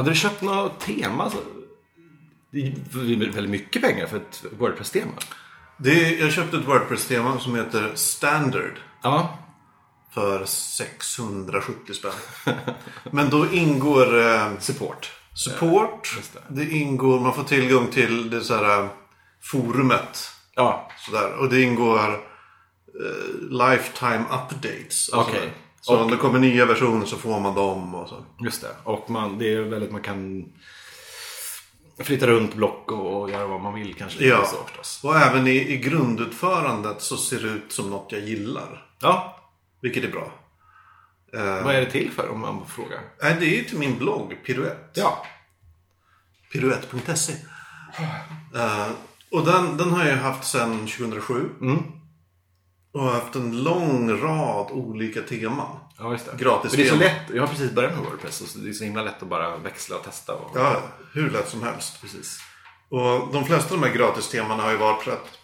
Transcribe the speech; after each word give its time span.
Hade 0.00 0.10
du 0.10 0.16
köpt 0.16 0.42
något 0.42 0.80
tema? 0.80 1.30
Det 2.50 2.58
är 2.60 3.32
väldigt 3.32 3.50
mycket 3.50 3.82
pengar 3.82 4.06
för 4.06 4.16
ett 4.16 4.44
Wordpress-tema. 4.58 5.12
Det, 5.76 6.18
jag 6.18 6.32
köpte 6.32 6.56
ett 6.56 6.68
Wordpress-tema 6.68 7.38
som 7.38 7.54
heter 7.56 7.90
Standard. 7.94 8.72
Ja. 9.02 9.38
För 10.10 10.44
670 10.44 11.94
spänn. 11.94 12.12
Men 13.10 13.30
då 13.30 13.52
ingår 13.52 14.20
eh, 14.20 14.58
Support. 14.58 15.12
support. 15.34 16.14
Just 16.16 16.34
det. 16.34 16.40
Det 16.48 16.70
ingår, 16.70 17.20
man 17.20 17.34
får 17.34 17.44
tillgång 17.44 17.86
till 17.86 18.30
det 18.30 18.40
så 18.40 18.54
här, 18.54 18.82
eh, 18.82 18.88
forumet. 19.42 20.30
Ja, 20.54 20.90
Sådär. 20.98 21.32
Och 21.32 21.48
det 21.48 21.62
ingår 21.62 21.98
eh, 22.08 23.40
lifetime 23.50 24.24
updates. 24.24 25.10
Alltså, 25.12 25.30
Okej. 25.32 25.52
Så 25.80 25.94
Och- 25.96 26.04
om 26.04 26.10
det 26.10 26.16
kommer 26.16 26.38
nya 26.38 26.66
versioner 26.66 27.06
så 27.06 27.16
får 27.16 27.40
man 27.40 27.54
dem 27.54 27.94
och 27.94 28.08
så. 28.08 28.24
just 28.44 28.62
det. 28.62 28.76
Och 28.84 29.10
man, 29.10 29.38
det 29.38 29.54
är 29.54 29.60
väldigt, 29.60 29.92
man 29.92 30.02
kan 30.02 30.44
flytta 31.98 32.26
runt 32.26 32.54
block 32.54 32.92
och, 32.92 33.20
och 33.22 33.30
göra 33.30 33.46
vad 33.46 33.60
man 33.60 33.74
vill 33.74 33.94
kanske. 33.94 34.24
Ja. 34.24 34.44
Så, 34.46 34.56
förstås. 34.66 35.00
Och 35.04 35.16
även 35.16 35.46
i, 35.46 35.50
i 35.72 35.76
grundutförandet 35.76 37.02
så 37.02 37.16
ser 37.16 37.40
det 37.40 37.48
ut 37.48 37.72
som 37.72 37.90
något 37.90 38.12
jag 38.12 38.20
gillar. 38.20 38.86
Ja, 39.00 39.36
Vilket 39.82 40.04
är 40.04 40.08
bra. 40.10 40.32
Eh, 41.34 41.64
vad 41.64 41.74
är 41.74 41.80
det 41.80 41.90
till 41.90 42.10
för 42.10 42.28
om 42.28 42.40
man 42.40 42.66
frågar? 42.66 43.00
nej, 43.22 43.36
det 43.40 43.46
är 43.46 43.56
ju 43.58 43.64
till 43.64 43.78
min 43.78 43.98
blogg, 43.98 44.36
Piruett. 44.46 44.90
Ja. 44.94 45.26
Piruett.se. 46.52 47.32
Eh, 48.54 48.86
och 49.30 49.44
den, 49.44 49.76
den 49.76 49.90
har 49.90 50.04
jag 50.04 50.16
haft 50.16 50.44
sedan 50.48 50.78
2007. 50.86 51.48
Mm. 51.60 51.82
Och 52.92 53.00
har 53.00 53.12
haft 53.12 53.34
en 53.34 53.62
lång 53.62 54.20
rad 54.20 54.70
olika 54.70 55.22
teman. 55.22 55.76
Ja, 55.98 56.12
just 56.12 56.26
det. 56.26 56.44
Gratis 56.44 56.72
Men 56.72 56.80
det 56.80 56.86
är 56.86 56.90
så 56.90 56.98
tema. 56.98 57.04
lätt. 57.04 57.30
Jag 57.34 57.42
har 57.42 57.48
precis 57.48 57.72
börjat 57.72 57.92
med 57.92 58.04
Wordpress. 58.04 58.52
Så 58.52 58.58
det 58.58 58.68
är 58.68 58.72
så 58.72 58.84
himla 58.84 59.02
lätt 59.02 59.22
att 59.22 59.28
bara 59.28 59.56
växla 59.56 59.96
och 59.96 60.04
testa. 60.04 60.34
Och... 60.34 60.50
Ja, 60.54 60.82
hur 61.12 61.30
lätt 61.30 61.48
som 61.48 61.62
helst. 61.62 62.00
Precis. 62.00 62.38
Och 62.88 63.32
de 63.32 63.44
flesta 63.44 63.74
av 63.74 63.80
de 63.80 63.86
här 63.86 63.94
gratistemana 63.94 64.62
har 64.62 64.70
ju 64.70 64.76
varit 64.76 65.02
för 65.02 65.12
att 65.12 65.38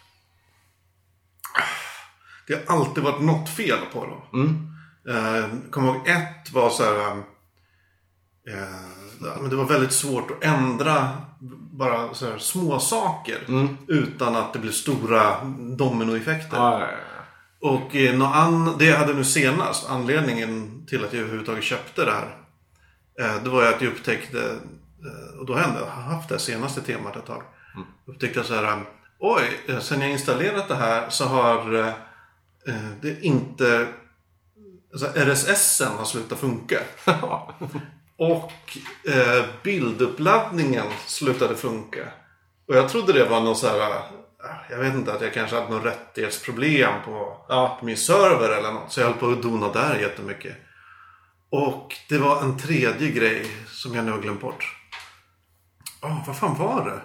det 2.47 2.67
har 2.67 2.77
alltid 2.77 3.03
varit 3.03 3.21
något 3.21 3.49
fel 3.49 3.79
på 3.93 4.05
dem. 4.05 4.21
Mm. 4.33 4.67
Eh, 5.09 5.69
kommer 5.69 5.87
ihåg 5.87 6.07
ett 6.07 6.51
var 6.53 6.69
så 6.69 6.83
här. 6.83 7.11
Eh, 8.49 9.37
men 9.41 9.49
det 9.49 9.55
var 9.55 9.65
väldigt 9.65 9.93
svårt 9.93 10.31
att 10.31 10.43
ändra 10.43 11.17
bara 11.71 12.13
så 12.13 12.31
här 12.31 12.37
små 12.37 12.79
saker 12.79 13.37
utan 13.87 14.35
att 14.35 14.53
det 14.53 14.59
blev 14.59 14.71
stora 14.71 15.43
dominoeffekter. 15.77 16.57
Ja, 16.57 16.79
ja, 16.79 16.87
ja. 16.91 17.06
Och 17.61 17.95
eh, 17.95 18.77
det 18.77 18.85
jag 18.85 18.97
hade 18.97 19.13
nu 19.13 19.23
senast, 19.23 19.89
anledningen 19.89 20.85
till 20.85 21.05
att 21.05 21.13
jag 21.13 21.21
överhuvudtaget 21.21 21.63
köpte 21.63 22.05
det 22.05 22.11
här. 22.11 22.37
Eh, 23.19 23.43
det 23.43 23.49
var 23.49 23.61
ju 23.61 23.67
att 23.67 23.81
jag 23.81 23.91
upptäckte, 23.91 24.39
eh, 24.39 25.39
och 25.39 25.45
då 25.45 25.53
har 25.53 25.59
jag 25.59 25.69
ändå 25.69 25.85
haft 25.85 26.29
det 26.29 26.39
senaste 26.39 26.81
temat 26.81 27.15
ett 27.15 27.25
tag. 27.25 27.43
Upptäckte 28.05 28.39
jag 28.39 28.45
så 28.45 28.53
här, 28.53 28.63
eh, 28.63 28.81
oj, 29.19 29.59
eh, 29.67 29.79
sen 29.79 30.01
jag 30.01 30.11
installerat 30.11 30.67
det 30.67 30.75
här 30.75 31.09
så 31.09 31.25
har 31.25 31.75
eh, 32.67 32.73
det 33.01 33.21
inte, 33.21 33.87
alltså 34.91 35.07
RSSen 35.15 35.97
har 35.97 36.05
slutat 36.05 36.39
funka. 36.39 36.79
Och 38.19 38.77
bilduppladdningen 39.63 40.85
slutade 41.05 41.55
funka. 41.55 42.07
Och 42.67 42.75
jag 42.75 42.89
trodde 42.89 43.13
det 43.13 43.25
var 43.25 43.41
någon 43.41 43.55
så 43.55 43.67
här, 43.67 43.93
jag 44.69 44.77
vet 44.77 44.93
inte, 44.93 45.13
att 45.13 45.21
jag 45.21 45.33
kanske 45.33 45.55
hade 45.55 45.69
något 45.69 45.85
rättighetsproblem 45.85 46.91
på, 47.05 47.45
Ja. 47.49 47.77
på 47.79 47.85
min 47.85 47.97
server 47.97 48.49
eller 48.49 48.71
något. 48.71 48.91
Så 48.91 48.99
jag 48.99 49.07
höll 49.07 49.17
på 49.17 49.29
att 49.29 49.41
dona 49.41 49.71
där 49.71 49.99
jättemycket. 49.99 50.57
Och 51.51 51.95
det 52.09 52.17
var 52.17 52.41
en 52.41 52.57
tredje 52.59 53.11
grej 53.11 53.45
som 53.67 53.95
jag 53.95 54.05
nu 54.05 54.11
har 54.11 54.19
glömt 54.19 54.41
bort. 54.41 54.75
Åh, 56.01 56.23
vad 56.27 56.37
fan 56.37 56.57
var 56.57 56.85
det? 56.85 57.01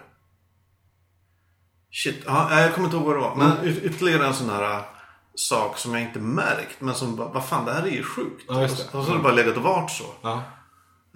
Shit, 1.91 2.23
ja, 2.27 2.47
nej, 2.51 2.63
jag 2.63 2.75
kommer 2.75 2.87
inte 2.87 2.97
ihåg 2.97 3.07
vad 3.07 3.17
det 3.17 3.21
var. 3.21 3.35
Men 3.37 3.65
y- 3.69 3.81
ytterligare 3.83 4.27
en 4.27 4.35
sån 4.35 4.51
här 4.51 4.75
äh, 4.77 4.83
sak 5.35 5.79
som 5.79 5.93
jag 5.95 6.03
inte 6.03 6.19
märkt. 6.19 6.81
Men 6.81 6.95
som 6.95 7.17
bara, 7.17 7.29
vad 7.29 7.45
fan 7.49 7.65
det 7.65 7.73
här 7.73 7.83
är 7.83 7.91
ju 7.91 8.03
sjukt. 8.03 8.45
Ja, 8.49 8.65
och 8.65 8.71
så 8.71 8.99
har 9.01 9.17
det 9.17 9.23
bara 9.23 9.33
legat 9.33 9.57
och 9.57 9.63
varit 9.63 9.91
så. 9.91 10.05
Ja. 10.23 10.43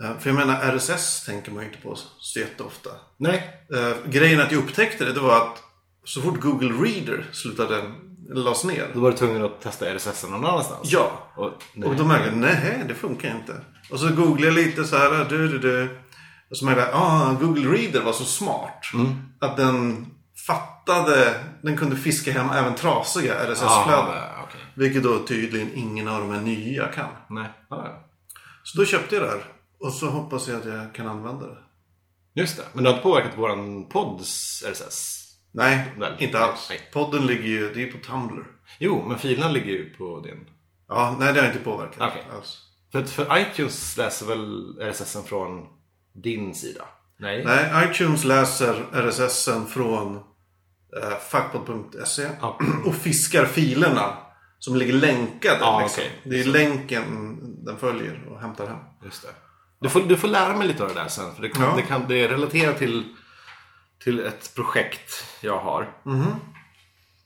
Eh, 0.02 0.18
För 0.18 0.30
jag 0.30 0.36
menar 0.36 0.76
RSS 0.76 1.24
tänker 1.24 1.52
man 1.52 1.62
ju 1.62 1.68
inte 1.68 1.82
på 1.82 1.96
så 2.18 2.38
jätteofta. 2.38 2.90
Nej. 3.16 3.66
Eh, 3.74 4.10
grejen 4.10 4.40
att 4.40 4.52
jag 4.52 4.58
upptäckte 4.58 5.04
det, 5.04 5.12
det 5.12 5.20
var 5.20 5.36
att 5.36 5.62
så 6.04 6.22
fort 6.22 6.40
Google 6.40 6.68
Reader 6.88 7.26
slutade 7.32 7.82
lades 8.28 8.64
ner. 8.64 8.90
Då 8.94 9.00
var 9.00 9.10
du 9.10 9.16
tvungen 9.16 9.44
att 9.44 9.60
testa 9.60 9.94
RSS 9.94 10.24
någon 10.30 10.44
annanstans. 10.44 10.92
Ja. 10.92 11.32
Och, 11.36 11.52
nej. 11.74 11.88
Och 11.88 11.96
då 11.96 12.04
märkte 12.04 12.28
jag, 12.28 12.36
nej 12.36 12.84
det 12.88 12.94
funkar 12.94 13.30
inte. 13.30 13.60
Och 13.90 14.00
så 14.00 14.08
googlade 14.08 14.44
jag 14.46 14.54
lite 14.54 14.84
så 14.84 14.96
här, 14.96 15.26
du, 15.28 15.48
du, 15.48 15.58
du. 15.58 15.98
Och 16.50 16.56
så 16.56 16.64
märkte 16.64 16.82
jag, 16.82 16.90
ah, 16.94 17.36
Google 17.40 17.70
Reader 17.78 18.00
var 18.02 18.12
så 18.12 18.24
smart. 18.24 18.90
Mm. 18.94 19.14
Att 19.40 19.56
den 19.56 20.06
fattade, 20.46 21.40
den 21.62 21.76
kunde 21.76 21.96
fiska 21.96 22.32
hem 22.32 22.50
även 22.50 22.74
trasiga 22.74 23.34
RSS-flöden. 23.34 24.14
Ja, 24.16 24.42
okej. 24.48 24.60
Vilket 24.74 25.02
då 25.02 25.18
tydligen 25.18 25.70
ingen 25.74 26.08
av 26.08 26.20
de 26.20 26.30
här 26.30 26.40
nya 26.40 26.86
kan. 26.86 27.08
Nej. 27.30 27.48
Ja, 27.70 27.82
ja. 27.84 28.02
Så 28.62 28.78
då 28.78 28.84
köpte 28.84 29.14
jag 29.14 29.24
det 29.24 29.30
här. 29.30 29.44
Och 29.80 29.92
så 29.92 30.06
hoppas 30.10 30.48
jag 30.48 30.58
att 30.58 30.64
jag 30.66 30.94
kan 30.94 31.06
använda 31.06 31.46
det. 31.46 31.58
Just 32.34 32.56
det. 32.56 32.62
Men 32.72 32.84
det 32.84 32.90
har 32.90 32.94
inte 32.96 33.02
påverkat 33.08 33.38
våran 33.38 33.88
podds 33.88 34.62
RSS? 34.66 35.22
Nej, 35.52 35.94
Väl? 35.98 36.12
inte 36.18 36.38
alls. 36.38 36.66
Nej. 36.70 36.80
Podden 36.92 37.26
ligger 37.26 37.48
ju, 37.48 37.74
det 37.74 37.82
är 37.82 37.92
på 37.92 37.98
Tumblr. 37.98 38.44
Jo, 38.78 39.04
men 39.08 39.18
filerna 39.18 39.48
ligger 39.48 39.72
ju 39.72 39.94
på 39.94 40.20
din. 40.20 40.46
Ja, 40.88 41.16
nej 41.18 41.32
det 41.32 41.40
har 41.40 41.46
inte 41.48 41.58
påverkat 41.58 42.10
Okej. 42.12 42.26
alls. 42.36 42.62
För, 42.92 43.02
för 43.04 43.38
iTunes 43.38 43.96
läser 43.96 44.26
väl 44.26 44.76
RSS 44.92 45.16
från 45.26 45.66
din 46.14 46.54
sida? 46.54 46.84
Nej. 47.18 47.44
Nej, 47.44 47.90
iTunes 47.90 48.24
läser 48.24 48.74
RSSen 48.92 49.66
från 49.66 50.16
eh, 51.02 51.18
fuckpod.se 51.30 52.28
Ja. 52.40 52.58
och 52.86 52.94
fiskar 52.94 53.44
filerna 53.44 54.16
som 54.58 54.76
ligger 54.76 54.92
länkade. 54.92 55.58
Ja, 55.60 55.80
liksom. 55.80 56.02
okej. 56.06 56.20
Det 56.24 56.40
är 56.40 56.44
länken 56.44 57.04
den 57.64 57.76
följer 57.76 58.28
och 58.30 58.40
hämtar 58.40 58.66
hem. 58.66 58.78
Just 59.04 59.22
det. 59.22 59.28
Du 59.78 59.88
får, 59.88 60.00
du 60.00 60.16
får 60.16 60.28
lära 60.28 60.56
mig 60.56 60.66
lite 60.68 60.82
av 60.82 60.88
det 60.88 60.94
där 60.94 61.08
sen. 61.08 61.34
För 61.34 61.42
det, 61.42 61.48
kan, 61.48 61.62
Ja. 61.64 61.72
det, 61.76 61.82
kan, 61.82 62.08
det 62.08 62.24
är 62.24 62.28
relaterat 62.28 62.78
till, 62.78 63.04
till 64.04 64.20
ett 64.20 64.52
projekt 64.54 65.24
jag 65.40 65.58
har. 65.58 65.88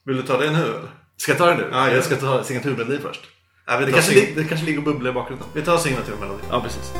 Vill 0.04 0.16
du 0.16 0.22
ta 0.22 0.38
det 0.38 0.50
nu 0.50 0.62
eller? 0.64 0.90
Ska 1.16 1.32
jag 1.32 1.38
ta 1.38 1.46
det 1.46 1.54
nu? 1.56 1.68
Ja, 1.72 1.88
ja. 1.88 1.94
jag 1.94 2.04
ska 2.04 2.16
ta 2.16 2.44
signaturmelodi 2.44 2.98
först. 2.98 3.20
Ja, 3.66 3.76
vi, 3.78 3.84
Det 3.84 3.92
kanske, 3.92 4.32
det 4.34 4.44
kanske 4.44 4.66
ligger 4.66 4.78
och 4.78 4.84
bubblar 4.84 5.10
i 5.10 5.14
bakgrunden. 5.14 5.48
vi 5.54 5.62
tar 5.62 5.78
signaturmelodi. 5.78 6.42
Ja, 6.50 6.60
precis. 6.60 6.92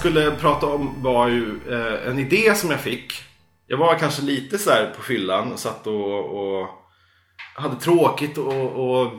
Skulle 0.00 0.30
prata 0.30 0.66
om 0.66 1.02
var 1.02 1.28
ju 1.28 1.60
eh, 1.70 2.08
en 2.08 2.18
idé 2.18 2.54
som 2.54 2.70
jag 2.70 2.80
fick. 2.80 3.12
Jag 3.66 3.78
var 3.78 3.98
kanske 3.98 4.22
lite 4.22 4.58
så 4.58 4.70
här 4.70 4.92
på 4.96 5.02
fyllan 5.02 5.52
och 5.52 5.58
satt 5.58 5.86
och, 5.86 6.24
och 6.24 6.68
hade 7.54 7.76
tråkigt 7.76 8.38
och... 8.38 8.64
och 8.64 9.12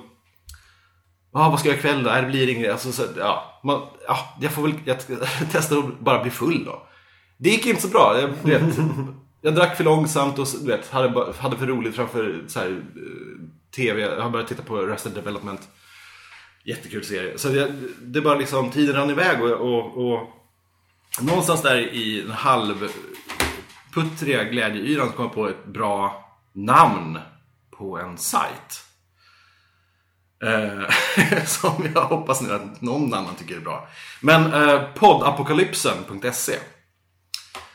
ah, 1.34 1.50
vad 1.50 1.60
ska 1.60 1.70
jag 1.70 1.78
göra 1.78 1.80
ikväll 1.80 2.04
då? 2.04 2.10
Nej, 2.10 2.22
det 2.22 2.28
blir 2.28 2.50
inget. 2.50 2.72
Alltså, 2.72 2.92
så, 2.92 3.04
ja, 3.18 3.60
man, 3.64 3.82
ja, 4.08 4.38
jag 4.42 4.52
får 4.52 4.62
väl 4.62 4.74
jag 4.86 4.98
testa 5.52 5.78
att 5.78 6.00
bara 6.00 6.22
bli 6.22 6.32
full 6.32 6.66
då. 6.66 6.88
Det 7.38 7.50
gick 7.50 7.66
inte 7.66 7.82
så 7.82 7.88
bra. 7.88 8.20
Jag, 8.22 8.28
vet, 8.28 8.78
jag 9.42 9.56
drack 9.56 9.78
för 9.78 9.84
långsamt 9.84 10.40
och 10.40 10.48
du 10.62 10.68
vet, 10.68 10.90
hade, 10.90 11.34
hade 11.40 11.58
för 11.58 11.68
roligt 11.68 11.96
framför 11.96 12.44
så 12.48 12.60
här, 12.60 12.70
eh, 12.70 13.48
TV. 13.76 14.02
Jag 14.02 14.22
har 14.22 14.30
börjat 14.30 14.48
titta 14.48 14.64
på 14.64 14.78
Arrested 14.78 15.14
Development. 15.14 15.62
Jättekul 16.66 17.04
serie. 17.04 17.38
Så 17.38 17.48
det, 17.48 17.72
det 18.02 18.22
bara 18.22 18.38
liksom, 18.38 18.70
tiden 18.72 18.96
rann 18.96 19.10
iväg 19.10 19.42
och, 19.42 19.52
och, 19.52 20.14
och 20.14 20.41
någonstans 21.20 21.62
där 21.62 21.78
i 21.78 22.22
den 22.22 22.32
halvputtriga 22.32 24.44
glädjeyran 24.44 25.10
så 25.10 25.14
kom 25.14 25.26
jag 25.26 25.34
på 25.34 25.48
ett 25.48 25.66
bra 25.66 26.26
namn 26.54 27.20
på 27.78 28.00
en 28.00 28.18
sajt. 28.18 28.86
Eh, 30.44 30.90
som 31.46 31.90
jag 31.96 32.06
hoppas 32.06 32.42
nu 32.42 32.54
att 32.54 32.82
någon 32.82 33.14
annan 33.14 33.36
tycker 33.36 33.56
är 33.56 33.60
bra. 33.60 33.88
Men 34.22 34.54
eh, 34.54 34.82
poddapokalypsen.se 34.96 36.60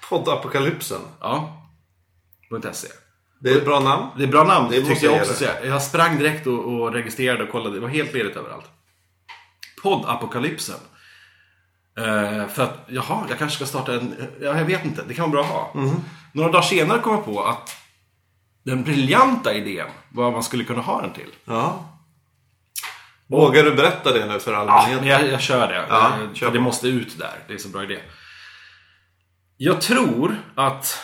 Poddapokalypsen. 0.09 1.00
Ja. 1.21 1.62
.se. 2.73 2.89
Det 3.41 3.50
är 3.50 3.56
ett 3.56 3.65
bra 3.65 3.81
namn. 3.81 4.11
Det 4.17 4.23
är 4.23 4.29
bra 4.29 4.44
namn, 4.44 4.71
det 4.71 4.89
måste 4.89 5.06
jag 5.06 5.15
jag 5.15 5.23
också 5.23 5.35
säga. 5.35 5.67
Jag 5.67 5.82
sprang 5.82 6.19
direkt 6.19 6.47
och, 6.47 6.65
och 6.65 6.93
registrerade 6.93 7.44
och 7.44 7.50
kollade. 7.50 7.75
Det 7.75 7.81
var 7.81 7.89
helt 7.89 8.12
ledigt 8.12 8.37
överallt. 8.37 8.67
Poddapokalypsen. 9.82 10.79
Eh, 11.98 12.46
för 12.48 12.62
att, 12.62 12.78
jaha, 12.88 13.25
jag 13.28 13.38
kanske 13.38 13.56
ska 13.56 13.66
starta 13.66 13.94
en... 13.94 14.14
Ja, 14.40 14.58
jag 14.58 14.64
vet 14.64 14.84
inte. 14.84 15.02
Det 15.08 15.14
kan 15.14 15.31
vara 15.31 15.43
bra 15.43 15.60
att 15.72 15.75
ha. 15.75 15.93
Några 16.32 16.50
dagar 16.52 16.62
senare 16.62 16.98
kom 16.98 17.12
jag 17.14 17.25
på 17.25 17.44
att 17.44 17.76
den 18.62 18.82
briljanta 18.84 19.54
idén 19.54 19.87
vad 20.08 20.32
man 20.32 20.43
skulle 20.43 20.64
kunna 20.64 20.81
ha 20.82 21.00
den 21.02 21.12
till. 21.12 21.31
Ja. 21.44 21.93
Vågar 23.26 23.62
du 23.64 23.75
berätta 23.75 24.12
det 24.12 24.26
nu 24.26 24.38
för 24.40 24.52
Ja, 24.52 24.58
allmänheten? 24.58 25.00
men 25.00 25.08
jag, 25.08 25.28
jag 25.32 25.40
kör 25.40 25.69
det. 25.69 25.87
Ja, 25.88 26.12
Eh, 26.22 26.32
kör 26.34 26.50
det 26.50 26.60
måste 26.60 26.88
ut 26.88 27.19
där. 27.19 27.38
Det 27.48 27.54
är 27.54 27.58
så 27.58 27.69
bra 27.69 27.82
idé. 27.82 27.98
Jag 29.56 29.81
tror 29.81 30.37
att 30.54 30.98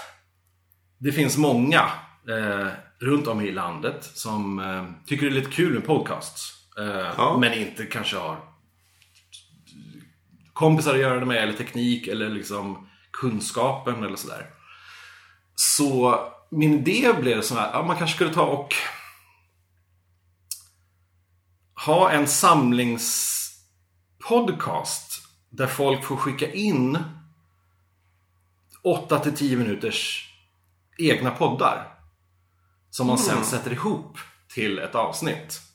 det 0.99 1.13
finns 1.13 1.37
många 1.37 1.81
eh, 2.29 2.67
runt 3.01 3.27
om 3.27 3.41
i 3.41 3.53
landet 3.53 4.11
som 4.15 4.59
eh, 4.61 4.85
tycker 5.07 5.27
det 5.27 5.33
är 5.33 5.35
lite 5.41 5.51
kul 5.51 5.73
med 5.75 5.87
podcasts. 5.87 6.53
Eh, 6.79 7.07
Ja. 7.17 7.37
Men 7.41 7.53
inte 7.53 7.87
kanske 7.87 8.17
har 8.17 8.37
kompisar 10.53 10.95
att 10.95 11.01
göra 11.01 11.21
det 11.21 11.27
med, 11.27 11.37
eller 11.37 11.53
teknik, 11.53 12.07
eller 12.07 12.29
liksom 12.29 12.89
kunskapen 13.11 14.05
eller 14.05 14.17
sådär. 14.17 14.51
Så 15.55 16.21
min 16.51 16.75
idé 16.75 17.13
blev 17.21 17.43
så 17.43 17.55
här, 17.55 17.73
ja, 17.73 17.83
man 17.83 17.97
kanske 17.97 18.17
skulle 18.17 18.35
ta 18.35 18.43
och 18.43 18.75
ha 21.87 22.11
en 22.11 22.27
samlingspodcast 22.27 25.23
där 25.51 25.67
folk 25.67 26.05
får 26.05 26.17
skicka 26.17 26.53
in 26.53 26.99
8-10 28.85 29.57
minuters 29.57 30.29
egna 30.99 31.31
poddar. 31.31 31.89
Som 32.91 33.07
man 33.07 33.19
sen 33.19 33.45
sätter 33.45 33.73
ihop 33.73 34.19
till 34.49 34.79
ett 34.79 34.95
avsnitt. 34.95 35.72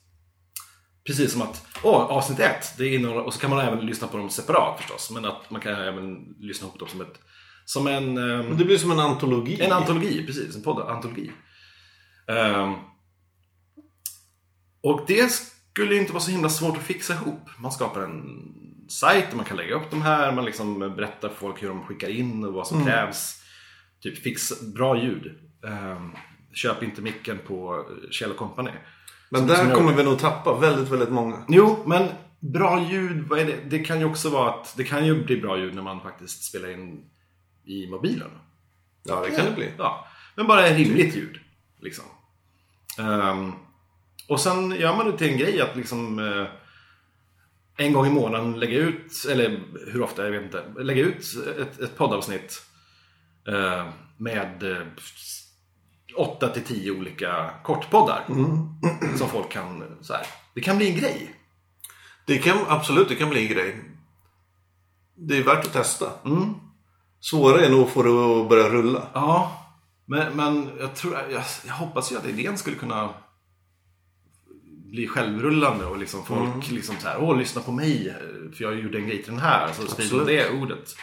Precis 1.08 1.32
som 1.32 1.42
att, 1.42 1.68
åh, 1.84 1.96
avsnitt 2.02 2.40
ett, 2.40 2.74
det 2.78 2.96
innehåller, 2.96 3.22
och 3.22 3.34
så 3.34 3.40
kan 3.40 3.50
man 3.50 3.60
även 3.60 3.86
lyssna 3.86 4.08
på 4.08 4.18
dem 4.18 4.30
separat 4.30 4.80
förstås. 4.80 5.12
Men 5.12 5.26
att 5.26 5.52
man 5.52 5.62
kan 5.62 5.74
även 5.74 6.36
lyssna 6.40 6.68
ihop 6.68 6.80
dem 6.80 6.88
som 6.88 7.02
ett, 7.02 7.20
som 7.66 7.88
en, 7.88 8.18
ehm, 8.18 8.58
Det 8.58 8.66
blir 8.66 8.78
som 8.78 8.92
en 8.92 9.00
antologi. 9.00 9.62
en 9.62 9.72
antologi, 9.72 10.26
precis. 10.26 10.56
En 10.56 10.62
poddantologi. 10.62 11.32
Um, 12.28 12.76
och 14.82 15.04
det 15.08 15.32
skulle 15.32 15.96
inte 15.96 16.14
vara 16.14 16.24
så 16.24 16.32
himla 16.32 16.50
svårt 16.50 16.78
att 16.78 16.84
fixa 16.84 17.14
ihop. 17.14 17.50
Man 17.58 17.72
skapar 17.72 18.02
en 18.02 18.44
sajt 18.90 19.30
där 19.30 19.36
man 19.36 19.46
kan 19.46 19.58
lägga 19.58 19.76
upp 19.76 19.90
de 19.90 20.02
här. 20.02 20.32
Man 20.32 20.46
liksom 20.46 20.80
berättar 20.80 21.30
för 21.30 21.36
folk 21.36 21.64
hur 21.64 21.68
de 21.68 21.84
skickar 21.84 22.10
in 22.10 22.44
och 22.44 22.54
vad 22.54 22.68
som 22.68 22.86
krävs. 22.86 23.42
Typ 24.02 24.24
fixa 24.24 24.56
bra 24.76 25.04
ljud. 25.04 25.36
Ehm, 25.68 26.12
köp 26.54 26.84
inte 26.84 27.02
micken 27.02 27.40
på 27.48 27.86
Kjell 28.12 28.34
Company. 28.34 28.72
Men 29.30 29.40
Som- 29.42 29.48
där 29.48 29.56
som 29.56 29.72
kommer 29.74 29.94
vi 29.94 30.04
nog 30.04 30.20
tappa 30.20 30.54
väldigt, 30.58 30.90
väldigt 30.90 31.10
många. 31.12 31.46
Jo, 31.48 31.84
men 31.86 32.08
bra 32.40 32.84
ljud, 32.90 33.28
vad 33.28 33.40
är 33.40 33.46
det? 33.46 33.58
Det 33.70 33.80
kan 33.80 34.00
ju 34.00 34.06
också 34.06 34.30
vara 34.30 34.50
att 34.50 34.74
det 34.78 34.84
kan 34.84 35.06
ju 35.06 35.24
bli 35.24 35.38
bra 35.42 35.58
ljud 35.58 35.76
när 35.76 35.82
man 35.82 36.02
faktiskt 36.02 36.44
spelar 36.44 36.70
in 36.70 37.04
i 37.66 37.88
mobilen. 37.88 38.30
Ja, 39.04 39.22
det 39.26 39.32
kan 39.32 39.46
det 39.46 39.52
bli. 39.52 39.70
Ja, 39.78 40.08
men 40.36 40.48
bara 40.48 40.62
rimligt 40.68 41.16
ljud. 41.16 41.40
Liksom. 41.80 42.06
Ehm, 43.00 43.52
och 44.28 44.40
sen 44.40 44.72
gör 44.72 44.96
man 44.96 45.12
det 45.12 45.18
till 45.18 45.32
en 45.32 45.38
grej 45.38 45.62
att 45.62 45.76
liksom 45.76 46.20
eh, 46.20 46.48
en 47.86 47.94
gång 47.94 48.06
i 48.08 48.10
månaden 48.10 48.60
lägga 48.60 48.78
ut, 48.78 49.26
eller 49.30 49.60
hur 49.92 50.02
ofta, 50.02 50.24
jag 50.24 50.32
vet 50.32 50.44
inte, 50.44 50.64
lägga 50.84 51.02
ut 51.02 51.26
ett, 51.60 51.80
ett 51.80 51.98
poddavsnitt 51.98 52.62
eh, 53.48 53.88
med 54.18 54.64
eh, 54.64 54.78
8 56.16 56.50
till 56.50 56.64
10 56.64 56.92
olika 56.92 57.50
kortpoddar. 57.64 58.26
Som 59.18 59.30
folk 59.30 59.52
kan, 59.52 59.98
så 60.02 60.14
här, 60.14 60.26
det 60.56 60.62
kan 60.62 60.78
bli 60.78 60.92
en 60.92 61.00
grej. 61.00 61.36
Det 62.28 62.38
kan 62.38 62.58
absolut, 62.68 63.10
det 63.10 63.16
kan 63.16 63.30
bli 63.30 63.48
en 63.48 63.54
grej. 63.54 63.76
Det 65.16 65.38
är 65.38 65.44
värt 65.44 65.66
att 65.66 65.74
testa. 65.74 66.12
Mm. 66.26 66.54
Svårare 67.20 67.66
är 67.66 67.70
nog 67.70 67.88
att 67.88 67.90
få 67.90 68.04
det 68.04 68.42
att 68.42 68.50
börja 68.50 68.70
rulla. 68.70 69.08
Ja, 69.14 69.64
men, 70.06 70.34
men 70.34 70.70
jag, 70.80 70.96
tror, 70.96 71.14
jag, 71.14 71.44
jag 71.68 71.74
hoppas 71.74 72.12
ju 72.12 72.18
att 72.18 72.26
idén 72.26 72.58
skulle 72.58 72.76
kunna 72.76 73.14
bli 74.92 75.08
självrullande 75.08 75.86
och 75.86 75.98
liksom 75.98 76.26
folk 76.26 76.72
liksom 76.72 76.96
så 77.00 77.08
här, 77.08 77.18
åh 77.22 77.38
lyssna 77.38 77.62
på 77.62 77.72
mig 77.72 78.16
för 78.56 78.64
jag 78.64 78.80
gjorde 78.80 78.98
en 78.98 79.08
grej 79.08 79.24
till 79.24 79.32
den 79.32 79.42
här. 79.42 79.74
Så 79.74 79.88
sprider 79.88 80.26
det 80.26 80.50
ordet. 80.50 80.96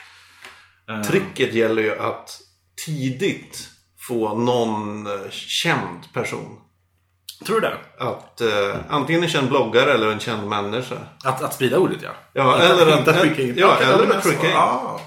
Eh, 0.88 1.02
Tricket 1.02 1.54
gäller 1.54 1.82
ju 1.82 1.98
att 1.98 2.40
tidigt 2.86 3.70
få 4.08 4.38
någon 4.38 5.06
eh, 5.06 5.30
känd 5.30 6.12
person. 6.12 6.60
Tror 7.46 7.60
du 7.60 7.68
det? 7.68 7.78
Att 7.98 8.40
eh, 8.40 8.76
antingen 8.88 9.22
en 9.22 9.28
känd 9.28 9.48
bloggare 9.48 9.92
eller 9.92 10.08
en 10.12 10.20
känd 10.20 10.48
människa. 10.48 10.96
Att, 11.24 11.42
att 11.42 11.54
sprida 11.54 11.78
ordet 11.78 12.02
ja. 12.02 12.10
Ja, 12.32 12.58
eller 12.58 12.92
att- 12.92 12.98
inte 12.98 13.10
att 13.10 13.20
skicka 13.22 13.42
in. 13.42 13.54
ja, 13.56 13.76
eller 13.78 14.16
att 14.16 14.24
skicka 14.24 14.46
in. 14.46 14.52
Ja. 14.52 15.00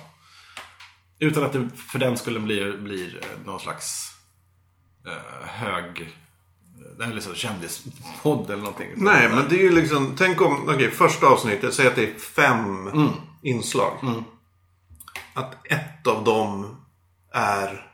Utan 1.19 1.43
att 1.43 1.53
det 1.53 1.69
för 1.91 1.99
den 1.99 2.17
skulle 2.17 2.39
bli, 2.39 2.71
blir 2.77 3.17
eh, 3.21 3.45
någon 3.45 3.59
slags 3.59 4.11
eh, 5.07 5.47
hög, 5.47 6.15
eller 7.03 7.21
så 7.21 7.33
kändispodd 7.33 8.45
eller 8.49 8.63
någonting. 8.63 8.87
Nej, 8.95 9.29
men 9.29 9.45
det 9.49 9.55
är 9.55 9.63
ju 9.63 9.71
liksom, 9.71 10.15
tänk 10.17 10.41
om, 10.41 10.69
okej, 10.69 10.91
första 10.91 11.27
avsnittet, 11.27 11.73
säg 11.73 11.87
att 11.87 11.95
det 11.95 12.03
är 12.15 12.19
fem 12.19 12.87
Mm. 12.87 13.09
inslag. 13.43 13.93
Att 15.33 15.67
ett 15.71 16.07
av 16.07 16.23
dem 16.23 16.77
är 17.33 17.86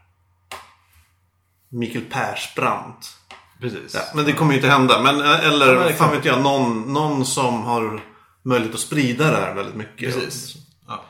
Mikael 1.74 2.06
Persbrandt. 2.06 3.18
Precis. 3.62 3.94
Ja, 3.96 4.02
men 4.16 4.25
det 4.25 4.34
kommer 4.34 4.52
ju 4.52 4.58
inte 4.58 4.70
hända. 4.70 5.02
Men, 5.02 5.22
eh, 5.22 5.48
eller, 5.48 5.74
Ja, 5.75 5.80
men 5.80 5.94
fan 5.94 6.12
vet 6.12 6.25
jag, 6.25 6.42
någon, 6.42 6.94
någon 6.94 7.25
som 7.25 7.64
har 7.64 8.02
möjlighet 8.44 8.75
att 8.75 8.81
sprida 8.81 9.31
det 9.31 9.38
här 9.38 9.54
väldigt 9.54 9.75
mycket. 9.75 10.14
Precis. 10.14 10.56
Ja. 10.88 11.04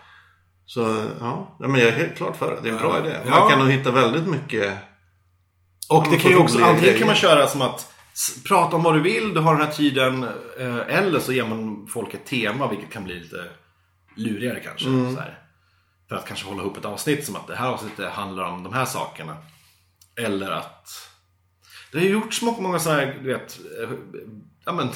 Så, 0.66 1.06
ja. 1.20 1.56
men 1.60 1.76
jag 1.76 1.82
är 1.90 1.92
helt 1.92 2.16
klart 2.18 2.36
för 2.36 2.52
det. 2.56 2.60
Det 2.64 2.70
är 2.70 2.74
en 2.74 2.80
bra 2.80 3.00
idé. 3.00 3.18
Man 3.30 3.50
kan 3.50 3.60
nog 3.60 3.70
hitta 3.72 3.92
väldigt 3.92 4.28
mycket. 4.28 4.74
Och 5.90 6.08
det 6.12 6.18
kan 6.18 6.32
ju 6.32 6.38
också, 6.38 6.64
antingen 6.64 6.98
kan 6.98 7.08
man 7.08 7.16
köra 7.16 7.48
som 7.48 7.62
att 7.62 7.94
prata 8.48 8.76
om 8.76 8.84
vad 8.84 8.94
du 8.94 9.02
vill, 9.02 9.34
du 9.34 9.40
har 9.40 9.56
den 9.56 9.66
här 9.66 9.74
tiden. 9.74 10.24
eh, 10.60 10.98
Eller 10.98 11.20
så 11.20 11.34
ger 11.34 11.46
man 11.46 11.88
folk 11.94 12.14
ett 12.14 12.26
tema, 12.26 12.68
vilket 12.68 12.92
kan 12.92 13.04
bli 13.04 13.20
lite 13.20 13.46
lurigare 14.16 14.60
kanske. 14.60 14.86
Så 14.86 15.20
här. 15.22 15.40
För 16.10 16.16
att 16.16 16.26
kanske 16.28 16.46
hålla 16.48 16.62
ihop 16.62 16.78
ett 16.78 16.86
avsnitt 16.86 17.26
som 17.26 17.36
att 17.36 17.48
det 17.48 17.56
här 17.56 17.68
avsnittet 17.68 18.12
handlar 18.12 18.44
om 18.44 18.64
de 18.64 18.74
här 18.74 18.86
sakerna. 18.86 19.38
Eller 20.16 20.52
att... 20.52 21.10
Det 21.92 21.98
har 21.98 22.06
ju 22.06 22.12
gjorts 22.12 22.42
många, 22.42 22.62
många 22.62 22.80
så 22.80 22.90
här, 22.92 23.20
du 23.24 23.28
vet... 23.34 23.60
eh, 23.82 23.90
Ja 24.66 24.72
men, 24.74 24.90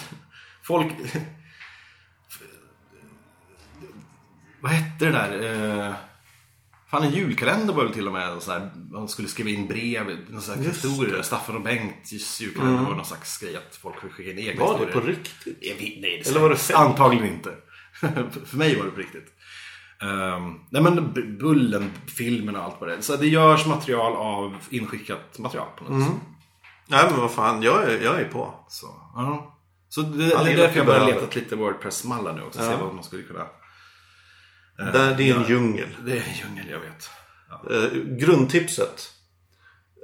folk... 0.63 0.93
Vad 4.59 4.71
hette 4.71 5.05
det 5.05 5.11
där? 5.11 5.85
Eh, 5.87 5.93
Fan 6.89 7.03
en 7.03 7.11
julkalender 7.11 7.73
var 7.73 7.83
väl 7.83 7.93
till 7.93 8.07
och 8.07 8.13
med 8.13 8.41
så 8.41 8.51
här, 8.51 8.71
man 8.91 9.07
skulle 9.09 9.27
skriva 9.27 9.49
in 9.49 9.67
brev, 9.67 10.17
någon 10.29 10.41
slags 10.41 10.61
Just 10.61 10.85
historier. 10.85 11.21
Staffan 11.21 11.55
och 11.55 11.61
Bengts 11.61 12.41
julkalender 12.41 12.83
var 12.83 12.95
någon 12.95 13.05
slags 13.05 13.37
grej 13.37 13.55
att 13.55 13.75
folk 13.75 13.97
skulle 13.97 14.13
skicka 14.13 14.31
in 14.31 14.39
egna 14.39 14.63
Var 14.65 14.73
det 14.79 14.85
historier. 14.85 15.01
på 15.01 15.07
riktigt? 15.07 15.57
Jag 15.61 15.75
vet- 15.75 16.01
Nej, 16.01 16.21
det 16.23 16.29
Eller 16.29 16.39
var 16.39 16.49
det 16.49 16.55
fake? 16.55 16.77
Antagligen 16.79 17.25
inte. 17.27 17.55
För 18.45 18.57
mig 18.57 18.75
var 18.75 18.85
det 18.85 18.91
på 18.91 18.99
riktigt. 18.99 19.36
Um, 20.01 20.59
nej 20.69 20.81
men 20.81 21.13
B- 21.13 21.21
Bullen, 21.21 21.91
filmen 22.17 22.55
och 22.55 22.63
allt 22.63 22.75
vad 22.79 22.89
det 22.89 22.95
är. 22.95 23.01
Så 23.01 23.15
det 23.15 23.27
görs 23.27 23.65
material 23.65 24.13
av 24.15 24.55
inskickat 24.69 25.37
material 25.39 25.67
på 25.77 25.83
något 25.83 26.03
sätt. 26.03 26.13
Nej 26.87 27.05
men 27.11 27.19
vad 27.21 27.31
fan, 27.31 27.61
jag 27.61 27.83
är, 27.83 27.99
jag 28.03 28.19
är 28.21 28.25
på. 28.25 28.53
Så, 28.69 28.87
ja. 29.15 29.53
Så 29.89 30.01
det, 30.01 30.17
det 30.25 30.33
är 30.33 30.57
därför 30.57 30.77
jag 30.77 30.85
börjar 30.85 31.05
leta 31.05 31.35
lite 31.39 31.55
Wordpress-mallar 31.55 32.33
nu 32.33 32.41
också. 32.41 32.59
Se 32.59 32.75
vad 32.83 32.93
man 32.95 33.03
skulle 33.03 33.23
kunna... 33.23 33.45
Där, 34.77 35.15
det 35.15 35.29
är 35.29 35.35
en 35.35 35.47
djungel. 35.49 35.87
Det 36.05 36.11
är 36.11 36.15
en 36.15 36.35
djungel, 36.47 36.65
jag 36.69 36.79
vet. 36.79 37.09
Eh, 37.71 37.99
grundtipset. 38.17 39.13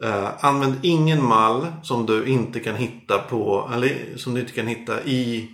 Eh, 0.04 0.46
använd 0.46 0.76
ingen 0.82 1.24
mall 1.26 1.68
som 1.84 2.06
du 2.06 2.26
inte 2.26 2.60
kan 2.60 2.76
hitta 2.76 3.18
på, 3.30 3.70
eller 3.74 4.18
som 4.18 4.34
du 4.34 4.40
inte 4.42 4.54
kan 4.54 4.68
hitta 4.68 5.04
i, 5.04 5.50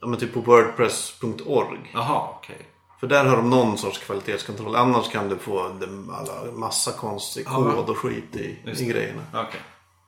ja, 0.00 0.06
men 0.06 0.18
typ 0.18 0.34
på 0.34 0.40
wordpress.org. 0.40 1.90
Jaha, 1.94 2.28
okej. 2.38 2.68
För 3.00 3.06
där 3.06 3.24
har 3.24 3.36
de 3.36 3.50
någon 3.50 3.78
sorts 3.78 3.98
kvalitetskontroll. 3.98 4.76
Annars 4.76 5.10
kan 5.10 5.28
du 5.28 5.36
få 5.38 5.60
alla, 6.12 6.52
massa 6.52 6.92
konstig 6.92 7.46
kod 7.76 7.90
och 7.90 7.96
skit 7.98 8.36
i, 8.36 8.58
i 8.80 8.84
grejerna. 8.86 9.22
Okej. 9.34 9.60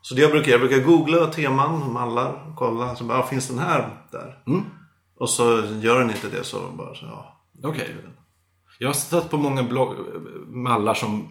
Så 0.03 0.15
det 0.15 0.21
jag 0.23 0.31
brukar, 0.31 0.51
jag 0.53 0.61
brukar 0.61 0.79
googla 0.79 1.27
teman, 1.27 1.93
mallar, 1.93 2.55
kolla. 2.57 2.97
Så 2.97 3.05
bara, 3.05 3.19
ah, 3.19 3.27
finns 3.27 3.49
den 3.49 3.59
här 3.59 3.89
där? 4.13 4.43
Och 5.19 5.31
så 5.31 5.45
gör 5.81 5.99
den 6.01 6.11
inte 6.11 6.29
det 6.29 6.45
så 6.45 6.61
bara 6.71 6.95
så, 6.95 7.05
ja. 7.07 7.41
Okej. 7.65 7.97
Jag 8.79 8.89
har 8.89 8.95
stött 8.95 9.31
på 9.31 9.37
många 9.37 9.63
blogg, 9.63 9.95
mallar 10.47 10.95
som, 10.95 11.29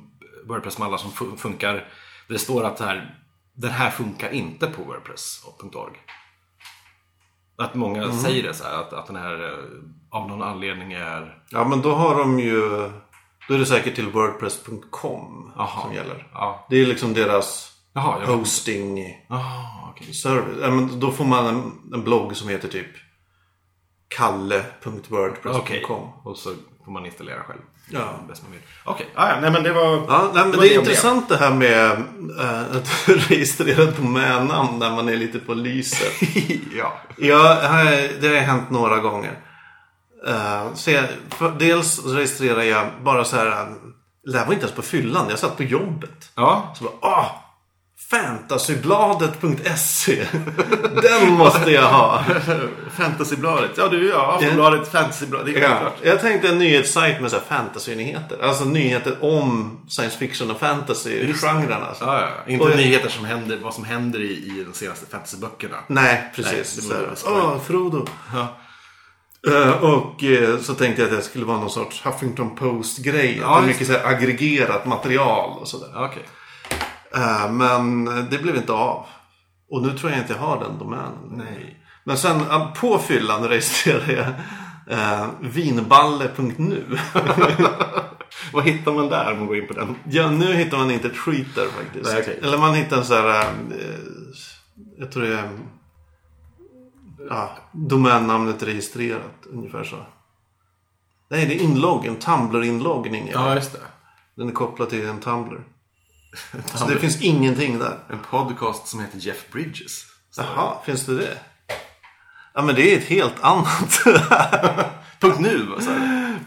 Wordpress-mallar 0.47 0.97
som 0.97 1.11
fu- 1.11 1.37
funkar. 1.37 1.87
Det 2.27 2.39
står 2.39 2.63
att 2.63 2.79
här, 2.79 3.19
den 3.53 3.71
här 3.71 3.89
funkar 3.91 4.29
inte 4.29 4.67
på 4.67 4.83
Wordpress.org. 4.83 5.93
Att 7.59 7.75
många 7.75 8.11
säger 8.11 8.43
det 8.43 8.53
så 8.53 8.63
här, 8.63 8.81
att, 8.81 8.93
att 8.93 9.07
den 9.07 9.15
här 9.15 9.43
eh, 9.45 9.59
av 10.09 10.27
någon 10.27 10.41
anledning 10.41 10.93
är... 10.93 11.43
Ja 11.49 11.67
men 11.67 11.81
då 11.81 11.91
har 11.91 12.15
de 12.19 12.39
ju, 12.39 12.61
då 13.47 13.53
är 13.53 13.57
det 13.57 13.65
säkert 13.65 13.95
till 13.95 14.09
wordpress.com 14.09 15.51
som 15.81 15.93
gäller. 15.93 16.27
Ja. 16.33 16.65
Det 16.69 16.81
är 16.81 16.85
liksom 16.85 17.13
deras 17.13 17.71
Jaha, 17.93 18.25
hosting 18.25 18.97
Jaha, 19.29 19.89
okej. 19.89 20.13
service. 20.13 20.57
Ja, 20.61 20.71
men 20.71 20.99
då 20.99 21.11
får 21.11 21.25
man 21.25 21.45
en, 21.45 21.71
en 21.93 22.03
blogg 22.03 22.35
som 22.35 22.49
heter 22.49 22.67
typ 22.67 22.87
kalle.wordpress.com. 24.07 25.61
Okej. 25.61 25.85
Och 26.23 26.37
så 26.37 26.53
får 26.85 26.91
man 26.91 27.05
installera 27.05 27.43
själv. 27.43 27.61
Ja. 27.89 28.19
Bäst 28.27 28.43
man 28.43 28.51
vill. 28.51 28.61
Okej, 28.83 29.07
ah, 29.15 29.29
ja, 29.29 29.39
nej 29.41 29.51
men 29.51 29.63
det 29.63 29.73
var... 29.73 30.05
Ja, 30.07 30.31
nej, 30.33 30.43
men 30.45 30.51
var 30.51 30.63
det 30.63 30.75
är 30.75 30.79
intressant 30.79 31.29
det 31.29 31.37
här 31.37 31.53
med 31.53 31.91
äh, 32.39 32.77
att 32.77 33.09
registrera 33.29 33.85
domännamn 33.85 34.79
när 34.79 34.89
man 34.91 35.09
är 35.09 35.17
lite 35.17 35.39
på 35.39 35.53
lyset. 35.53 36.13
ja. 36.77 36.93
Ja, 37.17 37.57
det 38.21 38.27
har 38.27 38.35
hänt 38.35 38.69
några 38.69 38.97
gånger. 38.97 39.39
Uh, 40.27 40.73
så 40.75 40.91
jag, 40.91 41.05
för, 41.29 41.51
dels 41.59 42.05
registrerar 42.05 42.61
jag 42.63 42.87
bara 43.03 43.23
så 43.23 43.35
här. 43.35 43.47
äh, 43.47 43.67
Det 44.31 44.37
här 44.37 44.45
var 44.45 44.53
inte 44.53 44.65
ens 44.65 44.75
på 44.75 44.81
fyllan, 44.81 45.25
jag 45.29 45.39
satt 45.39 45.57
på 45.57 45.63
jobbet. 45.63 46.31
Ja. 46.35 46.73
Så 46.77 46.83
bara, 46.83 46.93
ah, 47.11 47.25
Fantasybladet.se. 48.09 50.15
Den 51.01 51.31
måste 51.33 51.71
jag 51.71 51.83
ha. 51.89 52.23
Fantasybladet. 52.97 53.71
Ja, 53.77 53.87
du 53.87 54.09
ja. 54.09 54.33
Aftonbladet, 54.35 54.91
Fantasybladet. 54.91 55.53
Det 55.53 55.59
är 55.61 55.69
Ja, 55.69 55.93
jag 56.03 56.21
tänkte 56.21 56.49
en 56.49 56.59
nyhetssajt 56.59 57.21
med 57.21 57.31
så 57.31 57.39
fantasynyheter. 57.39 58.43
Alltså 58.43 58.65
nyheter 58.65 59.17
om 59.21 59.79
science 59.87 60.17
fiction 60.17 60.51
och 60.51 60.59
fantasy. 60.59 61.33
Genrerna. 61.33 61.85
Alltså. 61.85 62.03
Ja, 62.05 62.21
ja. 62.21 62.27
Inte 62.53 62.65
Och- 62.65 62.77
nyheter 62.77 63.09
som 63.09 63.25
händer, 63.25 63.59
vad 63.63 63.73
som 63.73 63.83
händer 63.83 64.19
i, 64.21 64.31
i 64.31 64.63
de 64.67 64.73
senaste 64.73 65.05
fantasyböckerna. 65.05 65.77
Nej, 65.87 66.31
precis. 66.35 66.89
Nej, 66.89 66.97
det. 66.99 67.29
Åh, 67.31 67.59
Frodo. 67.67 68.05
Ja. 68.33 68.57
Eh, 69.47 69.83
och 69.83 70.23
eh, 70.23 70.59
så 70.59 70.73
tänkte 70.73 71.01
jag 71.01 71.11
att 71.11 71.17
det 71.17 71.23
skulle 71.23 71.45
vara 71.45 71.59
någon 71.59 71.69
sorts 71.69 72.01
Huffington 72.05 72.55
Post-grej. 72.55 73.37
Ja, 73.41 73.61
mycket 73.61 73.87
så 73.87 73.93
här 73.93 74.05
aggregerat 74.05 74.85
material 74.85 75.59
och 75.59 75.67
sådär. 75.67 75.87
Ja, 75.93 76.11
Eh, 77.15 77.51
men 77.51 78.05
det 78.05 78.41
blev 78.41 78.55
inte 78.55 78.73
av. 78.73 79.05
Och 79.69 79.81
nu 79.81 79.97
tror 79.97 80.11
jag 80.11 80.21
inte 80.21 80.33
jag 80.33 80.39
har 80.39 80.59
den 80.59 80.79
domänen. 80.79 81.13
Nej. 81.31 81.83
Men 82.03 82.17
sen 82.17 82.41
eh, 82.41 82.73
på 82.73 82.99
fyllan 82.99 83.47
registrerade 83.47 84.13
jag 84.13 84.27
eh, 84.99 85.27
vinballe.nu. 85.39 86.83
Vad 88.53 88.63
hittar 88.63 88.91
man 88.91 89.09
där 89.09 89.31
om 89.31 89.37
man 89.37 89.47
går 89.47 89.57
in 89.57 89.67
på 89.67 89.73
den? 89.73 89.95
ja, 90.05 90.31
nu 90.31 90.53
hittar 90.53 90.77
man 90.77 90.91
inte 90.91 91.07
ett 91.07 91.17
skit 91.17 91.55
där 91.55 91.67
faktiskt. 91.67 92.11
Nej, 92.11 92.21
okej. 92.21 92.39
Eller 92.43 92.57
man 92.57 92.73
hittar 92.73 92.97
en 92.97 93.05
så 93.05 93.13
här... 93.13 93.41
Eh, 93.41 93.45
jag 94.97 95.11
tror 95.11 95.23
det 95.23 95.33
är... 95.33 95.49
Ja, 97.29 97.49
domännamnet 97.71 98.63
registrerat. 98.63 99.45
Ungefär 99.49 99.83
så. 99.83 99.95
Nej, 101.29 101.45
det 101.45 101.55
är 101.55 101.59
inlogg. 101.59 102.05
En 102.05 102.15
Tumblr-inloggning. 102.15 103.29
Ja, 103.33 103.55
just 103.55 103.73
det. 103.73 103.79
Den 104.35 104.47
är 104.47 104.51
kopplad 104.51 104.89
till 104.89 105.05
en 105.05 105.19
Tumblr. 105.19 105.63
Så 106.75 106.85
det 106.85 106.95
finns 106.95 107.21
ingenting 107.21 107.79
där. 107.79 107.99
En 108.09 108.19
podcast 108.19 108.87
som 108.87 108.99
heter 108.99 109.17
Jeff 109.17 109.51
Bridges. 109.51 110.05
Jaha, 110.37 110.73
finns 110.85 111.05
det 111.05 111.15
det? 111.17 111.37
Ja, 112.53 112.61
men 112.61 112.75
det 112.75 112.93
är 112.93 112.97
ett 112.97 113.05
helt 113.05 113.43
annat. 113.43 113.99
Punkt 115.19 115.39
nu, 115.39 115.57
du? 115.57 115.75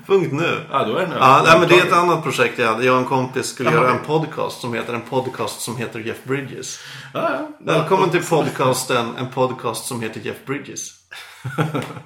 Punkt 0.06 0.32
nu. 0.32 0.66
Ja, 0.70 0.84
då 0.84 0.96
är 0.96 1.06
den 1.06 1.16
Ja, 1.18 1.42
nej, 1.46 1.60
men 1.60 1.68
det 1.68 1.78
är 1.78 1.86
ett 1.86 1.92
annat 1.92 2.22
projekt 2.22 2.58
jag 2.58 2.66
hade. 2.66 2.84
Jag 2.84 2.94
och 2.94 3.00
en 3.02 3.08
kompis 3.08 3.46
skulle 3.46 3.70
Jaha. 3.70 3.82
göra 3.82 3.92
en 3.92 4.04
podcast 4.04 4.60
som 4.60 4.74
heter 4.74 4.94
En 4.94 5.00
podcast 5.00 5.60
som 5.60 5.76
heter 5.76 6.00
Jeff 6.00 6.24
Bridges. 6.24 6.78
Ja, 7.14 7.30
ja. 7.32 7.48
Välkommen 7.60 8.10
till 8.10 8.24
podcasten 8.24 9.16
En 9.16 9.28
podcast 9.30 9.84
som 9.86 10.00
heter 10.00 10.20
Jeff 10.20 10.36
Bridges. 10.46 10.90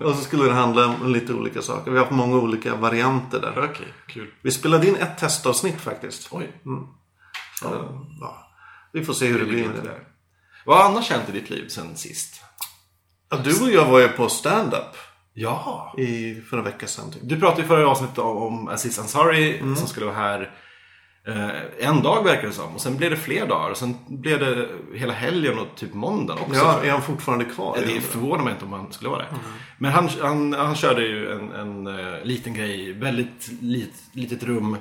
och 0.01 0.15
så 0.17 0.23
skulle 0.23 0.45
det 0.45 0.53
handla 0.53 0.87
om 0.87 1.13
lite 1.13 1.33
olika 1.33 1.63
saker. 1.63 1.91
Vi 1.91 1.97
har 1.97 2.05
haft 2.05 2.17
många 2.17 2.37
olika 2.37 2.75
varianter 2.75 3.41
där. 3.41 3.69
Okej, 3.71 3.95
kul. 4.07 4.31
Vi 4.43 4.51
spelade 4.51 4.89
in 4.89 4.97
ett 4.97 5.19
testavsnitt 5.19 5.81
faktiskt. 5.81 6.29
Oj. 6.31 6.51
Så, 6.65 6.89
ja. 7.63 8.53
Vi 8.93 9.05
får 9.05 9.13
se 9.13 9.27
hur 9.27 9.39
det 9.39 9.45
blir 9.45 9.69
med 9.69 9.85
det. 9.85 10.01
Vad 10.65 10.79
har 10.79 10.85
annars 10.85 11.11
hänt 11.11 11.29
i 11.29 11.33
ditt 11.33 11.51
liv 11.51 11.69
sen 11.69 11.97
sist? 11.97 12.43
Ja, 13.31 13.37
du 13.37 13.63
och 13.63 13.71
jag 13.71 13.87
var 13.91 14.01
ju 14.01 14.09
på 14.09 14.29
stand-up 14.29 14.97
Ja. 15.35 15.95
i, 15.99 16.41
för 16.41 16.59
en 16.59 16.65
vecka 16.65 16.87
sedan. 16.87 17.11
Typ. 17.11 17.23
Du 17.25 17.41
pratade 17.41 17.63
i 17.63 17.67
förra 17.67 17.89
avsnittet 17.89 18.19
om, 18.19 18.37
om 18.37 18.69
Aziz 18.69 18.99
Ansari 18.99 19.59
som 19.77 19.89
skulle 19.89 20.07
vara 20.07 20.17
här 20.17 20.51
eh, 21.27 21.89
en 21.89 22.03
dag 22.03 22.25
verkar 22.25 22.47
det 22.49 22.53
som. 22.55 22.75
Och 22.75 22.81
sen 22.81 22.97
blev 22.97 23.11
det 23.11 23.17
fler 23.17 23.47
dagar. 23.47 23.71
Och 23.71 23.77
sen 23.77 23.97
blev 24.09 24.39
det 24.41 24.69
hela 24.95 25.13
helgen 25.13 25.59
och 25.59 25.67
typ 25.77 25.95
måndagen 25.95 26.43
också. 26.43 26.57
Ja, 26.57 26.85
är 26.85 26.91
han 26.91 27.03
fortfarande 27.03 27.45
kvar? 27.45 27.79
Ja, 27.81 27.87
det 27.87 28.01
förvånar 28.01 28.45
mig 28.45 28.53
inte 28.53 28.65
om 28.65 28.73
han 28.73 28.93
skulle 28.93 29.11
vara 29.11 29.23
det. 29.23 29.29
Men 29.79 29.93
han, 29.93 30.09
han, 30.23 30.53
han 30.53 30.75
körde 30.75 31.03
ju 31.03 31.33
en, 31.33 31.53
en 31.53 31.87
eh, 31.87 32.25
liten 32.25 32.55
grej, 32.55 32.93
väldigt 32.93 33.49
lit, 33.61 33.95
litet 34.13 34.43
rum 34.43 34.77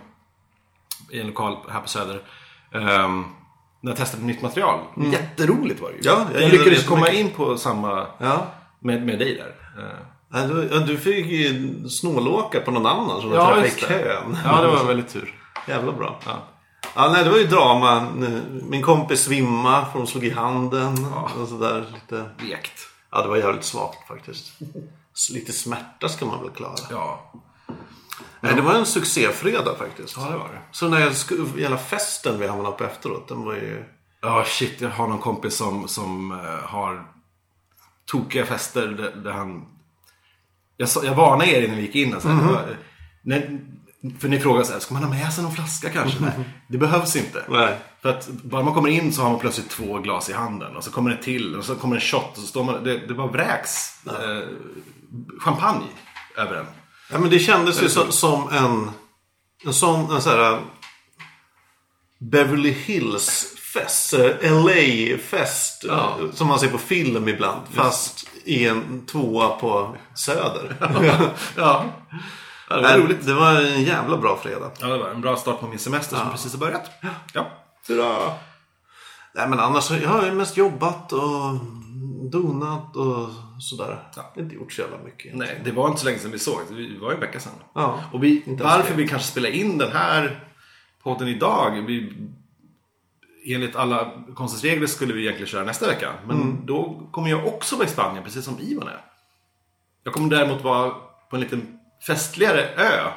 i 1.12 1.20
en 1.20 1.28
lokal 1.28 1.58
här 1.70 1.82
på 1.82 1.88
Söder. 1.88 2.22
Um, 2.76 3.26
när 3.82 3.92
jag 3.92 3.98
testade 3.98 4.24
nytt 4.24 4.42
material. 4.42 4.80
Jätteroligt 5.12 5.82
var 5.82 5.90
det 5.90 5.96
ju. 5.96 6.02
Ja, 6.04 6.26
jag 6.34 6.42
jag, 6.44 6.52
lyckades 6.52 6.86
komma 6.88 7.10
in 7.10 7.30
på 7.32 7.58
samma 7.58 8.08
Ja. 8.18 8.46
med, 8.80 9.06
med 9.06 9.20
dig 9.20 9.36
där. 9.36 9.56
Ja, 10.34 10.48
du, 10.48 10.80
du 10.80 10.98
fick 10.98 11.26
ju 11.26 11.80
snålåka 11.90 12.60
på 12.60 12.72
någon 12.72 12.86
annan 12.86 13.22
som 13.22 13.30
du 13.30 13.36
Ja, 13.36 13.46
träffade 13.56 13.68
i 13.68 13.72
kön. 13.72 14.38
ja, 14.46 14.62
det 14.62 14.68
var 14.68 14.84
väldigt 14.84 15.10
tur. 15.10 15.34
Jävla 15.68 15.92
bra. 15.92 16.20
Ja. 16.26 16.32
Ja, 16.96 17.10
nej, 17.14 17.24
det 17.24 17.30
var 17.30 17.38
ju 17.38 17.48
drama. 17.48 18.08
Min 18.70 18.82
kompis 18.82 19.24
svimma 19.24 19.86
för 19.86 19.98
hon 20.00 20.08
slog 20.08 20.26
i 20.26 20.30
handen. 20.30 21.06
Och 21.42 21.48
sådär. 21.48 21.86
Lite... 21.94 22.26
Vekt. 22.50 22.80
Ja, 23.12 23.22
det 23.22 23.28
var 23.28 23.38
jävligt 23.38 23.64
svagt 23.66 24.08
faktiskt. 24.08 24.54
Lite 25.34 25.52
smärta 25.52 26.10
ska 26.10 26.26
man 26.26 26.42
väl 26.42 26.50
klara. 26.52 26.76
Ja. 26.90 27.32
Nej, 28.46 28.56
det 28.56 28.62
var 28.62 28.74
en 28.74 28.86
succéfredag 28.86 29.76
faktiskt. 29.78 30.18
ja, 30.18 30.30
det 30.30 30.38
var 30.38 30.48
det. 30.48 30.62
Så 30.72 30.90
när 30.90 31.00
jag 31.00 31.12
sku- 31.12 31.60
hela 31.60 31.78
festen 31.78 32.40
vi 32.40 32.48
hamnade 32.48 32.76
på 32.78 32.84
efteråt, 32.84 33.28
den 33.28 33.42
var 33.46 33.54
ju... 33.54 33.84
Ja, 34.22 34.44
shit. 34.48 34.82
Jag 34.82 34.90
har 34.90 35.08
någon 35.08 35.20
kompis 35.20 35.56
som, 35.56 35.88
som 35.88 36.32
eh, 36.32 36.70
har 36.70 37.06
tokiga 38.06 38.46
fester 38.46 38.88
där, 38.88 39.12
där 39.24 39.32
han... 39.32 39.66
Jag, 40.78 40.90
jag 41.04 41.16
varnade 41.16 41.52
er 41.52 41.62
innan 41.62 41.76
vi 41.78 41.82
gick 41.82 41.96
in. 41.96 42.14
Alltså, 42.14 42.28
det 42.30 42.36
var, 42.36 42.78
när, 43.24 43.60
för 44.20 44.28
ni 44.28 44.40
frågar 44.40 44.64
så 44.64 44.74
här, 44.74 44.80
ska 44.80 44.94
man 44.94 45.04
ha 45.04 45.10
med 45.10 45.34
sig 45.34 45.44
någon 45.44 45.54
flaska 45.54 45.90
kanske? 45.90 46.22
Nej, 46.22 46.32
det 46.68 46.78
behövs 46.78 47.16
inte. 47.16 47.44
Nej. 47.50 47.78
För 48.02 48.10
att 48.10 48.28
bara 48.28 48.64
man 48.64 48.74
kommer 48.74 48.90
in 48.90 49.14
så 49.14 49.22
har 49.22 49.30
man 49.30 49.40
plötsligt 49.40 49.70
två 49.70 50.00
glas 50.00 50.30
i 50.30 50.34
handen. 50.34 50.76
Och 50.76 50.84
så 50.84 50.92
kommer 50.92 51.10
det 51.10 51.24
till 51.24 51.56
och 51.56 51.66
så 51.66 51.76
kommer 51.76 51.96
en 51.96 52.02
shot 52.02 52.32
och 52.32 52.38
så 52.38 52.48
står 52.48 52.64
man... 52.64 52.84
Det, 52.84 53.08
det 53.08 53.14
bara 53.14 53.28
vräks 53.28 54.06
eh, 54.08 54.48
champagne 55.42 55.86
över 56.38 56.56
en. 56.56 56.66
Ja, 57.12 57.20
men 57.20 57.30
det 57.30 57.40
kändes 57.40 57.84
ju 57.84 57.90
så, 57.90 58.12
som 58.12 58.50
en... 58.50 58.92
En 59.66 59.74
sån, 59.74 60.12
en 60.12 60.22
sån 60.22 60.32
här... 60.32 60.60
Beverly 62.20 62.72
Hills 62.72 63.56
fest. 63.74 64.14
LA-fest. 64.42 65.84
Ja. 65.88 66.18
Som 66.34 66.48
man 66.48 66.60
ser 66.60 66.68
på 66.68 66.78
film 66.78 67.28
ibland. 67.28 67.62
Fast 67.74 68.30
i 68.44 68.68
en 68.68 69.06
tvåa 69.06 69.50
på 69.50 69.96
Söder. 70.14 70.76
Ja, 71.56 71.86
ja 72.68 72.76
det 72.76 72.82
var 72.82 72.82
Nej, 72.82 73.00
roligt. 73.00 73.26
Det 73.26 73.34
var 73.34 73.62
en 73.62 73.84
jävla 73.84 74.18
bra 74.18 74.40
fredag. 74.44 74.72
Ja, 74.80 74.88
det 74.88 74.98
var 74.98 75.10
en 75.10 75.22
bra 75.22 75.36
start 75.36 75.60
på 75.60 75.68
min 75.68 75.80
semester 75.80 76.18
som 76.18 76.32
precis 76.32 76.52
har 76.52 76.60
börjat. 76.60 76.92
Ja. 77.34 77.48
Hurra! 77.88 78.34
Nej 79.36 79.50
men 79.50 79.60
annars 79.60 79.90
har 79.90 80.26
jag 80.26 80.36
mest 80.36 80.58
jobbat 80.58 81.14
och 81.14 81.60
donat 82.30 82.96
och 82.96 83.30
sådär. 83.60 84.00
Inte 84.38 84.56
gjort 84.56 84.74
så 84.74 84.82
jävla 84.82 84.98
mycket. 84.98 85.36
Nej, 85.36 85.62
det 85.66 85.72
var 85.72 85.88
inte 85.88 86.00
så 86.00 86.06
länge 86.06 86.20
sedan 86.20 86.32
vi 86.32 86.40
såg. 86.40 86.60
Det 86.70 87.00
var 87.00 87.10
ju 87.10 87.16
en 87.16 87.20
vecka 87.22 87.40
sedan. 87.40 87.52
Ja. 87.74 88.00
Och 88.14 88.24
vi, 88.24 88.44
varför 88.60 88.92
det. 88.96 89.02
vi 89.04 89.08
kanske 89.08 89.28
spelar 89.28 89.50
in 89.50 89.78
den 89.78 89.92
här 89.92 90.44
podden 91.04 91.28
idag. 91.28 91.72
Vi, 91.88 92.14
enligt 93.46 93.76
alla 93.76 94.12
konstens 94.36 94.64
regler 94.64 94.88
skulle 94.88 95.14
vi 95.14 95.22
egentligen 95.22 95.48
köra 95.48 95.64
nästa 95.66 95.88
vecka. 95.88 96.14
Men 96.28 96.42
Mm. 96.42 96.66
då 96.66 97.10
kommer 97.12 97.30
jag 97.30 97.48
också 97.48 97.76
vara 97.76 97.88
i 97.88 97.90
Spanien, 97.90 98.24
precis 98.24 98.46
som 98.46 98.60
Ivan 98.60 98.88
är. 98.88 99.02
Jag 100.04 100.14
kommer 100.14 100.30
däremot 100.30 100.64
vara 100.64 100.90
på 101.30 101.36
en 101.36 101.40
liten 101.42 101.80
festligare 102.08 102.62
ö. 102.78 103.12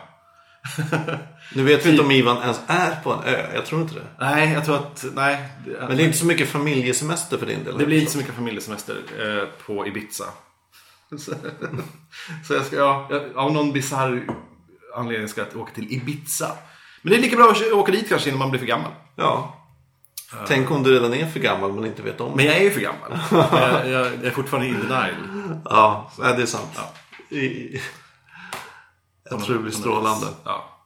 Nu 1.55 1.63
vet 1.63 1.87
vi 1.87 1.91
inte 1.91 2.03
om 2.03 2.11
Ivan 2.11 2.43
ens 2.43 2.61
är 2.67 3.01
på 3.03 3.13
en 3.13 3.23
ö. 3.25 3.47
Jag 3.55 3.67
tror 3.67 3.81
inte 3.81 3.95
det. 3.95 4.05
Nej, 4.21 4.53
jag 4.53 4.65
tror 4.65 4.77
att... 4.77 5.05
Nej, 5.15 5.49
Men 5.67 5.97
det 5.97 6.03
är 6.03 6.07
inte 6.07 6.19
så 6.19 6.27
mycket 6.27 6.49
familjesemester 6.49 7.39
för 7.39 7.47
din 7.47 7.65
del. 7.65 7.79
det 7.79 7.87
blir 7.87 7.99
inte 8.01 8.13
så 8.13 8.19
mycket 8.19 8.35
familjesemester 8.35 8.97
eh, 9.19 9.65
på 9.67 9.87
Ibiza. 9.87 10.25
så, 12.47 12.55
jag 12.55 12.67
ska, 12.67 12.77
ja, 12.77 13.09
av 13.35 13.53
någon 13.53 13.73
bisarr 13.73 14.27
anledning 14.97 15.29
ska 15.29 15.41
jag 15.53 15.61
åka 15.63 15.73
till 15.75 15.93
Ibiza. 15.93 16.51
Men 17.03 17.11
det 17.11 17.17
är 17.19 17.23
lika 17.23 17.37
bra 17.37 17.51
att 17.51 17.73
åka 17.73 17.93
dit 17.93 18.09
kanske 18.09 18.29
innan 18.29 18.39
man 18.39 18.51
blir 18.51 18.61
för 18.61 18.67
gammal. 18.67 18.91
Ja. 19.17 19.55
Tänk 20.47 20.71
om 20.71 20.83
du 20.83 20.95
redan 20.95 21.15
är 21.15 21.27
för 21.27 21.41
gammal 21.41 21.73
men 21.73 21.87
inte 21.87 22.03
vet 22.03 22.21
om 22.21 22.29
Men 22.29 22.37
det. 22.37 22.45
jag 22.45 22.57
är 22.57 22.63
ju 22.63 22.71
för 22.71 22.81
gammal. 22.81 23.19
jag, 23.53 23.91
jag, 23.91 24.07
jag 24.07 24.25
är 24.25 24.31
fortfarande 24.31 24.69
in 24.69 24.81
denial. 24.81 25.15
Ja, 25.65 26.11
det 26.19 26.43
är 26.43 26.47
sant. 26.47 26.79
I- 27.31 27.81
Jag 29.31 29.45
tror 29.45 29.57
det 29.57 29.63
blir 29.63 29.73
strålande. 29.73 30.27
Ja. 30.45 30.79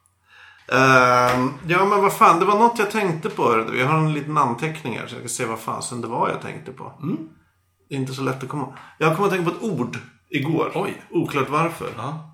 Ehm, 0.68 1.52
ja 1.68 1.84
men 1.84 2.02
vad 2.02 2.12
fan, 2.12 2.40
det 2.40 2.46
var 2.46 2.58
något 2.58 2.78
jag 2.78 2.90
tänkte 2.90 3.30
på. 3.30 3.72
Jag 3.76 3.86
har 3.86 3.98
en 3.98 4.12
liten 4.12 4.38
anteckning 4.38 4.98
här 4.98 5.06
så 5.06 5.14
jag 5.14 5.20
ska 5.20 5.28
se 5.28 5.44
vad 5.44 5.60
fasen 5.60 6.00
det 6.00 6.06
var 6.06 6.28
jag 6.28 6.42
tänkte 6.42 6.72
på. 6.72 6.92
Det 7.88 7.94
är 7.94 7.98
inte 7.98 8.14
så 8.14 8.22
lätt 8.22 8.42
att 8.42 8.48
komma 8.48 8.78
Jag 8.98 9.16
kom 9.16 9.24
att 9.24 9.30
tänka 9.30 9.50
på 9.50 9.56
ett 9.56 9.62
ord 9.62 9.98
igår. 10.28 10.72
Oj. 10.74 11.02
Oklart 11.10 11.48
varför. 11.48 11.90
ja. 11.96 12.28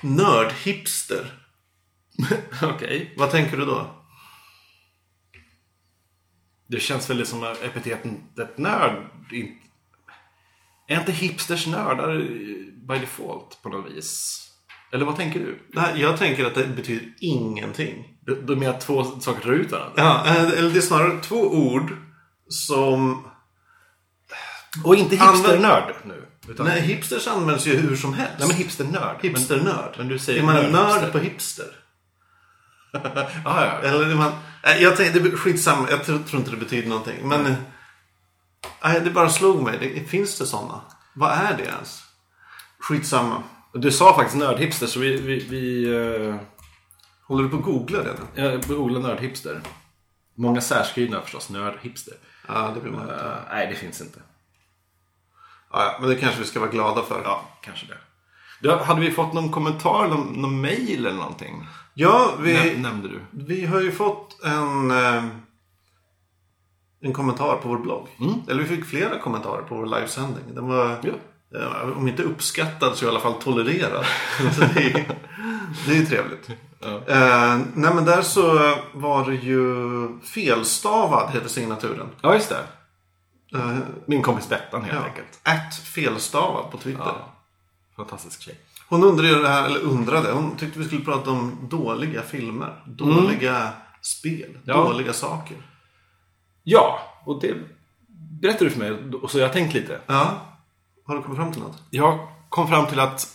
Nördhipster. 0.00 1.32
Okej. 2.62 3.14
Vad 3.16 3.30
tänker 3.30 3.56
du 3.56 3.64
då? 3.64 3.86
Det 6.66 6.80
känns 6.80 7.10
väl 7.10 7.26
som 7.26 7.44
epiteten 7.44 8.20
ett 8.38 8.58
nörd. 8.58 9.06
Är 10.86 10.98
inte 10.98 11.12
hipsters 11.12 11.66
nördar 11.66 12.18
by 12.88 12.98
default 12.98 13.58
på 13.62 13.68
något 13.68 13.92
vis. 13.92 14.38
Eller 14.92 15.04
vad 15.04 15.16
tänker 15.16 15.40
du? 15.40 15.58
Nej, 15.68 16.00
jag 16.00 16.18
tänker 16.18 16.44
att 16.44 16.54
det 16.54 16.66
betyder 16.66 17.08
ingenting. 17.20 18.04
Du, 18.20 18.42
du 18.42 18.56
menar 18.56 18.74
att 18.74 18.80
två 18.80 19.04
saker 19.04 19.46
drar 19.46 19.52
ut 19.52 19.72
varandra? 19.72 19.92
Ja, 19.96 20.26
eh, 20.26 20.42
eller 20.42 20.70
det 20.70 20.78
är 20.78 20.80
snarare 20.80 21.20
två 21.20 21.36
ord 21.36 21.96
som... 22.48 23.24
Och 24.84 24.96
inte 24.96 25.16
hipsternörd 25.16 25.94
nu. 26.04 26.26
Utan, 26.48 26.66
Nej, 26.66 26.80
hipsters 26.80 27.28
används 27.28 27.66
ju 27.66 27.76
hur 27.76 27.96
som 27.96 28.14
helst. 28.14 28.34
Nej, 28.38 28.48
men 28.48 28.56
hipsternörd. 28.56 29.16
Hipsternörd. 29.22 29.94
Men 29.98 30.08
du 30.08 30.18
säger 30.18 30.40
är 30.40 30.46
man 30.46 30.56
en 30.56 30.72
nörd 30.72 31.12
på 31.12 31.18
hipster? 31.18 31.66
Men, 32.92 33.02
ah, 33.44 33.64
ja. 33.64 33.78
Eller 33.82 34.10
är 34.10 34.14
man... 34.14 34.32
Jag 34.80 34.96
tänkte, 34.96 35.20
det 35.20 35.30
skitsamma. 35.30 35.90
Jag 35.90 36.04
tror, 36.04 36.18
tror 36.18 36.40
inte 36.40 36.50
det 36.50 36.56
betyder 36.56 36.88
någonting. 36.88 37.28
Men... 37.28 37.54
Nej, 38.84 39.00
det 39.00 39.10
bara 39.10 39.30
slog 39.30 39.62
mig. 39.62 39.78
Det, 39.80 40.04
finns 40.10 40.38
det 40.38 40.46
sådana? 40.46 40.80
Vad 41.14 41.30
är 41.30 41.56
det 41.56 41.64
ens? 41.64 42.02
Skitsamma. 42.78 43.42
Du 43.74 43.92
sa 43.92 44.14
faktiskt 44.16 44.38
nördhipster 44.38 44.86
så 44.86 45.00
vi... 45.00 45.16
vi, 45.20 45.38
vi 45.48 45.86
uh, 45.86 46.36
Håller 47.26 47.42
du 47.44 47.48
på 47.50 47.56
att 47.56 47.62
googla 47.64 47.98
det 48.02 48.14
nu? 48.34 48.42
jag 48.42 48.62
googlar 48.68 49.00
nördhipster. 49.00 49.60
Många 50.34 50.60
särskrivna 50.60 51.20
förstås. 51.20 51.50
Nördhipster. 51.50 52.14
Ja, 52.48 52.72
det 52.74 52.80
vill 52.80 52.92
man 52.92 53.02
inte. 53.02 53.14
Uh, 53.14 53.32
nej, 53.50 53.66
det 53.66 53.74
finns 53.74 54.00
inte. 54.00 54.20
Ja, 55.72 55.96
men 56.00 56.08
det 56.08 56.16
kanske 56.16 56.40
vi 56.40 56.46
ska 56.46 56.60
vara 56.60 56.70
glada 56.70 57.02
för. 57.02 57.22
Ja, 57.24 57.44
kanske 57.62 57.86
det. 57.86 57.98
Du, 58.60 58.70
hade 58.70 59.00
vi 59.00 59.10
fått 59.10 59.32
någon 59.32 59.50
kommentar, 59.50 60.08
någon, 60.08 60.26
någon 60.32 60.60
mail 60.60 61.06
eller 61.06 61.16
någonting? 61.16 61.66
Ja, 61.94 62.34
vi, 62.40 62.56
Näm- 62.56 62.78
nämnde 62.78 63.08
du. 63.08 63.20
vi 63.30 63.66
har 63.66 63.80
ju 63.80 63.92
fått 63.92 64.44
en, 64.44 64.90
eh, 64.90 65.24
en 67.00 67.12
kommentar 67.12 67.56
på 67.56 67.68
vår 67.68 67.78
blogg. 67.78 68.08
Eller 68.48 68.62
vi 68.62 68.76
fick 68.76 68.84
flera 68.84 69.18
kommentarer 69.18 69.62
på 69.62 69.74
vår 69.74 69.86
livesändning. 69.86 70.54
Den 70.54 70.66
var, 70.68 70.98
Ja. 71.02 71.12
Eh, 71.54 71.98
om 71.98 72.08
inte 72.08 72.22
uppskattad 72.22 72.96
så 72.96 73.04
i 73.04 73.08
alla 73.08 73.20
fall 73.20 73.34
tolererad. 73.42 74.04
det, 74.74 74.82
är, 74.82 75.06
det 75.86 75.92
är 75.92 75.96
ju 75.96 76.06
trevligt. 76.06 76.48
Eh, 77.06 77.58
nej 77.74 77.94
men 77.94 78.04
där 78.04 78.22
så 78.22 78.74
var 78.92 79.30
det 79.30 79.34
ju 79.34 80.18
felstavad 80.22 81.30
heter 81.32 81.48
signaturen. 81.48 82.08
Ja, 82.20 82.34
just 82.34 82.48
det. 82.48 82.66
Eh, 83.58 83.78
Min 84.06 84.22
kompis 84.22 84.48
Bettan 84.48 84.82
helt 84.82 84.94
ja. 84.94 85.04
enkelt. 85.04 85.40
At 85.42 85.74
felstavad 85.74 86.70
på 86.70 86.78
Twitter. 86.78 87.04
Ja. 87.04 87.34
Fantastisk 87.96 88.42
tjej. 88.42 88.58
Hon 88.88 89.04
undrade 89.04 89.42
det 89.42 89.48
här, 89.48 89.64
eller 89.64 89.80
undrade, 89.80 90.32
hon 90.32 90.56
tyckte 90.56 90.78
vi 90.78 90.84
skulle 90.84 91.04
prata 91.04 91.30
om 91.30 91.58
dåliga 91.70 92.22
filmer. 92.22 92.82
Dåliga 92.86 93.68
spel. 94.02 94.58
Ja. 94.64 94.74
Dåliga 94.74 95.12
saker. 95.12 95.56
Ja, 96.62 96.98
och 97.24 97.40
det 97.40 97.54
berättade 98.40 98.64
du 98.64 98.70
för 98.70 98.78
mig 98.78 99.14
och 99.22 99.30
så 99.30 99.38
jag 99.38 99.52
tänkt 99.52 99.74
lite. 99.74 100.00
Ja. 100.06 100.51
Har 101.04 101.16
du 101.16 101.22
kommit 101.22 101.38
fram 101.38 101.52
till 101.52 101.62
något? 101.62 101.82
Jag 101.90 102.28
kom 102.48 102.68
fram 102.68 102.86
till 102.86 103.00
att 103.00 103.28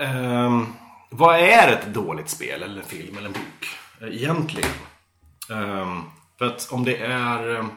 ehm, 0.00 0.66
vad 1.10 1.36
är 1.36 1.72
ett 1.72 1.94
dåligt 1.94 2.30
spel 2.30 2.62
eller 2.62 2.80
en 2.80 2.88
film 2.88 3.18
eller 3.18 3.26
en 3.26 3.32
bok 3.32 3.68
eh, 4.00 4.08
egentligen? 4.08 4.70
Ehm, 5.50 6.02
för 6.38 6.46
att 6.46 6.68
om 6.72 6.84
det 6.84 6.96
är 6.96 7.56
ehm, 7.56 7.70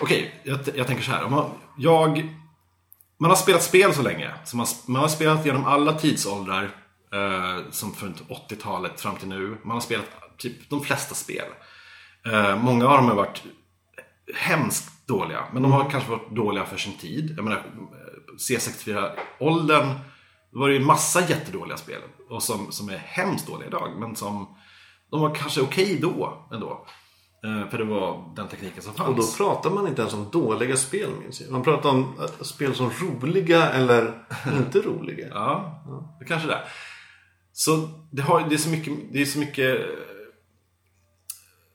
Okej, 0.00 0.40
jag, 0.42 0.58
jag 0.74 0.86
tänker 0.86 1.04
så 1.04 1.10
här. 1.10 1.24
Om 1.24 1.32
man, 1.32 1.50
jag, 1.76 2.34
man 3.18 3.30
har 3.30 3.36
spelat 3.36 3.62
spel 3.62 3.94
så 3.94 4.02
länge. 4.02 4.30
Så 4.44 4.56
man, 4.56 4.66
man 4.86 5.02
har 5.02 5.08
spelat 5.08 5.46
genom 5.46 5.64
alla 5.64 5.92
tidsåldrar. 5.92 6.70
Eh, 7.12 7.70
som 7.70 7.94
från 7.94 8.14
80-talet 8.14 9.00
fram 9.00 9.16
till 9.16 9.28
nu. 9.28 9.56
Man 9.62 9.74
har 9.74 9.80
spelat 9.80 10.38
typ 10.38 10.70
de 10.70 10.84
flesta 10.84 11.14
spel. 11.14 11.46
Eh, 12.26 12.56
många 12.56 12.86
av 12.86 12.96
dem 12.96 13.08
har 13.08 13.14
varit 13.14 13.42
hemskt 14.34 14.93
dåliga. 15.06 15.44
Men 15.52 15.62
de 15.62 15.72
har 15.72 15.90
kanske 15.90 16.10
varit 16.10 16.30
dåliga 16.30 16.64
för 16.64 16.76
sin 16.76 16.98
tid. 16.98 17.34
Jag 17.36 17.44
menar, 17.44 17.62
C64-åldern. 18.38 19.88
Då 20.52 20.60
var 20.60 20.68
det 20.68 20.74
ju 20.74 20.80
en 20.80 20.86
massa 20.86 21.20
jättedåliga 21.20 21.76
spel. 21.76 22.00
Och 22.30 22.42
som, 22.42 22.72
som 22.72 22.88
är 22.88 22.96
hemskt 22.96 23.46
dåliga 23.46 23.68
idag. 23.68 23.96
Men 23.98 24.16
som 24.16 24.56
de 25.10 25.20
var 25.20 25.34
kanske 25.34 25.60
okej 25.60 25.98
då 26.02 26.48
ändå. 26.52 26.86
Eh, 27.44 27.70
för 27.70 27.78
det 27.78 27.84
var 27.84 28.32
den 28.36 28.48
tekniken 28.48 28.82
som 28.82 28.94
fanns. 28.94 29.08
Och 29.08 29.16
då 29.16 29.26
pratar 29.36 29.70
man 29.70 29.88
inte 29.88 30.00
ens 30.00 30.14
om 30.14 30.28
dåliga 30.32 30.76
spel 30.76 31.10
minns 31.22 31.40
jag. 31.40 31.50
Man 31.50 31.62
pratar 31.62 31.90
om 31.90 32.14
eh, 32.18 32.44
spel 32.44 32.74
som 32.74 32.90
roliga 32.90 33.70
eller 33.70 34.26
inte 34.58 34.80
roliga. 34.80 35.28
Ja, 35.28 35.82
det 36.18 36.24
kanske 36.24 36.48
det 36.48 36.54
är. 36.54 36.64
Så 37.52 37.88
det, 38.12 38.22
har, 38.22 38.48
det, 38.48 38.54
är 38.54 38.58
så 38.58 38.68
mycket, 38.68 38.92
det 39.12 39.22
är 39.22 39.26
så 39.26 39.38
mycket 39.38 39.80
eh, 39.80 39.86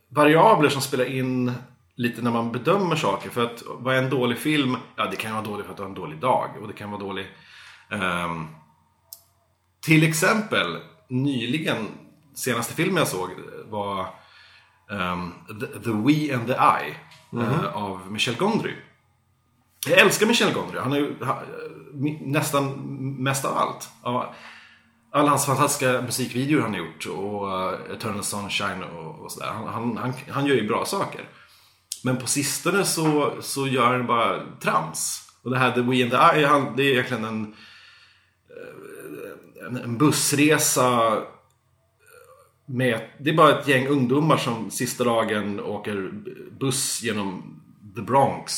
variabler 0.09 0.69
som 0.69 0.81
spelar 0.81 1.05
in 1.05 1.51
lite 1.99 2.21
när 2.21 2.31
man 2.31 2.51
bedömer 2.51 2.95
saker. 2.95 3.29
För 3.29 3.43
att 3.45 3.63
vad 3.67 3.95
är 3.95 4.03
en 4.03 4.09
dålig 4.09 4.37
film? 4.37 4.77
Ja, 4.95 5.05
det 5.05 5.15
kan 5.15 5.33
vara 5.33 5.43
dålig 5.43 5.65
för 5.65 5.71
att 5.71 5.77
du 5.77 5.83
har 5.83 5.89
en 5.89 5.95
dålig 5.95 6.19
dag. 6.19 6.49
Och 6.61 6.67
det 6.67 6.73
kan 6.73 6.91
vara 6.91 7.01
dålig... 7.01 7.27
ehm, 7.91 8.47
till 9.81 10.03
exempel, 10.03 10.77
nyligen, 11.09 11.87
senaste 12.35 12.73
filmen 12.73 12.97
jag 12.97 13.07
såg 13.07 13.29
var 13.65 14.05
ehm, 14.91 15.31
the, 15.59 15.65
the 15.65 15.89
We 15.91 16.35
and 16.35 16.47
the 16.47 16.53
I 16.53 16.95
eh, 17.39 17.75
av 17.75 18.11
Michel 18.11 18.35
Gondry. 18.35 18.73
Jag 19.87 19.99
älskar 19.99 20.25
Michel 20.27 20.53
Gondry. 20.53 20.79
Han 20.79 20.93
är 20.93 20.97
ju 20.97 21.23
ha- 21.25 21.41
nästan 22.21 22.73
mest 23.23 23.45
av 23.45 23.57
allt. 23.57 23.89
Ja, 24.03 24.33
Alla 25.11 25.29
hans 25.29 25.45
fantastiska 25.45 26.01
musikvideor 26.01 26.61
han 26.61 26.73
har 26.73 26.79
gjort 26.79 27.05
och 27.05 27.47
uh, 27.47 27.91
Eternal 27.95 28.23
Sunshine 28.23 28.83
och, 28.83 29.19
och 29.19 29.31
sådär. 29.31 29.47
Han, 29.51 29.67
han, 29.67 29.97
han, 29.97 30.13
han 30.29 30.45
gör 30.45 30.55
ju 30.55 30.67
bra 30.67 30.85
saker. 30.85 31.29
Men 32.03 32.17
på 32.17 32.27
sistone 32.27 32.85
så, 32.85 33.33
så 33.41 33.67
gör 33.67 33.85
han 33.85 34.07
bara 34.07 34.41
trams. 34.59 35.29
Och 35.43 35.51
det 35.51 35.57
här 35.57 35.71
The 35.71 35.81
We 35.81 36.03
and 36.03 36.11
the 36.11 36.39
I, 36.39 36.45
han, 36.45 36.75
det 36.75 36.83
är 36.83 36.91
egentligen 36.91 37.23
en, 37.23 37.43
eh, 38.49 39.67
en, 39.67 39.77
en 39.77 39.97
bussresa 39.97 41.17
med, 42.65 43.01
det 43.19 43.29
är 43.29 43.33
bara 43.35 43.59
ett 43.59 43.67
gäng 43.67 43.87
ungdomar 43.87 44.37
som 44.37 44.71
sista 44.71 45.03
dagen 45.03 45.59
åker 45.59 46.11
buss 46.59 47.03
genom 47.03 47.59
The 47.95 48.01
Bronx. 48.01 48.53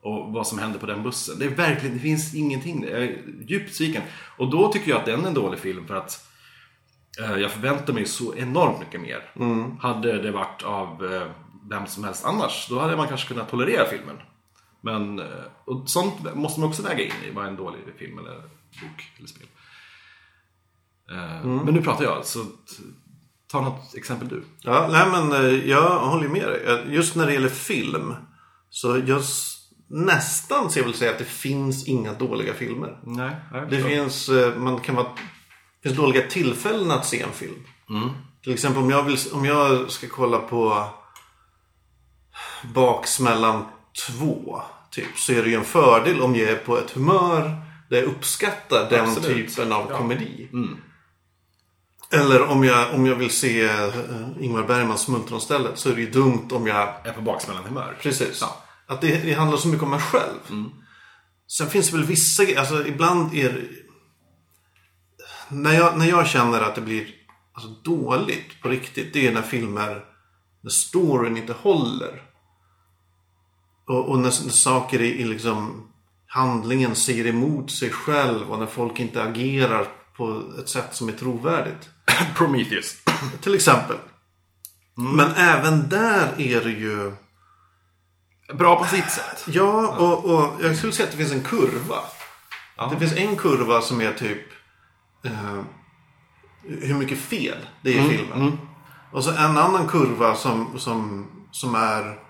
Och 0.00 0.32
vad 0.32 0.46
som 0.46 0.58
händer 0.58 0.78
på 0.78 0.86
den 0.86 1.02
bussen. 1.02 1.38
Det 1.38 1.44
är 1.44 1.50
verkligen, 1.50 1.94
det 1.94 2.00
finns 2.00 2.34
ingenting. 2.34 2.84
Jag 2.90 3.02
är 3.02 3.22
djupt 3.46 3.68
besviken. 3.68 4.02
Och 4.36 4.50
då 4.50 4.72
tycker 4.72 4.90
jag 4.90 4.98
att 4.98 5.06
den 5.06 5.24
är 5.24 5.28
en 5.28 5.34
dålig 5.34 5.60
film 5.60 5.86
för 5.86 5.96
att 5.96 6.28
eh, 7.20 7.36
jag 7.36 7.50
förväntar 7.50 7.92
mig 7.92 8.06
så 8.06 8.34
enormt 8.34 8.78
mycket 8.80 9.00
mer. 9.00 9.30
Hade 9.80 10.22
det 10.22 10.30
varit 10.30 10.62
av 10.62 11.14
eh, 11.14 11.26
vem 11.70 11.86
som 11.86 12.04
helst 12.04 12.24
annars, 12.24 12.66
då 12.70 12.78
hade 12.80 12.96
man 12.96 13.08
kanske 13.08 13.28
kunnat 13.28 13.50
tolerera 13.50 13.86
filmen. 13.88 14.16
Men 14.80 15.18
eh, 15.18 15.24
och 15.64 15.90
sånt 15.90 16.34
måste 16.34 16.60
man 16.60 16.68
också 16.68 16.82
väga 16.82 17.04
in 17.04 17.12
i 17.28 17.30
vad 17.30 17.44
är 17.44 17.48
en 17.48 17.56
dålig 17.56 17.80
film 17.98 18.18
eller 18.18 18.34
bok 18.82 19.12
eller 19.18 19.28
spel. 19.28 19.46
Eh, 21.10 21.46
Men 21.46 21.74
nu 21.74 21.82
pratar 21.82 22.04
jag, 22.04 22.24
så 22.26 22.44
ta 23.50 23.60
något 23.60 23.94
exempel 23.94 24.28
du. 24.28 24.42
Ja, 24.60 24.88
nej 24.92 25.06
men 25.10 25.32
eh, 25.32 25.68
jag 25.68 25.98
håller 25.98 26.28
med 26.28 26.48
dig. 26.48 26.84
Just 26.88 27.16
när 27.16 27.26
det 27.26 27.32
gäller 27.32 27.48
film. 27.48 28.14
Så 28.70 28.96
s- 28.96 29.52
nästan 29.88 30.70
så 30.70 30.78
jag 30.78 30.84
vill 30.84 30.94
säga 30.94 31.10
att 31.10 31.18
det 31.18 31.24
finns 31.24 31.88
inga 31.88 32.12
dåliga 32.14 32.54
filmer. 32.54 32.98
Nej, 33.04 33.36
Det 33.70 33.82
finns, 33.82 34.30
man 34.56 34.80
kan 34.80 34.94
vara, 34.94 35.06
det 35.82 35.88
finns 35.88 35.96
dåliga 35.96 36.26
tillfällen 36.30 36.90
att 36.90 37.06
se 37.06 37.22
en 37.22 37.32
film. 37.32 37.62
Till 38.42 38.52
exempel 38.52 38.82
om 38.82 38.90
jag, 38.90 39.02
vill, 39.02 39.16
om 39.32 39.44
jag 39.44 39.90
ska 39.90 40.06
kolla 40.08 40.38
på 40.38 40.88
Baksmällan 42.74 43.64
2. 44.18 44.62
Typ, 44.90 45.18
så 45.18 45.32
är 45.32 45.42
det 45.42 45.48
ju 45.48 45.54
en 45.54 45.64
fördel 45.64 46.20
om 46.20 46.36
jag 46.36 46.50
är 46.50 46.56
på 46.56 46.78
ett 46.78 46.90
humör 46.90 47.62
där 47.90 47.96
jag 47.96 48.04
uppskattar 48.04 48.90
den 48.90 49.08
Absolut. 49.08 49.56
typen 49.56 49.72
av 49.72 49.86
Ja. 49.90 49.98
komedi. 49.98 50.48
Eller 52.12 52.42
om 52.42 52.64
jag, 52.64 52.94
om 52.94 53.06
jag 53.06 53.14
vill 53.14 53.30
se 53.30 53.64
uh, 53.64 53.90
Ingmar 54.40 54.62
Bergmans 54.62 55.00
Smultronstället 55.00 55.78
så 55.78 55.90
är 55.90 55.94
det 55.94 56.00
ju 56.00 56.10
dumt 56.10 56.48
om 56.52 56.66
jag 56.66 56.88
är 57.04 57.12
på 57.12 57.20
baksmällan 57.20 57.64
humör. 57.64 57.96
Precis. 58.00 58.38
Ja. 58.40 58.62
Att 58.86 59.00
det, 59.00 59.16
det 59.16 59.32
handlar 59.32 59.58
så 59.58 59.68
mycket 59.68 59.82
om 59.82 59.90
mig 59.90 60.00
själv. 60.00 60.40
Sen 61.48 61.70
finns 61.70 61.90
det 61.90 61.96
väl 61.96 62.06
vissa 62.06 62.42
alltså 62.58 62.86
ibland 62.86 63.34
är 63.34 63.52
det... 63.52 63.62
När 65.48 65.72
jag, 65.72 65.98
när 65.98 66.06
jag 66.06 66.26
känner 66.26 66.60
att 66.60 66.74
det 66.74 66.80
blir 66.80 67.06
alltså, 67.52 67.70
dåligt 67.70 68.62
på 68.62 68.68
riktigt, 68.68 69.12
det 69.12 69.26
är 69.26 69.32
när 69.32 69.42
filmer, 69.42 70.04
när 70.62 70.70
storyn 70.70 71.36
inte 71.36 71.52
håller. 71.52 72.22
Och, 73.86 74.08
och 74.08 74.18
när, 74.18 74.22
när 74.22 74.30
saker 74.30 75.00
i, 75.00 75.20
i 75.20 75.24
liksom 75.24 75.88
handlingen 76.26 76.94
säger 76.94 77.26
emot 77.26 77.70
sig 77.70 77.90
själv 77.90 78.50
och 78.50 78.58
när 78.58 78.66
folk 78.66 79.00
inte 79.00 79.22
agerar 79.22 79.88
på 80.16 80.42
ett 80.58 80.68
sätt 80.68 80.94
som 80.94 81.08
är 81.08 81.12
trovärdigt. 81.12 81.88
Prometheus. 82.36 82.96
Till 83.40 83.54
exempel. 83.54 83.96
Men 84.94 85.30
även 85.32 85.88
där 85.88 86.40
är 86.40 86.64
det 86.64 86.70
ju... 86.70 87.12
Bra 88.54 88.76
på 88.76 88.84
sitt 88.84 89.10
sätt. 89.10 89.44
Ja, 89.46 89.96
och, 89.96 90.24
och 90.24 90.64
jag 90.64 90.76
skulle 90.76 90.92
säga 90.92 91.06
att 91.06 91.12
det 91.12 91.18
finns 91.18 91.32
en 91.32 91.42
kurva. 91.42 91.96
Det 92.90 92.98
finns 92.98 93.16
en 93.16 93.36
kurva 93.36 93.80
som 93.80 94.00
är 94.00 94.12
typ 94.12 94.42
eh, 95.24 95.62
hur 96.62 96.94
mycket 96.94 97.18
fel 97.18 97.58
det 97.82 97.98
är 97.98 98.04
i 98.04 98.16
filmen. 98.16 98.58
Och 99.12 99.24
så 99.24 99.30
en 99.30 99.58
annan 99.58 99.88
kurva 99.88 100.34
som, 100.34 100.78
som, 100.78 101.26
som 101.50 101.74
är 101.74 102.25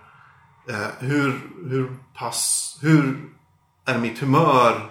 hur, 0.99 1.41
hur 1.69 1.97
pass, 2.15 2.79
hur 2.83 3.17
är 3.87 3.99
mitt 3.99 4.19
humör 4.19 4.91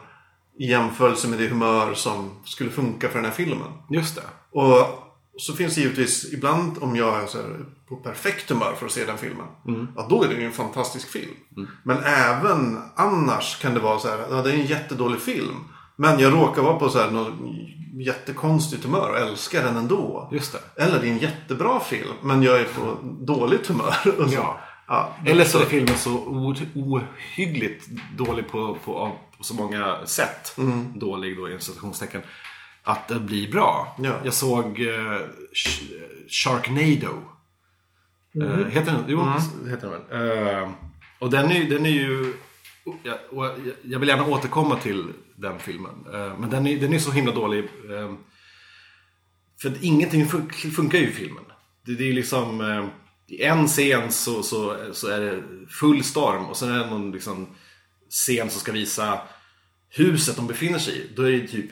i 0.59 0.69
jämförelse 0.69 1.27
med 1.27 1.39
det 1.39 1.47
humör 1.47 1.93
som 1.93 2.31
skulle 2.45 2.69
funka 2.69 3.07
för 3.07 3.15
den 3.15 3.25
här 3.25 3.31
filmen. 3.31 3.67
Just 3.89 4.15
det. 4.15 4.21
Och 4.51 5.05
så 5.37 5.53
finns 5.53 5.75
det 5.75 5.81
givetvis 5.81 6.33
ibland 6.33 6.77
om 6.81 6.95
jag 6.95 7.17
är 7.17 7.65
på 7.89 7.95
perfekt 7.95 8.49
humör 8.49 8.73
för 8.79 8.85
att 8.85 8.91
se 8.91 9.05
den 9.05 9.17
filmen. 9.17 9.45
Ja, 9.95 10.07
då 10.09 10.23
är 10.23 10.27
det 10.27 10.35
ju 10.35 10.45
en 10.45 10.51
fantastisk 10.51 11.11
film. 11.11 11.33
Men 11.83 11.97
även 12.03 12.81
annars 12.95 13.61
kan 13.61 13.73
det 13.73 13.79
vara 13.79 13.99
så 13.99 14.07
här, 14.07 14.25
ja, 14.29 14.41
det 14.41 14.51
är 14.51 14.53
en 14.53 14.65
jättedålig 14.65 15.19
film. 15.19 15.55
Men 15.95 16.19
jag 16.19 16.33
råkar 16.33 16.61
vara 16.61 16.79
på 16.79 16.89
så 16.89 16.99
här, 16.99 17.11
något 17.11 17.33
jättekonstigt 17.93 18.83
humör 18.83 19.09
och 19.09 19.17
älskar 19.17 19.63
den 19.63 19.77
ändå. 19.77 20.29
Just 20.31 20.51
det. 20.53 20.83
Eller 20.83 20.99
det 21.01 21.07
är 21.07 21.11
en 21.11 21.17
jättebra 21.17 21.79
film, 21.79 22.13
men 22.21 22.43
jag 22.43 22.59
är 22.59 22.63
på 22.63 22.97
dåligt 23.03 23.67
humör. 23.67 23.95
Och 24.19 24.29
så. 24.29 24.35
Ja. 24.35 24.59
Ja, 24.87 25.15
Eller 25.25 25.45
så 25.45 25.59
är 25.59 25.65
filmen 25.65 25.97
så 25.97 26.17
ohyggligt 26.75 27.87
dålig 28.17 28.47
på, 28.47 28.75
på, 28.85 29.17
på 29.37 29.43
så 29.43 29.53
många 29.53 30.05
sätt. 30.05 30.55
Dålig 30.95 31.37
då 31.37 31.49
i 31.49 31.59
citationstecken. 31.59 32.21
Att 32.83 33.07
det 33.07 33.19
blir 33.19 33.51
bra. 33.51 33.95
Ja. 33.99 34.13
Jag 34.23 34.33
såg 34.33 34.79
Sh- 34.79 36.27
Sharknado. 36.29 37.21
Eh, 38.41 38.67
heter 38.67 38.91
den? 38.91 39.03
Jo, 39.07 39.25
heter 39.69 39.89
den 39.89 40.01
väl. 40.09 40.57
Eh, 40.61 40.71
och 41.19 41.29
den 41.29 41.51
är, 41.51 41.69
den 41.69 41.85
är 41.85 41.89
ju... 41.89 42.33
Jag, 43.03 43.17
jag- 43.83 43.99
vill 43.99 44.09
gärna 44.09 44.25
återkomma 44.25 44.75
till 44.75 45.07
den 45.35 45.59
filmen. 45.59 45.95
Men 46.39 46.49
den 46.49 46.67
är, 46.67 46.79
den 46.79 46.93
är 46.93 46.99
så 46.99 47.11
himla 47.11 47.31
dålig. 47.31 47.69
För 49.61 49.69
att 49.69 49.81
ingenting 49.83 50.25
fun- 50.25 50.71
funkar 50.71 50.97
ju 50.99 51.07
i 51.09 51.11
filmen. 51.11 51.43
Det, 51.85 51.93
det 51.95 52.09
är 52.09 52.13
liksom... 52.13 52.61
I 53.27 53.43
en 53.43 53.67
scen 53.67 54.11
så, 54.11 54.43
så, 54.43 54.77
så 54.93 55.07
är 55.07 55.19
det 55.19 55.43
full 55.69 56.03
storm 56.03 56.45
och 56.45 56.57
sen 56.57 56.71
är 56.71 56.79
det 56.79 56.89
någon 56.89 57.11
liksom, 57.11 57.47
scen 58.09 58.49
som 58.49 58.59
ska 58.61 58.71
visa 58.71 59.21
huset 59.89 60.35
de 60.35 60.47
befinner 60.47 60.79
sig 60.79 60.93
i. 60.97 61.13
Då 61.15 61.23
är 61.23 61.31
det 61.31 61.47
typ 61.47 61.71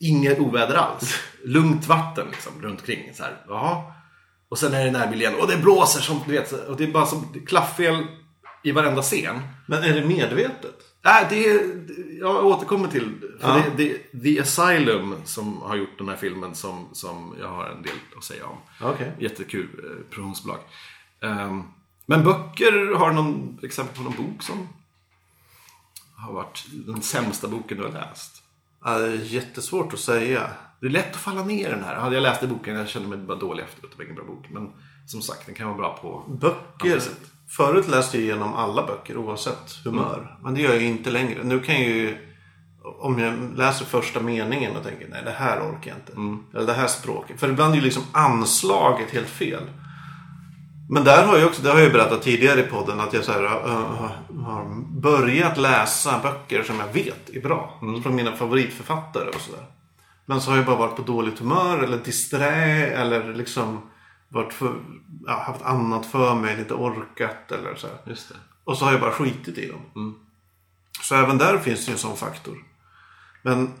inget 0.00 0.38
oväder 0.38 0.74
alls. 0.74 1.20
Lugnt 1.44 1.86
vatten 1.86 2.26
liksom, 2.30 2.62
runt 2.62 2.80
omkring. 2.80 3.14
Så 3.14 3.22
här, 3.22 3.44
jaha. 3.48 3.82
Och 4.48 4.58
sen 4.58 4.74
är 4.74 4.84
det 4.84 4.90
närbild 4.90 5.22
igen 5.22 5.34
och 5.34 5.48
det 5.48 5.56
blåser 5.56 6.00
som 6.00 6.20
du 6.26 6.32
vet. 6.32 6.52
Och 6.52 6.76
det 6.76 6.84
är 6.84 6.92
bara 6.92 7.06
som 7.06 7.44
klaffel 7.46 8.06
i 8.62 8.72
varenda 8.72 9.02
scen. 9.02 9.40
Men 9.66 9.82
är 9.82 9.94
det 9.94 10.06
medvetet? 10.06 10.76
Nej, 11.04 11.26
det 11.30 11.60
jag 12.20 12.46
återkommer 12.46 12.88
till. 12.88 13.10
Ja. 13.40 13.62
det, 13.76 13.98
det, 14.10 14.22
The 14.22 14.40
Asylum 14.40 15.14
som 15.24 15.62
har 15.62 15.76
gjort 15.76 15.98
den 15.98 16.08
här 16.08 16.16
filmen 16.16 16.54
som, 16.54 16.88
som 16.92 17.36
jag 17.40 17.48
har 17.48 17.66
en 17.66 17.82
del 17.82 17.92
att 18.16 18.24
säga 18.24 18.46
om. 18.46 18.56
Okej. 18.80 19.12
Jättekul 19.18 19.68
eh, 19.84 20.10
produktionsbolag. 20.10 20.58
Ehm, 21.20 21.62
men 22.06 22.24
böcker, 22.24 22.94
har 22.94 23.10
du 23.10 23.14
någon 23.14 23.58
exempel 23.62 23.96
på 23.96 24.02
någon 24.02 24.16
bok 24.16 24.42
som 24.42 24.68
har 26.16 26.32
varit 26.32 26.66
den 26.86 27.02
sämsta 27.02 27.48
boken 27.48 27.78
du 27.78 27.84
har 27.84 27.92
läst? 27.92 28.42
Ja, 28.84 28.98
det 28.98 29.06
är 29.06 29.16
jättesvårt 29.16 29.92
att 29.92 30.00
säga. 30.00 30.50
Det 30.80 30.86
är 30.86 30.90
lätt 30.90 31.14
att 31.14 31.20
falla 31.20 31.44
ner 31.44 31.68
i 31.68 31.70
den 31.70 31.84
här. 31.84 31.94
Hade 31.94 32.16
jag 32.16 32.22
läst 32.22 32.42
i 32.42 32.46
boken, 32.46 32.76
jag 32.76 32.88
kände 32.88 33.08
mig 33.08 33.18
bara 33.18 33.38
dålig 33.38 33.62
efteråt. 33.62 33.90
Det 33.90 33.98
var 33.98 34.04
ingen 34.04 34.16
bra 34.16 34.24
bok. 34.24 34.46
Men 34.50 34.72
som 35.06 35.22
sagt, 35.22 35.46
den 35.46 35.54
kan 35.54 35.66
vara 35.66 35.78
bra 35.78 35.98
på... 36.02 36.24
Böcker. 36.28 37.00
Förut 37.56 37.88
läste 37.88 38.16
jag 38.16 38.24
igenom 38.24 38.54
alla 38.54 38.86
böcker 38.86 39.16
oavsett 39.16 39.78
humör. 39.84 40.36
Men 40.42 40.54
det 40.54 40.60
gör 40.60 40.72
jag 40.72 40.82
inte 40.82 41.10
längre. 41.10 41.44
Nu 41.44 41.60
kan 41.60 41.74
jag 41.74 41.84
ju... 41.84 42.16
Om 43.00 43.18
jag 43.18 43.34
läser 43.56 43.84
första 43.84 44.20
meningen 44.20 44.76
och 44.76 44.82
tänker 44.82 45.08
nej 45.08 45.22
det 45.24 45.30
här 45.30 45.60
orkar 45.60 45.90
jag 45.90 45.96
inte. 45.98 46.42
Eller 46.56 46.66
det 46.66 46.72
här 46.72 46.86
språket. 46.86 47.40
För 47.40 47.48
ibland 47.48 47.72
är 47.72 47.76
ju 47.76 47.82
liksom 47.82 48.02
anslaget 48.12 49.10
helt 49.10 49.28
fel. 49.28 49.62
Men 50.90 51.04
där 51.04 51.26
har 51.26 51.38
jag 51.38 51.46
också, 51.46 51.62
det 51.62 51.70
har 51.70 51.78
jag 51.78 51.86
ju 51.86 51.92
berättat 51.92 52.22
tidigare 52.22 52.60
i 52.60 52.62
podden 52.62 53.00
att 53.00 53.12
jag 53.12 53.24
så 53.24 53.32
här, 53.32 53.44
äh, 53.44 54.10
har 54.44 55.00
börjat 55.00 55.58
läsa 55.58 56.20
böcker 56.22 56.62
som 56.62 56.80
jag 56.80 56.92
vet 56.92 57.30
är 57.30 57.40
bra. 57.40 57.80
Från 58.02 58.14
mina 58.14 58.32
favoritförfattare 58.32 59.28
och 59.28 59.40
sådär. 59.40 59.64
Men 60.26 60.40
så 60.40 60.50
har 60.50 60.56
jag 60.56 60.66
bara 60.66 60.76
varit 60.76 60.96
på 60.96 61.02
dåligt 61.02 61.38
humör 61.38 61.78
eller 61.78 61.98
disträ 61.98 62.86
eller 62.86 63.34
liksom 63.34 63.80
varit 64.34 64.52
för, 64.52 64.74
ja, 65.26 65.42
haft 65.46 65.62
annat 65.62 66.06
för 66.06 66.34
mig, 66.34 66.58
inte 66.58 66.74
orkat 66.74 67.52
eller 67.52 67.74
så 67.74 67.86
det. 68.04 68.36
Och 68.64 68.76
så 68.78 68.84
har 68.84 68.92
jag 68.92 69.00
bara 69.00 69.12
skitit 69.12 69.58
i 69.58 69.68
dem. 69.68 69.80
Så 71.02 71.14
även 71.14 71.38
där 71.38 71.58
finns 71.58 71.84
det 71.84 71.90
ju 71.90 71.92
en 71.92 71.98
sån 71.98 72.16
faktor. 72.16 72.56
Men 73.42 73.72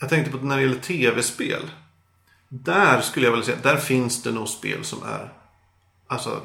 jag 0.00 0.08
tänkte 0.08 0.38
på 0.38 0.44
när 0.46 0.56
det 0.56 0.62
gäller 0.62 0.80
tv-spel. 0.80 1.62
Där 2.48 3.00
skulle 3.00 3.26
jag 3.26 3.32
vilja 3.32 3.46
säga, 3.46 3.58
där 3.62 3.76
finns 3.76 4.22
det 4.22 4.32
nog 4.32 4.48
spel 4.48 4.84
som 4.84 5.02
är 5.02 5.32
alltså 6.06 6.40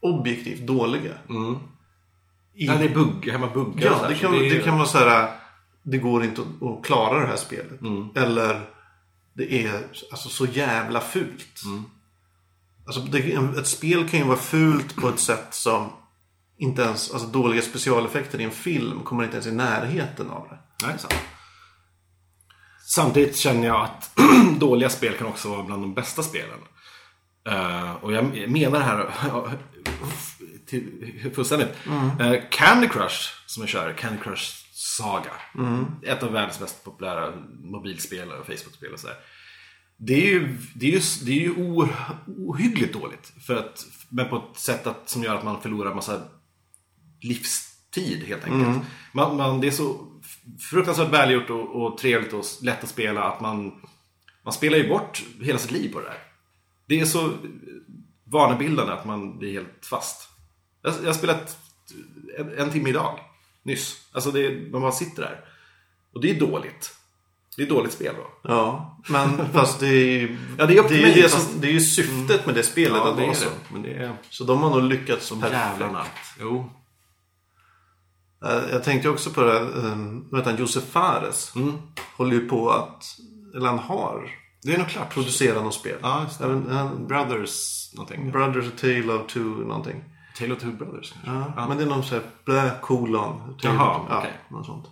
objektivt 0.00 0.66
dåliga. 0.66 1.12
I, 2.54 2.66
Ja, 2.66 2.74
det 2.74 2.84
är 2.84 2.94
bugg, 2.94 3.28
hemma 3.28 3.46
buggar 3.54 3.86
ja, 3.86 4.08
det 4.08 4.14
kan, 4.14 4.34
är- 4.34 4.38
det 4.50 4.62
kan 4.64 4.76
vara 4.78 4.86
så 4.88 4.98
här. 4.98 5.30
Det 5.82 5.98
går 5.98 6.24
inte 6.24 6.40
att, 6.42 6.62
att 6.68 6.84
klara 6.84 7.20
det 7.20 7.26
här 7.26 7.36
spelet. 7.36 7.80
Eller 8.16 8.60
det 9.34 9.52
är 9.66 9.74
alltså 10.10 10.28
så 10.28 10.46
jävla 10.46 11.00
fult. 11.00 11.62
Alltså, 12.86 13.00
det, 13.00 13.32
ett 13.58 13.66
spel 13.66 14.08
kan 14.08 14.20
ju 14.20 14.26
vara 14.26 14.38
fult 14.38 14.96
på 14.96 15.08
ett 15.08 15.20
sätt 15.20 15.46
som 15.50 15.92
inte 16.58 16.82
ens, 16.82 17.10
alltså 17.10 17.28
dåliga 17.28 17.62
specialeffekter 17.62 18.40
i 18.40 18.44
en 18.44 18.50
film 18.50 19.00
kommer 19.02 19.24
inte 19.24 19.36
ens 19.36 19.46
i 19.46 19.52
närheten 19.52 20.30
av 20.30 20.48
det. 20.48 20.86
Nej, 20.86 20.98
sant. 20.98 21.14
Samtidigt 22.86 23.36
känner 23.36 23.66
jag 23.66 23.84
att 23.84 24.10
dåliga 24.58 24.90
spel 24.90 25.14
kan 25.14 25.26
också 25.26 25.48
vara 25.48 25.62
bland 25.62 25.82
de 25.82 25.94
bästa 25.94 26.22
spelen. 26.22 26.58
Eh, 27.48 27.92
och 27.92 28.12
jag 28.12 28.50
menar 28.50 28.78
det 28.78 28.84
här 28.84 29.06
till, 30.66 31.30
fullständigt. 31.34 31.68
Eh, 32.20 32.34
Candy 32.50 32.88
Crush 32.88 33.30
som 33.46 33.62
jag 33.62 33.70
kör, 33.70 33.92
Candy 33.92 34.18
Crush 34.22 34.64
Saga. 34.72 35.32
Ett 36.02 36.22
av 36.22 36.32
världens 36.32 36.60
mest 36.60 36.84
populära 36.84 37.32
mobilspel 37.62 38.32
och 38.32 38.46
Facebook-spel 38.46 38.92
och 38.92 39.00
sådär. 39.00 39.16
Det 39.96 40.14
är 40.14 40.26
ju, 40.32 40.58
det 40.74 40.86
är 40.86 40.90
ju, 40.90 41.00
det 41.24 41.32
är 41.32 41.40
ju 41.40 41.50
o, 41.50 41.88
ohyggligt 42.26 42.92
dåligt. 42.92 43.32
För 43.46 43.56
att, 43.56 43.86
men 44.08 44.28
på 44.28 44.36
ett 44.36 44.58
sätt 44.58 44.86
att, 44.86 45.08
som 45.08 45.22
gör 45.22 45.34
att 45.34 45.44
man 45.44 45.62
förlorar 45.62 45.94
massa 45.94 46.22
livstid 47.20 48.24
helt 48.26 48.44
enkelt. 48.44 48.86
Man, 49.12 49.36
man, 49.36 49.60
det 49.60 49.66
är 49.66 49.70
så 49.70 50.06
fruktansvärt 50.70 51.12
välgjort 51.12 51.50
och, 51.50 51.82
och 51.82 51.98
trevligt 51.98 52.32
och 52.32 52.44
lätt 52.62 52.84
att 52.84 52.90
spela 52.90 53.22
att 53.22 53.40
man, 53.40 53.80
man 54.42 54.52
spelar 54.52 54.78
ju 54.78 54.88
bort 54.88 55.24
hela 55.40 55.58
sitt 55.58 55.70
liv 55.70 55.92
på 55.92 56.00
det 56.00 56.06
där. 56.06 56.18
Det 56.86 57.00
är 57.00 57.04
så 57.04 57.32
vanebildande 58.24 58.92
att 58.92 59.04
man 59.04 59.38
blir 59.38 59.52
helt 59.52 59.86
fast. 59.86 60.28
Jag, 60.82 60.94
jag 61.00 61.06
har 61.06 61.12
spelat 61.12 61.58
en, 62.38 62.58
en 62.58 62.70
timme 62.70 62.88
idag, 62.88 63.18
nyss. 63.62 64.08
Alltså 64.12 64.30
det, 64.30 64.70
man 64.72 64.80
bara 64.80 64.92
sitter 64.92 65.22
där. 65.22 65.44
Och 66.12 66.20
det 66.20 66.30
är 66.30 66.40
dåligt. 66.40 66.94
Det 67.56 67.62
är 67.62 67.66
dåligt 67.68 67.92
spel 67.92 68.14
då. 68.16 68.50
Ja, 68.52 68.98
men 69.08 69.48
fast 69.52 69.80
det 69.80 69.86
är 69.88 70.18
ju 70.20 70.38
Ja, 70.58 70.66
det 70.66 70.78
är 70.78 70.82
det, 70.88 71.02
är 71.02 71.14
ju 71.16 71.22
det, 71.22 71.28
fast- 71.28 71.50
som, 71.50 71.60
det 71.60 71.66
är 71.68 71.72
ju 71.72 71.80
syftet 71.80 72.46
med 72.46 72.54
det 72.54 72.62
spelet 72.62 72.98
att 73.02 73.16
det 73.16 73.22
vara 73.22 73.30
är 73.30 73.34
så. 73.34 73.44
det. 73.44 73.72
Men 73.72 73.82
det 73.82 73.94
är 73.94 74.16
Så 74.30 74.44
de 74.44 74.58
har 74.62 74.70
nog 74.70 74.82
lyckats 74.82 75.26
som 75.26 75.40
jävlarna. 75.40 76.04
Jo. 76.40 76.70
Eh, 78.44 78.62
Jag 78.72 78.84
tänkte 78.84 79.08
också 79.08 79.30
på 79.30 79.40
det 79.42 79.52
här, 79.52 79.62
eh, 79.84 80.44
han, 80.44 80.56
Josef 80.56 80.84
Fares. 80.84 81.52
Mm. 81.56 81.72
Håller 82.16 82.32
ju 82.32 82.48
på 82.48 82.70
att, 82.70 83.04
eller 83.56 83.66
han 83.66 83.78
har 83.78 84.30
Det 84.62 84.74
är 84.74 84.78
nog 84.78 84.88
klart. 84.88 85.14
producerat 85.14 85.64
något 85.64 85.74
spel. 85.74 85.98
Ja, 86.02 86.22
just 86.22 86.38
det. 86.38 86.44
Även, 86.44 86.70
han, 86.70 87.06
Brothers 87.06 87.90
någonting. 87.94 88.30
Brothers 88.30 88.66
A 88.68 88.70
Tale 88.80 89.12
of 89.12 89.26
Two 89.32 89.38
någonting. 89.40 90.04
Tale 90.38 90.52
of 90.54 90.60
Two 90.60 90.70
Brothers 90.72 91.12
kanske? 91.24 91.52
Ja, 91.60 91.68
Men 91.68 91.76
det 91.76 91.82
är 91.84 91.88
någon 91.88 92.04
sån 92.04 92.18
här 92.18 92.26
blä 92.44 92.70
kolon. 92.82 93.56
Tale 93.62 93.74
Jaha, 93.74 93.96
of- 94.00 94.06
ja, 94.10 94.18
okej. 94.18 94.32
något 94.50 94.66
sånt. 94.66 94.86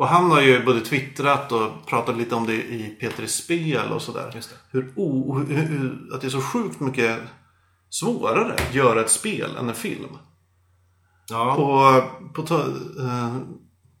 Och 0.00 0.08
han 0.08 0.30
har 0.30 0.40
ju 0.40 0.64
både 0.64 0.80
twittrat 0.80 1.52
och 1.52 1.86
pratat 1.86 2.16
lite 2.16 2.34
om 2.34 2.46
det 2.46 2.54
i 2.54 2.98
P3 3.00 3.26
Spel 3.26 3.92
och 3.92 4.02
sådär. 4.02 4.40
Hur, 4.70 4.92
o, 4.96 5.38
hur, 5.38 5.56
hur, 5.56 6.14
att 6.14 6.20
det 6.20 6.26
är 6.26 6.30
så 6.30 6.40
sjukt 6.40 6.80
mycket 6.80 7.18
svårare 7.90 8.54
att 8.54 8.74
göra 8.74 9.00
ett 9.00 9.10
spel 9.10 9.56
än 9.58 9.68
en 9.68 9.74
film. 9.74 10.18
Ja. 11.28 11.54
Och 11.54 12.34
på, 12.34 12.54
eh, 12.54 13.36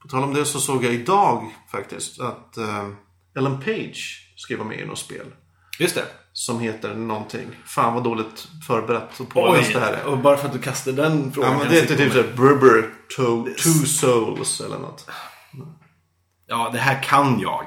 på 0.02 0.08
tal 0.08 0.22
om 0.22 0.34
det 0.34 0.44
så 0.44 0.60
såg 0.60 0.84
jag 0.84 0.94
idag 0.94 1.54
faktiskt 1.72 2.20
att 2.20 2.56
eh, 2.56 2.88
Ellen 3.36 3.60
Page 3.60 4.32
ska 4.36 4.56
vara 4.56 4.68
med 4.68 4.80
i 4.80 4.86
något 4.86 4.98
spel. 4.98 5.26
Just 5.78 5.94
det. 5.94 6.04
Som 6.32 6.60
heter 6.60 6.94
någonting. 6.94 7.48
Fan 7.66 7.94
vad 7.94 8.04
dåligt 8.04 8.48
förberett 8.66 9.20
och 9.20 9.28
påläst 9.28 9.72
det 9.72 9.80
här 9.80 9.92
är. 9.92 10.04
och 10.04 10.18
bara 10.18 10.36
för 10.36 10.46
att 10.46 10.52
du 10.52 10.58
kastar 10.58 10.92
den 10.92 11.32
frågan. 11.32 11.52
Ja 11.52 11.58
men 11.58 11.68
det 11.68 11.80
heter 11.80 11.96
typ 11.96 12.12
såhär 12.12 12.32
Brubber 12.36 12.94
to, 13.16 13.44
Two 13.44 13.86
Souls 13.86 14.60
eller 14.60 14.78
något. 14.78 15.10
Ja, 16.50 16.70
det 16.72 16.78
här 16.78 17.02
kan 17.02 17.40
jag. 17.40 17.64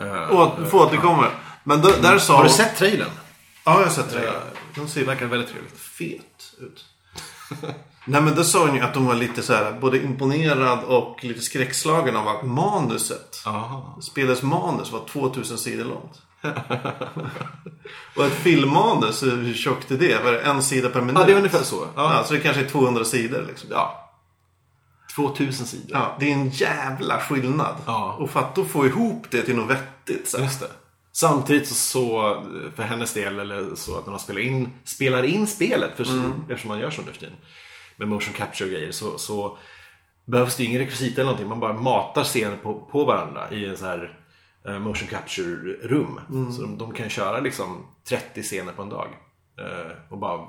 Eh, 0.00 0.28
Och 0.30 0.70
få 0.70 0.78
återkomma. 0.86 1.26
Men 1.64 1.80
då, 1.80 1.90
där 2.02 2.18
sa 2.18 2.32
Har 2.36 2.42
du 2.42 2.48
hon- 2.48 2.56
sett 2.56 2.76
trailern? 2.76 3.10
Ja, 3.64 3.72
jag 3.78 3.82
har 3.86 3.90
sett 3.92 4.10
det. 4.12 4.32
Den 4.74 4.84
Det 4.84 4.90
ser 4.90 5.04
verkar 5.04 5.26
väldigt 5.26 5.50
trevligt. 5.50 5.78
fet 5.80 6.52
ut. 6.60 6.84
Nej 8.06 8.20
men 8.22 8.34
då 8.34 8.44
sa 8.44 8.66
hon 8.66 8.74
ju 8.74 8.80
att 8.80 8.94
de 8.94 9.06
var 9.06 9.14
lite 9.14 9.42
så 9.42 9.52
här 9.54 9.72
både 9.72 9.98
imponerad 10.02 10.84
och 10.84 11.24
lite 11.24 11.40
skräckslagen 11.40 12.16
av 12.16 12.28
att 12.28 12.46
manuset. 12.46 13.42
Aha. 13.46 13.98
Spelets 14.02 14.42
manus 14.42 14.92
var 14.92 15.00
2000 15.08 15.58
sidor 15.58 15.84
långt. 15.84 16.22
och 18.16 18.24
ett 18.24 18.32
filmmanus, 18.32 19.22
hur 19.22 19.54
tjockt 19.54 19.90
är 19.90 19.96
det? 19.96 20.24
Var 20.24 20.32
det 20.32 20.40
en 20.40 20.62
sida 20.62 20.88
per 20.88 21.00
minut? 21.00 21.16
Ja, 21.20 21.26
det 21.26 21.32
är 21.32 21.36
ungefär 21.36 21.62
så. 21.62 21.86
Ja, 21.96 22.14
Ja. 22.14 22.24
så 22.24 22.34
det 22.34 22.40
kanske 22.40 22.62
är 22.62 22.68
200 22.68 23.04
sidor 23.04 23.44
liksom. 23.48 23.68
ja. 23.72 24.03
2000 25.16 25.66
sidor. 25.66 25.86
Ja, 25.90 26.16
det 26.20 26.28
är 26.30 26.32
en 26.32 26.48
jävla 26.48 27.20
skillnad. 27.20 27.74
Ja. 27.86 28.16
Och 28.20 28.30
för 28.30 28.40
att 28.40 28.54
då 28.54 28.64
få 28.64 28.86
ihop 28.86 29.26
det 29.30 29.42
till 29.42 29.56
något 29.56 29.70
vettigt. 29.70 30.28
Så. 30.28 30.38
Just 30.38 30.60
det. 30.60 30.70
Samtidigt 31.12 31.68
så, 31.68 32.42
för 32.76 32.82
hennes 32.82 33.14
del, 33.14 33.38
eller 33.40 33.74
så 33.74 33.98
att 33.98 34.06
när 34.06 34.10
man 34.10 34.20
spelar 34.20 34.40
in, 34.40 34.70
spelar 34.84 35.22
in 35.22 35.46
spelet, 35.46 35.96
för, 35.96 36.02
eftersom 36.48 36.68
man 36.68 36.78
gör 36.78 36.90
så 36.90 37.02
nu 37.02 37.12
för 37.12 37.20
tiden, 37.20 37.34
med 37.96 38.08
motion 38.08 38.34
capture 38.34 38.68
och 38.68 38.72
grejer, 38.74 38.92
så, 38.92 39.18
så 39.18 39.58
behövs 40.24 40.56
det 40.56 40.64
ingen 40.64 40.78
rekvisita 40.80 41.14
eller 41.20 41.24
någonting. 41.24 41.48
Man 41.48 41.60
bara 41.60 41.72
matar 41.72 42.24
scener 42.24 42.56
på, 42.56 42.80
på 42.92 43.04
varandra 43.04 43.50
i 43.50 43.66
en 43.66 43.76
så 43.76 43.84
här 43.84 44.18
eh, 44.68 44.78
motion 44.78 45.08
capture-rum. 45.08 46.20
Så 46.52 46.62
de, 46.62 46.78
de 46.78 46.92
kan 46.92 47.08
köra 47.08 47.40
liksom 47.40 47.86
30 48.08 48.42
scener 48.42 48.72
på 48.72 48.82
en 48.82 48.88
dag. 48.88 49.08
eh, 49.60 49.92
och 50.12 50.18
bara 50.18 50.40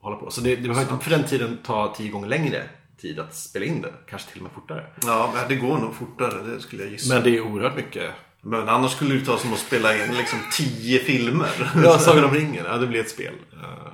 hålla 0.00 0.16
på. 0.16 0.30
Så 0.30 0.40
det, 0.40 0.56
det 0.56 0.68
behöver 0.68 0.92
inte 0.92 1.04
för 1.04 1.10
den 1.10 1.24
tiden 1.24 1.58
ta 1.64 1.94
tio 1.96 2.10
gånger 2.10 2.28
längre 2.28 2.62
tid 2.98 3.18
att 3.18 3.34
spela 3.34 3.64
in 3.64 3.80
det. 3.82 3.92
Kanske 4.10 4.30
till 4.30 4.38
och 4.38 4.42
med 4.42 4.52
fortare. 4.52 4.86
Ja, 5.06 5.30
men 5.34 5.48
det 5.48 5.56
går 5.56 5.78
nog 5.78 5.94
fortare, 5.94 6.42
det 6.42 6.60
skulle 6.60 6.82
jag 6.82 6.92
gissa. 6.92 7.14
Men 7.14 7.22
det 7.22 7.36
är 7.36 7.40
oerhört 7.40 7.76
mycket. 7.76 8.12
Men 8.40 8.68
annars 8.68 8.92
skulle 8.92 9.14
det 9.14 9.24
ta 9.24 9.38
som 9.38 9.52
att 9.52 9.58
spela 9.58 10.04
in 10.04 10.14
liksom 10.14 10.38
tio 10.52 10.98
filmer. 10.98 11.72
Ja, 11.84 11.98
Sagan 11.98 12.24
om 12.24 12.34
ringen. 12.34 12.64
Ja, 12.68 12.76
det 12.76 12.86
blir 12.86 13.00
ett 13.00 13.10
spel. 13.10 13.34
Uh, 13.52 13.92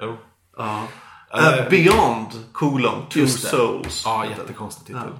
jo. 0.00 0.16
Ja. 0.56 0.86
Eh, 1.34 1.68
Beyond, 1.70 2.28
colon, 2.52 3.08
two 3.10 3.26
souls. 3.26 4.02
Ja, 4.04 4.26
jättekonstig 4.26 4.86
titel. 4.86 5.10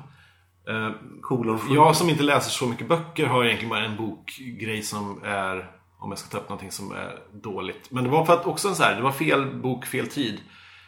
Eh, 0.69 0.91
Colon, 1.23 1.59
sju. 1.59 1.75
jag 1.75 1.97
som 1.97 2.11
inte 2.11 2.23
läser 2.23 2.51
så 2.51 2.67
mycket 2.67 2.89
böcker 2.89 3.27
har 3.27 3.45
egentligen 3.45 3.71
bara 3.71 3.85
en 3.85 3.97
bokgrej 3.97 4.83
som 4.83 5.21
är, 5.25 5.71
om 5.99 6.11
jag 6.11 6.19
ska 6.19 6.29
ta 6.29 6.39
upp 6.39 6.49
någonting 6.49 6.71
som 6.73 6.93
är 6.93 7.19
dåligt. 7.33 7.91
Men 7.91 8.05
det 8.05 8.11
var 8.11 8.25
för 8.27 8.33
att 8.33 8.47
också 8.47 8.69
en 8.69 8.75
så 8.77 8.83
här, 8.83 8.97
det 8.97 9.03
var 9.03 9.13
fel 9.13 9.55
bok, 9.55 9.87
fel 9.87 10.07
tid. 10.07 10.41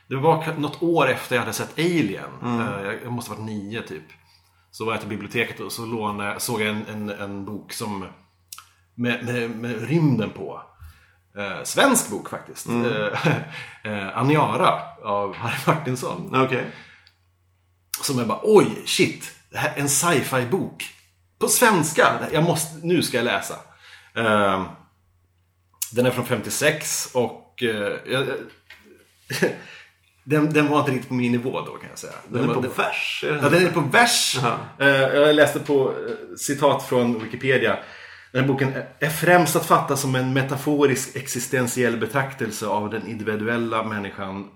Det 0.09 0.17
var 0.17 0.55
något 0.59 0.83
år 0.83 1.09
efter 1.11 1.35
jag 1.37 1.43
hade 1.43 1.53
sett 1.53 1.79
Alien. 1.79 2.31
Eh, 2.43 2.83
jag- 3.03 3.13
måste 3.13 3.31
ha 3.31 3.37
varit 3.37 3.47
nio 3.47 3.83
typ. 3.83 4.03
Så 4.71 4.85
var 4.85 4.93
jag 4.93 5.01
till 5.01 5.09
biblioteket 5.09 5.61
och 5.61 5.73
så 5.73 5.87
lånade, 5.87 6.41
såg 6.41 6.61
jag 6.61 6.69
en, 6.69 6.87
en, 6.87 7.11
en 7.11 7.45
bok 7.45 7.73
som 7.73 8.07
med, 8.95 9.25
med, 9.25 9.51
med 9.51 9.89
rymden 9.89 10.31
på. 10.31 10.63
Eh, 11.39 11.63
svensk 11.65 12.11
bok 12.11 12.29
faktiskt. 12.31 12.67
Eh, 12.69 13.27
eh, 13.93 14.19
Aniara 14.19 14.81
av 15.05 15.35
Harry 15.37 15.57
Martinsson. 15.67 16.45
Okej. 16.45 16.65
Som 18.03 18.19
jag 18.19 18.29
bara, 18.29 18.41
oj, 18.43 18.83
shit. 18.87 19.33
Det 19.51 19.59
här 19.59 19.73
är 19.77 19.81
en 19.81 19.89
sci-fi 19.89 20.47
bok. 20.51 20.85
På 21.39 21.49
svenska. 21.49 22.29
Jag 22.33 22.45
måste, 22.45 22.87
nu 22.87 23.03
ska 23.03 23.17
jag 23.17 23.25
läsa. 23.25 23.55
Eh, 24.15 24.67
den 25.93 26.07
är 26.07 26.11
från 26.11 26.27
56 26.27 27.09
och 27.15 27.63
eh, 27.63 27.93
jag, 28.07 28.27
den, 30.27 30.53
den 30.53 30.69
var 30.69 30.79
inte 30.81 30.91
riktigt 30.93 31.09
på 31.09 31.15
min 31.15 31.33
nivå 31.33 31.61
då 31.61 31.73
kan 31.73 31.91
jag 31.91 31.99
säga. 31.99 32.13
Den 32.29 32.43
är 32.43 32.47
var- 32.47 32.55
på 32.55 32.61
den- 32.61 32.71
vers. 32.77 33.25
är 33.27 33.33
den 33.33 33.43
Ja, 33.45 33.49
den 33.51 33.67
är 33.67 33.71
på 33.71 33.81
vers. 33.81 34.39
Eh, 34.79 34.87
jag 34.89 35.35
läste 35.35 35.61
på 35.61 35.89
eh, 35.91 36.37
citat 36.37 36.83
från 36.89 37.19
Wikipedia. 37.25 37.79
Den 38.33 38.41
här 38.41 38.49
boken 38.49 38.73
är 38.99 39.09
främst 39.11 39.57
att 39.57 39.67
fatta 39.67 39.97
som 39.97 40.15
en 40.15 40.33
metaforisk 40.33 41.17
existentiell 41.17 41.97
betraktelse 41.97 42.67
av 42.67 42.91
den 42.91 43.07
individuella 43.07 43.83
människans 43.83 44.47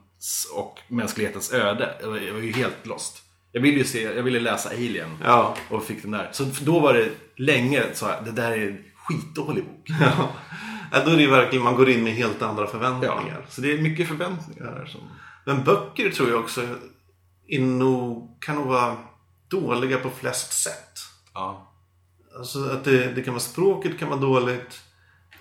och 0.54 0.78
mänsklighetens 0.88 1.52
öde. 1.52 1.94
Jag 2.00 2.08
var, 2.08 2.16
ju 2.18 2.52
helt 2.52 2.86
lost. 2.86 3.22
Jag 3.52 3.60
ville 3.60 3.78
ju 3.78 3.84
se, 3.84 4.02
jag 4.02 4.22
ville 4.22 4.40
läsa 4.40 4.68
Alien 4.70 5.18
Ja. 5.24 5.54
och 5.68 5.84
fick 5.84 6.02
den 6.02 6.10
där. 6.10 6.28
Så 6.32 6.44
då 6.60 6.80
var 6.80 6.94
det 6.94 7.08
länge 7.36 7.82
så 7.94 8.06
här, 8.06 8.22
det 8.24 8.30
där 8.30 8.50
är 8.52 8.66
en 8.68 8.78
skitdålig 8.94 9.64
bok. 9.64 9.88
Ja. 10.00 10.28
Ja, 10.92 10.98
då 11.04 11.10
är 11.10 11.16
det 11.16 11.22
ju 11.22 11.30
verkligen, 11.30 11.64
man 11.64 11.74
går 11.76 11.90
in 11.90 12.04
med 12.04 12.12
helt 12.12 12.42
andra 12.42 12.62
Ja, 12.64 12.70
förväntningar. 12.70 13.46
så 13.48 13.60
det 13.60 13.72
är 13.72 13.78
mycket 13.78 14.08
förväntningar 14.08 14.64
här 14.78 14.86
som... 14.86 15.00
Men 15.50 15.64
böcker 15.64 16.10
tror 16.10 16.30
jag 16.30 16.40
också 16.40 16.66
nog, 17.58 18.38
kan 18.40 18.56
nog 18.56 18.66
vara 18.66 18.96
dåliga 19.48 19.98
på 19.98 20.10
flest 20.10 20.62
sätt. 20.62 20.98
Ja. 21.34 21.72
Alltså 22.38 22.64
att 22.64 22.84
det, 22.84 23.12
det 23.12 23.22
kan 23.22 23.34
vara 23.34 23.40
språket 23.40 23.98
kan 23.98 24.08
vara 24.08 24.20
dåligt. 24.20 24.80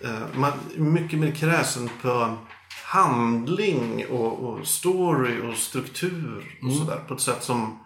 Eh, 0.03 0.19
Man 0.35 0.51
mycket 0.75 1.19
mer 1.19 1.31
kräsen 1.31 1.89
på 2.01 2.37
handling 2.85 4.05
och, 4.09 4.43
och 4.43 4.67
story 4.67 5.41
och 5.51 5.57
struktur 5.57 6.59
och 6.63 6.73
sådär. 6.73 7.03
På 7.07 7.13
ett 7.13 7.21
sätt 7.21 7.43
som... 7.43 7.83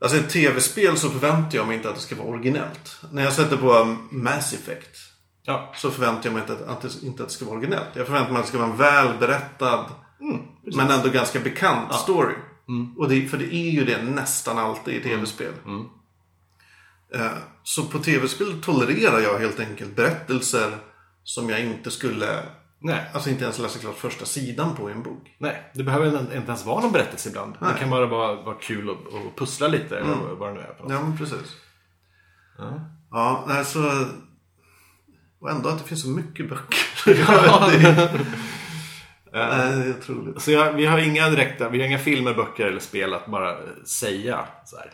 Alltså 0.00 0.16
ett 0.18 0.30
tv-spel 0.30 0.96
så 0.96 1.10
förväntar 1.10 1.58
jag 1.58 1.66
mig 1.66 1.76
inte 1.76 1.88
att 1.88 1.94
det 1.94 2.00
ska 2.00 2.16
vara 2.16 2.28
originellt. 2.28 3.00
När 3.10 3.22
jag 3.22 3.32
sätter 3.32 3.56
på 3.56 3.96
Mass 4.10 4.52
Effect 4.52 4.96
Ja. 5.42 5.72
så 5.76 5.90
förväntar 5.90 6.24
jag 6.24 6.32
mig 6.32 6.40
inte 6.40 6.52
att, 6.52 6.62
att 6.62 6.80
det, 6.80 7.06
inte 7.06 7.22
att 7.22 7.28
det 7.28 7.34
ska 7.34 7.44
vara 7.44 7.56
originellt. 7.56 7.88
Jag 7.94 8.06
förväntar 8.06 8.32
mig 8.32 8.40
att 8.40 8.46
det 8.46 8.48
ska 8.48 8.58
vara 8.58 8.70
en 8.70 8.76
välberättad 8.76 9.86
men 10.76 10.90
ändå 10.90 11.08
ganska 11.08 11.40
bekant 11.40 11.94
story. 11.94 12.34
Och 12.98 13.08
det, 13.08 13.28
för 13.28 13.38
det 13.38 13.54
är 13.54 13.70
ju 13.70 13.84
det 13.84 14.02
nästan 14.02 14.58
alltid 14.58 14.94
i 14.94 15.00
tv-spel. 15.02 15.52
Eh, 17.14 17.30
Så 17.62 17.84
på 17.86 17.98
tv-spel 17.98 18.62
tolererar 18.62 19.20
jag 19.20 19.38
helt 19.38 19.60
enkelt 19.60 19.96
berättelser 19.96 20.70
som 21.24 21.48
jag 21.50 21.60
inte 21.60 21.90
skulle, 21.90 22.42
Nej. 22.78 23.10
alltså 23.14 23.30
inte 23.30 23.44
ens 23.44 23.58
läsa 23.58 23.78
klart 23.78 23.96
första 23.98 24.24
sidan 24.24 24.76
på 24.76 24.88
en 24.88 25.02
bok. 25.02 25.36
Nej, 25.38 25.70
det 25.74 25.82
behöver 25.82 26.20
inte 26.20 26.34
ens 26.34 26.64
vara 26.66 26.80
någon 26.80 26.92
berättelse 26.92 27.28
ibland. 27.28 27.54
Det 27.60 27.74
kan 27.78 27.90
bara 27.90 28.06
vara, 28.06 28.42
vara 28.42 28.54
kul 28.54 28.90
att, 28.90 28.96
att 29.14 29.36
pussla 29.36 29.68
lite 29.68 29.98
eller 29.98 30.14
vad 30.38 30.48
det 30.48 30.54
nu 30.54 30.60
är. 30.60 30.64
På 30.72 30.82
något 30.82 30.92
Ja, 30.92 31.02
men 31.02 31.18
precis. 31.18 31.56
Ja, 33.10 33.44
nej, 33.48 33.64
så... 33.64 34.06
Och 35.40 35.50
ändå 35.50 35.68
att 35.68 35.78
det 35.78 35.84
finns 35.84 36.02
så 36.02 36.08
mycket 36.08 36.48
böcker. 36.48 36.78
det, 37.04 37.20
är, 37.88 38.12
nej, 38.12 38.26
det 39.32 39.42
är 39.44 39.90
otroligt. 39.98 40.42
Så 40.42 40.50
jag, 40.50 40.72
vi 40.72 40.86
har 40.86 40.98
inga 40.98 41.28
direkta, 41.30 41.68
vi 41.68 41.80
har 41.80 41.86
inga 41.86 41.98
filmer, 41.98 42.34
böcker 42.34 42.66
eller 42.66 42.80
spel 42.80 43.14
att 43.14 43.26
bara 43.26 43.50
eh, 43.50 43.58
säga 43.84 44.44
så 44.64 44.76
här, 44.76 44.86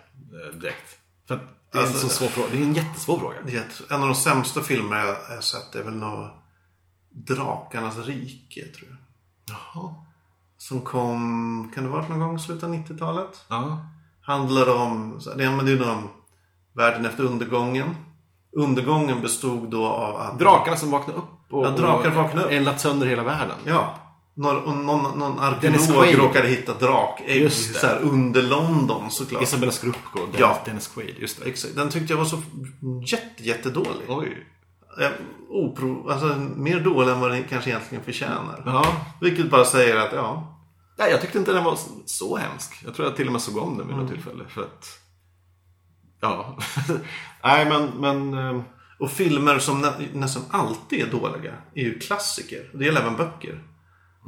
eh, 0.48 0.55
direkt. 0.59 0.98
För 1.29 1.35
att 1.35 1.40
det 1.72 1.79
är 1.79 1.83
en 1.83 1.88
Alltså- 1.88 2.09
så 2.09 2.14
svår 2.14 2.27
fråga. 2.29 2.48
Det 2.53 2.59
är 2.59 2.62
en 2.62 2.74
jättesvår 2.74 3.18
fråga. 3.18 3.37
En 3.90 4.01
av 4.03 4.09
de 4.09 4.14
sämsta 4.14 4.61
filmer 4.61 4.96
jag 4.98 5.35
har 5.35 5.40
sett 5.40 5.74
är 5.74 5.83
väl 5.83 5.94
nog 5.96 6.29
Drakarnas 7.11 7.98
rike, 7.98 8.61
tror 8.64 8.88
jag. 8.90 8.98
Jaha. 9.74 9.94
Som 10.59 10.81
kom, 10.81 11.72
kan 11.74 11.85
det 11.85 11.90
ha 11.90 11.96
varit 11.96 12.09
någon 12.09 12.18
gång 12.20 12.37
i 12.37 12.38
slutet 12.38 12.64
av 12.64 12.74
90-talet? 12.74 13.44
Ja. 13.48 13.87
Handlar 14.22 14.74
om, 14.74 15.20
det 15.37 15.44
är, 15.44 15.51
nog 15.51 15.88
om 15.88 16.09
världen 16.72 17.07
efter 17.07 17.24
undergången. 17.24 17.96
Undergången 18.53 19.20
bestod 19.20 19.70
då 19.70 19.87
av 19.87 20.16
att... 20.16 20.38
Drakarna 20.38 20.77
som 20.77 20.90
vaknade 20.90 21.18
upp 21.18 21.53
och, 21.53 21.66
Ja, 21.66 21.70
drakar 21.70 22.11
vaknade 22.11 22.46
upp. 22.46 22.53
eldat 22.53 22.81
sönder 22.81 23.07
hela 23.07 23.22
världen. 23.22 23.57
Ja. 23.64 23.94
Någon, 24.38 24.87
någon, 24.87 25.18
någon 25.18 25.38
arkeolog 25.38 26.18
råkade 26.18 26.48
hitta 26.48 26.74
drakägg 26.74 27.53
så 27.53 27.87
här, 27.87 27.98
under 28.03 28.42
London 28.42 29.11
såklart. 29.11 29.42
Isabella 29.42 29.72
Dennis, 29.83 30.37
Ja. 30.38 30.59
Dennis 30.64 30.88
Quaid. 30.88 31.14
Just 31.18 31.40
det. 31.40 31.48
Exakt. 31.48 31.77
Den 31.77 31.90
tyckte 31.90 32.12
jag 32.12 32.18
var 32.18 32.24
så 32.24 32.42
jätte, 33.07 33.42
jättedålig. 33.42 34.05
Oj. 34.09 34.46
Eh, 35.01 35.11
Opro, 35.51 36.11
alltså, 36.11 36.27
mer 36.57 36.81
dålig 36.81 37.12
än 37.12 37.20
vad 37.20 37.31
den 37.31 37.44
kanske 37.44 37.70
egentligen 37.70 38.05
förtjänar. 38.05 38.62
Ja. 38.66 38.96
Vilket 39.20 39.51
bara 39.51 39.64
säger 39.64 39.96
att 39.96 40.12
ja, 40.12 40.55
Nej, 40.98 41.11
jag 41.11 41.20
tyckte 41.20 41.38
inte 41.38 41.53
den 41.53 41.64
var 41.64 41.77
så, 41.77 41.90
så 42.07 42.37
hemsk. 42.37 42.83
Jag 42.85 42.94
tror 42.94 43.09
jag 43.09 43.16
till 43.16 43.27
och 43.27 43.33
med 43.33 43.42
såg 43.42 43.57
om 43.57 43.79
den 43.79 43.87
vid 43.87 43.94
Mm. 43.94 44.07
något 44.07 44.14
tillfälle. 44.14 44.44
För 44.48 44.62
att... 44.62 44.87
Ja. 46.20 46.59
Nej, 47.44 47.64
men... 47.68 47.87
men 48.01 48.38
eh, 48.57 48.62
Och 49.01 49.11
filmer 49.11 49.59
som 49.59 49.81
nä 49.81 49.92
nästan 50.12 50.42
alltid 50.51 51.01
är 51.07 51.11
dåliga 51.11 51.53
är 51.74 51.83
ju 51.83 51.98
klassiker. 51.98 52.70
Det 52.74 52.85
gäller 52.85 53.01
även 53.01 53.16
böcker. 53.16 53.62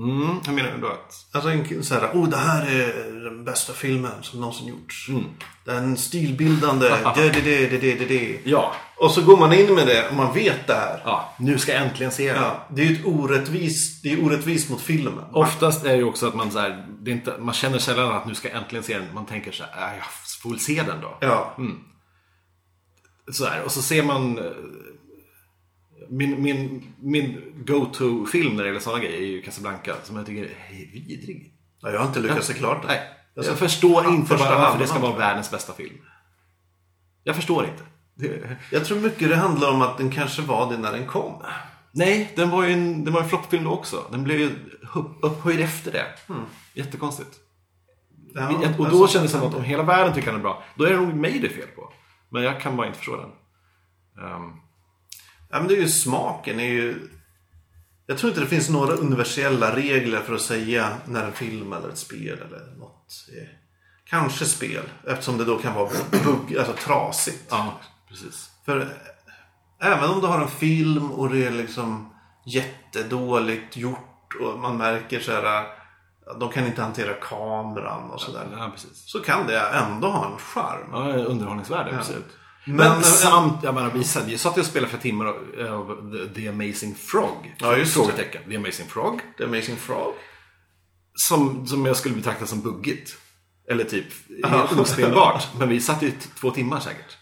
Mm, 0.00 0.36
hur 0.46 0.52
menar 0.52 0.70
du 0.74 0.80
då? 0.80 0.86
Att... 0.88 1.26
Alltså 1.32 1.50
en 1.50 1.84
så 1.84 1.94
här, 1.94 2.10
oh 2.14 2.28
det 2.28 2.36
här 2.36 2.62
är 2.66 3.12
den 3.24 3.44
bästa 3.44 3.72
filmen 3.72 4.12
som 4.22 4.40
någonsin 4.40 4.68
gjorts. 4.68 5.08
Mm. 5.08 5.24
Den 5.64 5.96
stilbildande, 5.96 6.88
det, 7.16 7.30
det, 7.30 7.40
det, 7.40 7.66
det, 7.78 7.94
det, 7.94 8.04
det. 8.04 8.40
Ja. 8.44 8.74
Och 8.96 9.10
så 9.10 9.22
går 9.22 9.36
man 9.36 9.52
in 9.52 9.74
med 9.74 9.86
det 9.86 10.08
och 10.08 10.14
man 10.16 10.34
vet 10.34 10.66
det 10.66 10.74
här. 10.74 11.02
ja. 11.04 11.34
Nu 11.38 11.58
ska 11.58 11.72
jag 11.72 11.82
äntligen 11.82 12.12
se 12.12 12.32
den. 12.32 12.42
Ja, 12.42 12.66
det 12.70 12.82
är 12.82 12.86
ju 12.86 12.94
ett 12.94 13.06
orättvist, 13.06 14.02
det 14.02 14.12
är 14.12 14.24
orättvist 14.24 14.70
mot 14.70 14.80
filmen. 14.80 15.24
Oftast 15.32 15.84
är 15.84 15.90
det 15.90 15.96
ju 15.96 16.04
också 16.04 16.28
att 16.28 16.34
man 16.34 16.50
så 16.50 16.58
här, 16.58 16.86
det 17.00 17.10
är 17.10 17.14
inte, 17.14 17.36
man 17.38 17.54
känner 17.54 17.78
sällan 17.78 18.12
att 18.16 18.26
nu 18.26 18.34
ska 18.34 18.48
jag 18.48 18.56
äntligen 18.56 18.82
se 18.82 18.98
den. 18.98 19.14
Man 19.14 19.26
tänker 19.26 19.52
så 19.52 19.64
här, 19.72 19.92
"Äh, 19.92 19.96
jag 19.96 20.04
får 20.42 20.50
väl 20.50 20.60
se 20.60 20.82
den 20.82 21.00
då. 21.00 21.18
Ja, 21.20 21.56
Så 23.32 23.46
här, 23.46 23.62
och 23.62 23.72
så 23.72 23.82
ser 23.82 24.02
man 24.02 24.38
eh, 24.38 24.44
min, 26.11 26.42
min, 26.42 26.92
min 27.01 27.53
go-to-film 27.66 28.57
när 28.57 28.62
det 28.62 28.68
gäller 28.68 28.81
sådana 28.81 29.03
grejer 29.05 29.18
är 29.20 29.27
ju 29.27 29.42
Casablanca 29.42 29.94
som 30.03 30.16
jag 30.16 30.27
tycker 30.27 30.42
är 30.44 30.49
vidrig. 30.92 31.55
Ja, 31.81 31.90
jag 31.90 31.99
har 32.01 32.07
inte 32.07 32.20
lyckats 32.20 32.46
se 32.46 32.55
klart 32.55 32.83
det. 32.83 32.88
Nej, 32.88 33.01
jag 33.35 33.40
Alltså, 33.42 33.55
förstår 33.57 34.09
inte 34.09 34.37
varför 34.37 34.79
det 34.79 34.87
ska 34.87 34.99
vara 34.99 35.11
jag. 35.12 35.18
världens 35.18 35.51
bästa 35.51 35.73
film. 35.73 35.96
Jag 37.25 37.37
förstår 37.37 37.64
inte. 37.64 37.83
Det, 38.14 38.57
Jag 38.73 38.85
tror 38.85 39.01
mycket 39.01 39.29
det 39.29 39.37
handlar 39.37 39.70
om 39.70 39.83
att 39.83 39.99
den 39.99 40.11
kanske 40.11 40.42
var 40.42 40.70
det 40.73 40.79
när 40.79 40.92
den 40.92 41.07
kom. 41.07 41.42
nej, 41.92 42.33
den 42.37 42.51
var 42.51 42.64
ju 42.64 42.73
en, 42.73 43.05
den 43.05 43.14
var 43.14 43.23
en 43.23 43.29
floppfilm 43.29 43.64
då 43.64 43.70
också. 43.70 44.05
Den 44.11 44.25
blev 44.25 44.40
ju 44.40 44.51
upp- 44.94 45.18
upphöjd 45.23 45.61
efter 45.61 45.92
det. 45.92 46.07
Jättekonstigt. 46.75 47.37
Ja, 48.35 48.49
och 48.49 48.62
då 48.77 48.85
alltså, 48.85 49.09
kändes 49.09 49.33
det 49.33 49.38
som 49.38 49.49
att 49.49 49.55
om 49.55 49.64
hela 49.64 49.83
världen 49.83 50.14
tycker 50.14 50.27
den 50.31 50.37
är 50.40 50.42
bra, 50.42 50.62
då 50.77 50.85
är 50.85 50.90
det 50.90 50.96
nog 50.96 51.14
mig 51.14 51.38
det 51.38 51.46
är 51.46 51.53
fel 51.53 51.68
på. 51.77 51.92
Men 52.29 52.42
jag 52.42 52.61
kan 52.61 52.77
bara 52.77 52.87
inte 52.87 52.99
förstå 52.99 53.16
den. 53.16 53.31
Ehm, 54.27 54.53
Ja, 55.50 55.58
men 55.58 55.68
det 55.68 55.74
är 55.74 55.80
ju 55.80 55.88
smaken. 55.88 56.60
Är 56.60 56.64
ju... 56.64 57.08
Jag 58.06 58.18
tror 58.18 58.30
inte 58.30 58.40
det 58.40 58.46
finns 58.46 58.68
några 58.68 58.92
universella 58.92 59.76
regler 59.76 60.20
för 60.20 60.34
att 60.34 60.40
säga 60.40 60.88
när 61.04 61.24
en 61.24 61.32
film 61.32 61.72
eller 61.72 61.88
ett 61.88 61.98
spel 61.98 62.38
eller 62.48 62.76
något 62.78 63.28
är... 63.28 63.56
Kanske 64.04 64.44
spel. 64.44 64.82
Eftersom 65.06 65.38
det 65.38 65.44
då 65.44 65.58
kan 65.58 65.74
vara 65.74 65.90
bugg, 66.24 66.58
alltså 66.58 66.72
trasigt. 66.72 67.46
Ja, 67.50 67.80
precis. 68.08 68.50
För 68.64 68.88
även 69.80 70.10
om 70.10 70.20
du 70.20 70.26
har 70.26 70.40
en 70.40 70.48
film 70.48 71.10
och 71.10 71.30
det 71.30 71.46
är 71.46 71.50
liksom 71.50 72.14
jättedåligt 72.46 73.76
gjort 73.76 74.34
och 74.40 74.58
man 74.58 74.76
märker 74.76 75.20
så 75.20 75.32
här 75.32 75.66
de 76.38 76.50
kan 76.50 76.66
inte 76.66 76.82
hantera 76.82 77.14
kameran 77.14 78.10
och 78.10 78.20
sådär. 78.20 78.46
Ja. 78.52 78.72
Så 78.92 79.20
kan 79.20 79.46
det 79.46 79.60
ändå 79.60 80.08
ha 80.08 80.32
en 80.32 80.38
charm. 80.38 80.88
Ja, 80.92 81.24
underhållningsvärde, 81.24 81.98
absolut. 81.98 82.36
Men, 82.70 82.92
Men- 82.92 83.02
samt, 83.02 83.62
jag 83.62 83.74
menar, 83.74 83.90
vi 83.94 84.04
satt, 84.04 84.28
ju 84.28 84.35
och 84.61 84.66
spelade 84.66 84.90
flera 84.90 85.02
timmar 85.02 85.26
av, 85.26 86.16
The, 86.35 86.48
Amazing 86.48 86.94
Frog. 86.94 87.54
Ja, 87.59 87.76
just. 87.76 87.94
Frågetecken. 87.94 88.42
The 88.48 88.56
Amazing 88.56 88.87
Frog. 88.88 89.20
The 89.38 89.44
Amazing 89.44 89.76
Frog. 89.76 90.14
Som, 91.14 91.66
som 91.66 91.87
jag 91.87 91.96
skulle 91.96 92.14
betrakta 92.14 92.46
som 92.46 92.61
buggigt. 92.61 93.16
Eller 93.70 93.85
typ 93.85 94.06
helt 94.44 94.72
ospelbart. 94.72 95.48
Men 95.59 95.68
vi 95.68 95.80
satt 95.80 96.02
ju 96.02 96.12
två 96.40 96.50
timmar 96.50 96.80
säkert. 96.80 97.16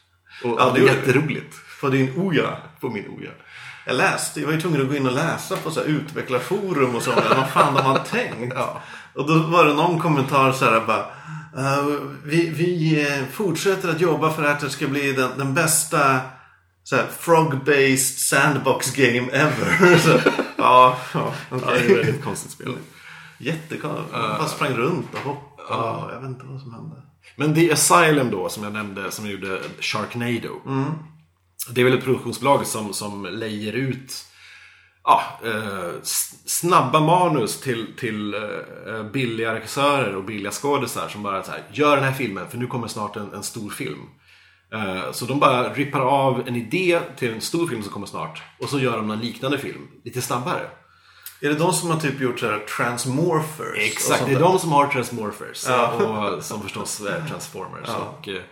Och 0.45 0.51
Ja, 0.61 0.73
det 0.75 0.81
var 0.81 0.89
jätteroligt. 0.89 1.57
På 1.81 1.89
din 1.89 2.13
Oja. 2.17 2.57
På 2.81 2.89
min 2.91 3.09
oja. 3.09 3.31
Jag 3.87 3.97
läste, 3.97 4.41
jag 4.41 4.47
var 4.47 4.55
ju 4.55 4.61
tvungen 4.61 4.81
att 4.83 4.89
gå 4.89 4.95
in 4.97 5.07
och 5.07 5.13
läsa 5.13 5.57
på 5.57 5.71
så 5.71 5.81
här 5.81 5.87
utvecklarforum 5.87 6.95
och 6.95 7.03
sånt. 7.03 7.17
Vad 7.37 7.51
fan 7.51 7.75
de 7.75 7.83
har 7.83 7.99
tänkt. 7.99 8.55
Ja. 8.57 8.83
Och 9.15 9.27
då 9.27 9.39
var 9.39 9.65
det 9.65 9.75
någon 9.75 10.01
kommentar 10.01 10.53
så 10.53 10.65
här 10.65 10.87
bara. 10.87 11.07
"Eh, 11.59 11.87
vi 12.25 12.49
vi 12.49 13.03
eh, 13.07 13.25
fortsätter 13.33 13.89
att 13.89 14.01
jobba 14.01 14.31
för 14.31 14.45
att 14.45 14.61
det 14.61 14.71
ska 14.71 14.87
bli 14.87 15.13
den, 15.13 15.31
den 15.39 15.55
bästa 15.55 16.21
frog-based 17.19 18.19
sandbox 18.19 18.95
game 18.95 19.33
ever. 19.33 19.99
så, 20.05 20.31
ja, 20.57 20.99
ja 21.15 21.35
Ja, 21.51 21.57
det 21.57 21.79
är 21.79 21.97
väldigt 21.97 22.25
konstigt 22.25 22.53
spel. 22.53 22.77
Jättekonstigt. 23.39 24.13
Man 24.13 24.39
bara 24.39 24.49
sprang 24.49 24.73
runt 24.73 25.07
och 25.13 25.19
hoppade. 25.19 26.13
Jag 26.13 26.21
vet 26.21 26.31
inte 26.31 26.45
vad 26.47 26.61
som 26.61 26.75
hände. 26.75 26.97
Men 27.37 27.55
The 27.55 27.73
Asylum 27.73 28.31
då, 28.31 28.49
som 28.49 28.65
jag 28.65 28.73
nämnde, 28.73 29.11
som 29.11 29.31
gjorde 29.31 29.61
Sharknado. 29.81 30.61
Det 31.71 31.81
är 31.81 31.85
väl 31.85 31.99
ett 31.99 32.05
produktionsbolag 32.05 32.67
som, 32.67 32.93
som 32.93 33.27
lejer 33.27 33.73
ut 33.73 34.28
ja, 35.09 35.23
eh, 35.45 35.93
snabba 36.47 37.01
manus 37.01 37.61
till, 37.61 37.97
till 37.97 38.35
eh, 38.35 39.03
billiga 39.13 39.55
regissörer 39.55 40.17
och 40.17 40.25
billiga 40.25 40.53
skådisar 40.53 41.09
som 41.09 41.23
bara 41.23 41.43
så 41.43 41.51
här, 41.51 41.63
gör 41.73 41.97
den 41.97 42.05
här 42.05 42.13
filmen 42.13 42.49
för 42.49 42.59
nu 42.59 42.67
kommer 42.67 42.89
snart 42.89 43.17
en, 43.17 43.35
en 43.35 43.43
stor 43.43 43.71
film. 43.71 44.01
Eh, 44.73 45.13
så 45.13 45.25
de 45.25 45.41
bara 45.41 45.73
rippar 45.75 46.01
av 46.01 46.49
en 46.49 46.57
idé 46.57 47.01
till 47.17 47.35
en 47.35 47.41
stor 47.41 47.69
film 47.69 47.83
som 47.83 47.93
kommer 47.93 48.07
snart 48.07 48.43
och 48.61 48.69
så 48.69 48.79
gör 48.79 48.97
de 48.97 49.11
en 49.11 49.21
liknande 49.21 49.59
film 49.59 49.89
lite 50.05 50.23
snabbare. 50.23 50.71
Är 51.41 51.49
det 51.49 51.55
de 51.55 51.73
som 51.73 51.91
har 51.91 52.01
typ 52.01 52.21
gjort 52.21 52.41
så 52.41 52.47
här 52.47 52.59
Transmorphers? 52.59 53.79
Exakt, 53.79 54.27
det 54.27 54.33
är 54.33 54.41
de 54.41 54.59
som 54.59 54.73
har 54.73 54.87
Transmorphers. 54.87 55.67
Och 55.67 56.45
som 56.45 56.63
förstås 56.63 57.01
är 57.01 57.29
Transformers 57.29 57.89
och 57.89 58.29
eh, 58.29 58.43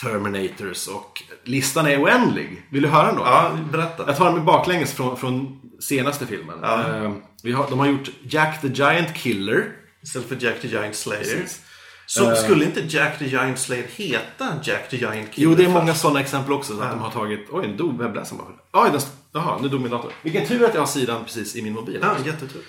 Terminators 0.00 0.88
och 0.88 1.22
listan 1.44 1.86
är 1.86 2.02
oändlig. 2.02 2.66
Vill 2.70 2.82
du 2.82 2.88
höra 2.88 3.12
då? 3.12 3.22
Ja, 3.24 3.50
berätta. 3.72 4.04
Jag 4.06 4.16
tar 4.16 4.32
den 4.32 4.44
baklänges 4.44 4.92
från, 4.92 5.16
från 5.16 5.59
senaste 5.80 6.26
filmen. 6.26 6.64
Eh, 6.64 7.12
vi 7.42 7.52
har, 7.52 7.70
de 7.70 7.78
har 7.78 7.86
gjort 7.86 8.10
Jack 8.22 8.60
the 8.60 8.68
Giant 8.68 9.14
Killer. 9.14 9.72
Istället 10.02 10.28
för 10.28 10.36
Jack 10.40 10.60
the 10.60 10.68
Giant 10.68 10.96
Slayer. 10.96 11.20
Precis. 11.20 11.62
Så 12.06 12.34
skulle 12.34 12.64
inte 12.64 12.80
Jack 12.80 13.18
the 13.18 13.26
Giant 13.26 13.58
Slayer 13.58 13.86
heta 13.96 14.54
Jack 14.62 14.88
the 14.90 14.96
Giant 14.96 15.32
Killer? 15.32 15.50
Jo, 15.50 15.54
det 15.54 15.64
är 15.64 15.68
många 15.68 15.94
sådana 15.94 16.20
exempel 16.20 16.52
också. 16.52 16.76
Så 16.76 16.82
att 16.82 16.90
de 16.90 17.00
har 17.00 17.10
tagit... 17.10 17.46
Oj, 17.50 17.68
nu 17.68 17.76
dog 17.76 17.98
webbläsaren 17.98 18.38
bara. 18.38 18.84
Oj, 18.84 18.90
den, 18.92 19.00
jaha, 19.32 19.58
nu 19.62 19.68
dog 19.68 19.80
min 19.80 19.90
dator. 19.90 20.12
Vilken 20.22 20.46
tur 20.46 20.64
att 20.64 20.74
jag 20.74 20.80
har 20.80 20.86
sidan 20.86 21.24
precis 21.24 21.56
i 21.56 21.62
min 21.62 21.72
mobil. 21.72 21.98
Ja, 22.02 22.16
jättetur. 22.26 22.62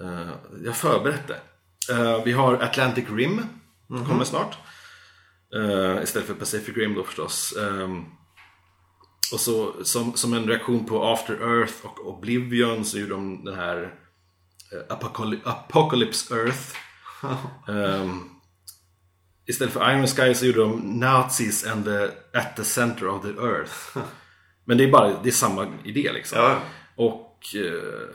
Eh, 0.00 0.30
jag 0.64 0.76
förberett 0.76 1.28
det. 1.28 1.40
Eh, 1.94 2.24
vi 2.24 2.32
har 2.32 2.54
Atlantic 2.54 3.04
Rim. 3.10 3.42
Kommer 3.88 4.24
snart. 4.24 4.56
Eh, 5.54 6.02
istället 6.02 6.28
för 6.28 6.34
Pacific 6.34 6.76
Rim 6.76 6.94
då 6.94 7.04
förstås. 7.04 7.54
Ehm, 7.56 8.04
och 9.32 9.40
så 9.40 9.84
som, 9.84 10.16
som 10.16 10.32
en 10.32 10.48
reaktion 10.48 10.86
på 10.86 11.04
After 11.04 11.34
Earth 11.34 11.86
och 11.86 12.08
Oblivion 12.08 12.84
så 12.84 12.98
gjorde 12.98 13.12
de 13.12 13.44
den 13.44 13.54
här 13.54 13.94
eh, 14.72 14.96
Apocaly- 14.96 15.40
Apocalypse 15.44 16.34
Earth. 16.34 16.76
Ehm, 17.68 18.20
istället 19.46 19.72
för 19.72 19.90
Iron 19.90 20.06
Sky 20.06 20.34
så 20.34 20.46
gjorde 20.46 20.60
de 20.60 20.98
Nazis 21.00 21.66
and 21.66 21.84
the, 21.84 22.04
at 22.38 22.56
the 22.56 22.64
center 22.64 23.08
of 23.08 23.22
the 23.22 23.28
earth. 23.28 23.96
Men 24.64 24.78
det 24.78 24.84
är 24.84 24.90
bara 24.90 25.22
det 25.22 25.28
är 25.28 25.32
samma 25.32 25.72
idé 25.84 26.12
liksom. 26.12 26.38
Ja. 26.38 26.58
Och 26.96 27.54
eh, 27.54 28.08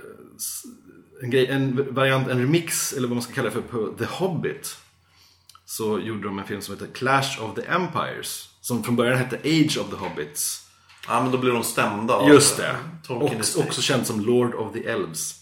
en, 1.23 1.29
grej, 1.29 1.47
en 1.47 1.93
variant, 1.93 2.27
en 2.27 2.39
remix, 2.39 2.93
eller 2.93 3.07
vad 3.07 3.15
man 3.15 3.23
ska 3.23 3.33
kalla 3.33 3.49
det 3.49 3.53
för, 3.53 3.61
på 3.61 3.93
The 3.97 4.05
Hobbit. 4.05 4.77
Så 5.65 5.99
gjorde 5.99 6.23
de 6.23 6.39
en 6.39 6.45
film 6.45 6.61
som 6.61 6.73
heter 6.73 6.93
Clash 6.93 7.43
of 7.43 7.55
the 7.55 7.61
Empires. 7.61 8.49
Som 8.61 8.83
från 8.83 8.95
början 8.95 9.17
hette 9.17 9.35
Age 9.35 9.77
of 9.77 9.89
the 9.89 9.95
Hobbits. 9.95 10.68
Ja, 11.07 11.21
men 11.23 11.31
då 11.31 11.37
blir 11.37 11.51
de 11.51 11.63
stämda 11.63 12.27
Just 12.27 12.57
det. 12.57 12.75
Tolkien 13.03 13.39
också 13.57 13.81
känd 13.81 14.07
som 14.07 14.21
Lord 14.25 14.53
of 14.55 14.73
the 14.73 14.83
Elves. 14.89 15.35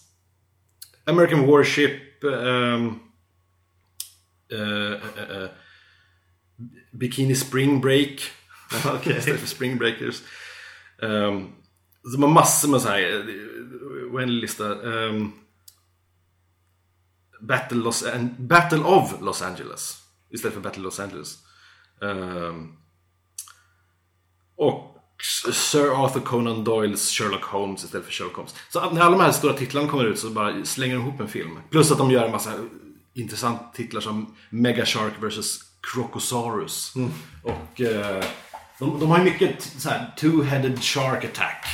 American 1.06 1.46
Warship. 1.46 2.24
ehm, 2.24 2.98
eh, 4.52 4.92
eh, 4.92 5.42
eh, 5.42 5.48
Bikini 6.92 7.34
Spring 7.34 7.80
Break. 7.80 8.30
Okej. 8.94 9.16
Istället 9.18 9.40
för 9.40 9.46
Spring 9.48 9.78
Breakers. 9.78 10.22
Um, 10.98 11.52
de 12.14 12.22
har 12.22 12.30
massor 12.30 12.68
med 12.68 12.80
så 12.82 12.88
här 12.88 13.00
eh, 13.00 14.14
oändlig 14.14 14.40
lista. 14.40 14.64
Um, 14.64 15.32
Battle, 17.40 17.78
Los 17.78 18.02
An- 18.06 18.34
Battle 18.38 18.78
of 18.78 19.14
Los 19.20 19.42
Angeles. 19.42 20.02
Istället 20.30 20.54
för 20.54 20.60
Battle 20.60 20.82
Los 20.82 21.00
Angeles. 21.00 21.38
Ehm, 22.02 22.72
och 24.56 24.97
Sir 25.52 26.04
Arthur 26.04 26.20
Conan 26.20 26.64
Doyles 26.64 27.10
Sherlock 27.10 27.44
Holmes 27.44 27.84
istället 27.84 28.06
för 28.06 28.12
Sherlock 28.12 28.36
Holmes. 28.36 28.54
Så 28.68 28.90
när 28.90 29.00
alla 29.00 29.16
de 29.16 29.20
här 29.24 29.32
stora 29.32 29.52
titlarna 29.52 29.88
kommer 29.88 30.04
ut 30.04 30.18
så 30.18 30.30
bara 30.30 30.64
slänger 30.64 30.94
de 30.94 31.02
ihop 31.02 31.20
en 31.20 31.28
film. 31.28 31.58
Plus 31.70 31.92
att 31.92 31.98
de 31.98 32.10
gör 32.10 32.24
en 32.24 32.32
massa 32.32 32.50
intressanta 33.14 33.64
titlar 33.74 34.00
som 34.00 34.36
Mega 34.50 34.86
Shark 34.86 35.12
vs 35.20 35.60
Crocosaurus. 35.92 36.94
Och 37.42 37.80
eh, 37.80 38.24
de, 38.78 39.00
de 39.00 39.10
har 39.10 39.18
ju 39.18 39.24
mycket 39.24 39.62
så 39.62 39.88
här 39.88 40.14
two-headed 40.18 40.80
shark 40.80 41.24
attack. 41.24 41.66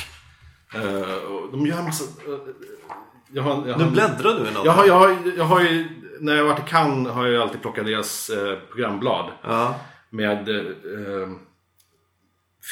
Eh, 0.73 0.81
de 1.51 1.67
gör 1.67 1.77
en 1.77 1.85
massa... 1.85 2.03
eh, 2.03 2.39
jag 3.31 3.43
har, 3.43 3.67
jag 3.67 3.77
Nu 3.77 3.83
har, 3.83 3.91
bläddrar 3.91 4.39
du 4.39 4.49
i 4.49 4.53
något. 4.53 4.65
jag 4.65 4.71
har, 4.71 4.85
jag 4.85 4.99
har, 4.99 5.17
jag 5.37 5.45
har 5.45 5.61
ju, 5.61 5.89
när 6.19 6.35
jag 6.35 6.45
varit 6.45 6.59
i 6.67 6.69
Cannes 6.69 7.13
har 7.13 7.23
jag 7.23 7.31
ju 7.33 7.41
alltid 7.41 7.61
plockat 7.61 7.85
deras 7.85 8.29
eh, 8.29 8.57
programblad. 8.71 9.31
Ja. 9.43 9.75
Med 10.09 10.49
eh, 10.49 10.55
eh, 10.55 11.29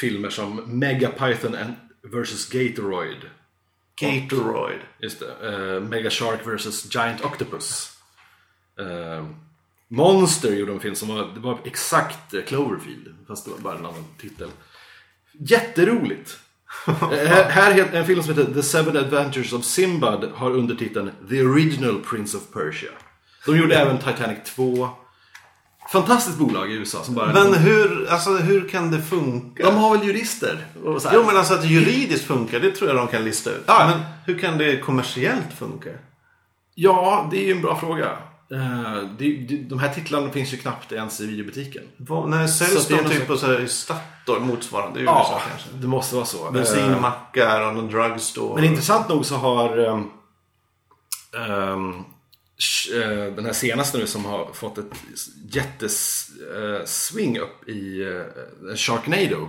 filmer 0.00 0.30
som 0.30 0.56
Megapython 0.66 1.56
vs 2.02 2.48
Gatoroid. 2.48 3.30
Gatoroid. 4.00 4.80
Just 4.98 5.20
det. 5.20 5.48
Eh, 5.48 5.80
Mega 5.80 6.10
Shark 6.10 6.46
vs 6.46 6.94
Giant 6.94 7.24
Octopus. 7.24 7.90
Eh, 8.80 9.26
Monster 9.88 10.54
gjorde 10.54 10.72
en 10.72 10.80
film 10.80 10.94
som 10.94 11.08
var, 11.08 11.30
det 11.34 11.40
var 11.40 11.58
exakt 11.64 12.34
eh, 12.34 12.42
Cloverfield. 12.42 13.14
Fast 13.26 13.44
det 13.44 13.50
var 13.50 13.58
bara 13.58 13.78
en 13.78 13.86
annan 13.86 14.04
titel. 14.20 14.48
Jätteroligt! 15.32 16.38
Eh, 16.88 17.08
här, 17.08 17.50
här 17.50 17.78
är 17.78 17.94
en 17.94 18.06
film 18.06 18.22
som 18.22 18.36
heter 18.36 18.54
The 18.54 18.62
Seven 18.62 18.96
Adventures 18.96 19.52
of 19.52 19.64
Simbad 19.64 20.30
har 20.34 20.50
undertiteln 20.50 21.10
The 21.28 21.42
Original 21.42 22.00
Prince 22.00 22.36
of 22.36 22.52
Persia. 22.52 22.90
De 23.46 23.58
gjorde 23.58 23.78
även 23.78 23.98
Titanic 23.98 24.38
2. 24.44 24.88
Fantastiskt 25.92 26.38
bolag 26.38 26.70
i 26.70 26.74
USA 26.74 27.02
som 27.04 27.14
bara... 27.14 27.32
Men 27.32 27.54
hur, 27.54 28.06
alltså, 28.10 28.30
hur 28.30 28.68
kan 28.68 28.90
det 28.90 29.02
funka? 29.02 29.64
de 29.64 29.76
har 29.76 29.96
väl 29.98 30.06
jurister? 30.06 30.66
Och 30.84 31.02
så 31.02 31.08
här. 31.08 31.16
Jo 31.16 31.24
men 31.26 31.36
alltså 31.36 31.54
att 31.54 31.64
juridiskt 31.64 32.24
funkar, 32.26 32.60
det 32.60 32.70
tror 32.70 32.90
jag 32.90 32.96
de 32.98 33.06
kan 33.08 33.24
lista 33.24 33.50
ut. 33.50 33.64
Ja. 33.66 33.86
Men 33.90 34.00
hur 34.26 34.38
kan 34.38 34.58
det 34.58 34.76
kommersiellt 34.80 35.52
funka? 35.58 35.90
Ja, 36.74 37.28
det 37.30 37.36
är 37.38 37.44
ju 37.46 37.52
en 37.52 37.62
bra 37.62 37.76
fråga. 37.80 38.04
Eh, 38.52 39.08
det, 39.18 39.36
det, 39.48 39.56
de 39.56 39.78
här 39.78 39.94
titlarna 39.94 40.30
finns 40.30 40.52
ju 40.52 40.56
knappt 40.56 40.92
ens 40.92 41.20
i 41.20 41.26
videobutiken. 41.26 41.82
Så 42.48 42.48
säljs 42.48 42.86
det 42.86 42.94
är 42.94 42.98
de 42.98 43.02
något 43.02 43.12
typ 43.12 43.26
på 43.26 43.36
så 43.36 43.66
Statoil 43.66 44.40
motsvarande 44.42 45.00
i 45.00 45.02
USA 45.02 45.12
Ja, 45.32 45.40
kanske? 45.50 45.68
det 45.72 45.86
måste 45.86 46.14
vara 46.14 46.24
så. 46.26 46.46
Eh, 46.46 46.52
Bensinmackar 46.52 47.68
och 47.68 47.74
någon 47.74 47.88
drugstore. 47.88 48.54
Men 48.54 48.64
intressant 48.70 49.08
nog 49.08 49.26
så 49.26 49.34
har 49.36 49.68
sh- 49.68 50.08
eh, 51.34 51.78
den 53.36 53.44
här 53.44 53.52
senaste 53.52 53.98
nu 53.98 54.06
som 54.06 54.24
har 54.24 54.52
fått 54.52 54.78
ett 54.78 54.92
jättesving 55.50 57.38
upp 57.38 57.68
i 57.68 58.02
uh, 58.02 58.76
Sharknado. 58.76 59.48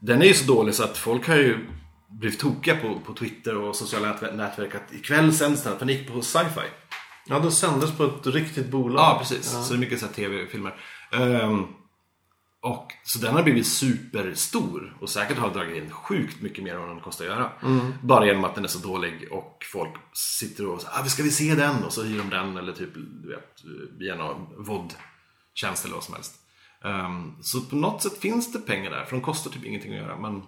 Den 0.00 0.22
är 0.22 0.26
ju 0.26 0.34
så 0.34 0.52
dålig 0.52 0.74
så 0.74 0.84
att 0.84 0.98
folk 0.98 1.28
har 1.28 1.36
ju 1.36 1.66
blivit 2.10 2.40
tokiga 2.40 2.76
på, 2.76 3.00
på 3.06 3.14
Twitter 3.14 3.56
och 3.56 3.76
sociala 3.76 4.12
nätver- 4.12 4.36
nätverk 4.36 4.74
att 4.74 4.94
ikväll 4.94 5.32
sänds 5.32 5.62
den. 5.62 5.78
För 5.78 5.86
den 5.86 5.96
gick 5.96 6.08
på 6.12 6.22
sci-fi. 6.22 6.66
Ja, 7.26 7.38
de 7.38 7.50
sändes 7.50 7.96
på 7.96 8.04
ett 8.04 8.26
riktigt 8.26 8.68
bolag. 8.68 9.00
Ja, 9.00 9.16
precis. 9.20 9.50
Så 9.50 9.72
det 9.72 9.76
är 9.76 9.80
mycket 9.80 10.00
så 10.00 10.06
här 10.06 10.12
tv-filmer. 10.12 10.74
Ehm, 11.12 11.66
och, 12.68 12.92
så 13.04 13.18
den 13.18 13.34
har 13.34 13.42
blivit 13.42 13.66
superstor 13.66 14.96
och 15.00 15.08
säkert 15.08 15.38
har 15.38 15.50
dragit 15.50 15.76
in 15.76 15.90
sjukt 15.90 16.42
mycket 16.42 16.64
mer 16.64 16.74
än 16.74 16.80
vad 16.80 16.88
den 16.88 17.00
kostar 17.00 17.24
att 17.24 17.30
göra. 17.30 17.50
Bara 18.02 18.26
genom 18.26 18.44
att 18.44 18.54
den 18.54 18.64
är 18.64 18.68
så 18.68 18.78
dålig 18.78 19.28
och 19.30 19.64
folk 19.72 19.94
sitter 20.12 20.66
och 20.66 20.80
säger 20.80 21.00
ah, 21.00 21.04
ska 21.04 21.22
vi 21.22 21.30
se 21.30 21.54
den? 21.54 21.84
Och 21.84 21.92
så 21.92 22.02
hyr 22.02 22.18
de 22.18 22.30
den 22.30 22.56
eller 22.56 22.72
typ 22.72 22.94
du 22.94 23.28
vet, 23.28 23.64
via 23.98 24.14
någon 24.14 24.64
VOD 24.64 24.94
tjänst 25.54 25.84
eller 25.84 25.94
vad 25.94 26.04
som 26.04 26.14
helst. 26.14 26.34
Ehm, 26.84 27.34
så 27.42 27.60
på 27.60 27.76
något 27.76 28.02
sätt 28.02 28.18
finns 28.18 28.52
det 28.52 28.58
pengar 28.58 28.90
där, 28.90 29.04
för 29.04 29.16
de 29.16 29.22
kostar 29.22 29.50
typ 29.50 29.64
ingenting 29.64 29.92
att 29.92 30.00
göra. 30.00 30.16
Men 30.16 30.42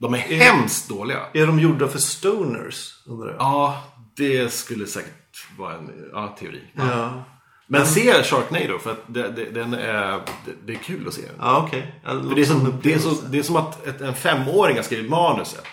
de 0.00 0.14
är 0.14 0.18
hemskt 0.18 0.88
dåliga. 0.88 1.20
Är 1.34 1.46
de 1.46 1.60
gjorda 1.60 1.88
för 1.88 1.98
stoners? 1.98 3.02
Undrar 3.06 3.28
jag. 3.28 3.36
Ja, 3.38 3.82
det 4.16 4.52
skulle 4.52 4.86
säkert 4.86 5.58
vara 5.58 5.74
en 5.74 5.90
ja, 6.12 6.36
teori. 6.38 6.62
Ja. 6.74 7.24
Men 7.68 7.86
se 7.86 8.22
Sharknado, 8.22 8.78
för 8.78 8.92
att 8.92 9.02
det, 9.06 9.28
det, 9.30 9.50
den 9.50 9.74
är, 9.74 10.12
det, 10.44 10.52
det 10.66 10.72
är 10.72 10.78
kul 10.78 11.08
att 11.08 11.14
se. 11.14 11.22
Ja, 11.38 11.62
okej. 11.66 12.00
För 12.04 12.34
det, 12.34 12.40
är 12.40 12.44
som, 12.46 12.80
det, 12.82 12.92
är 12.94 12.98
så, 12.98 13.10
det 13.10 13.38
är 13.38 13.42
som 13.42 13.56
att 13.56 13.86
ett, 13.86 14.00
en 14.00 14.14
femåring 14.14 14.76
har 14.76 14.82
skrivit 14.82 15.10
manuset. 15.10 15.64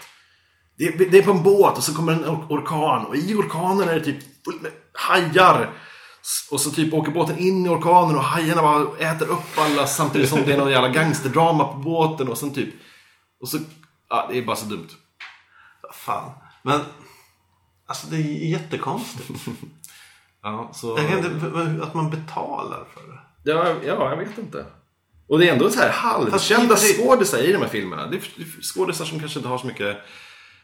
Det, 0.77 0.85
är- 0.85 1.09
det 1.11 1.17
är 1.17 1.21
på 1.23 1.31
en 1.31 1.43
båt 1.43 1.77
och 1.77 1.83
så 1.83 1.93
kommer 1.95 2.13
en 2.13 2.25
or- 2.25 2.45
orkan 2.49 3.05
och 3.05 3.15
i 3.15 3.33
orkanen 3.35 3.89
är 3.89 3.93
det 3.93 4.05
typ 4.05 4.43
fullt 4.45 4.61
med 4.61 4.71
hajar. 4.93 5.69
Och 6.51 6.59
så 6.61 6.71
typ 6.71 6.93
åker 6.93 7.11
båten 7.11 7.37
in 7.37 7.65
i 7.65 7.69
orkanen 7.69 8.15
och 8.15 8.23
hajarna 8.23 8.61
bara 8.61 8.97
äter 9.11 9.27
upp 9.29 9.57
alla 9.57 9.87
samtidigt 9.87 10.29
som 10.29 10.39
det 10.45 10.53
är 10.53 10.57
någon 10.57 10.71
jävla 10.71 10.89
gangsterdrama 10.89 11.63
på 11.67 11.77
båten 11.77 12.27
och 12.27 12.37
sen 12.37 12.53
typ... 12.53 12.73
Och 13.41 13.49
så... 13.49 13.57
Ja, 14.09 14.27
det 14.31 14.37
är 14.37 14.41
bara 14.45 14.55
så 14.55 14.65
dumt. 14.65 14.87
Fan. 15.93 16.31
Men, 16.61 16.81
alltså 17.87 18.07
det 18.07 18.15
är 18.15 18.49
jättekonstigt. 18.49 19.29
Ja, 20.43 20.69
så... 20.73 20.97
Jag 20.97 21.09
kan 21.09 21.17
inte, 21.17 21.83
att 21.85 21.93
man 21.93 22.09
betalar 22.09 22.83
för 22.93 23.01
det. 23.11 23.51
Ja, 23.51 23.75
ja, 23.85 24.09
jag 24.09 24.17
vet 24.17 24.37
inte. 24.37 24.65
Och 25.27 25.39
det 25.39 25.49
är 25.49 25.53
ändå 25.53 25.69
så 25.69 25.79
här 25.79 25.89
halvkända 25.91 26.75
skådisar 26.75 27.37
i 27.37 27.51
de 27.51 27.57
här 27.57 27.67
filmerna. 27.67 28.07
Det 28.07 28.17
är 28.17 28.61
skådisar 28.61 29.05
som 29.05 29.19
kanske 29.19 29.39
inte 29.39 29.49
har 29.49 29.57
så 29.57 29.67
mycket 29.67 29.97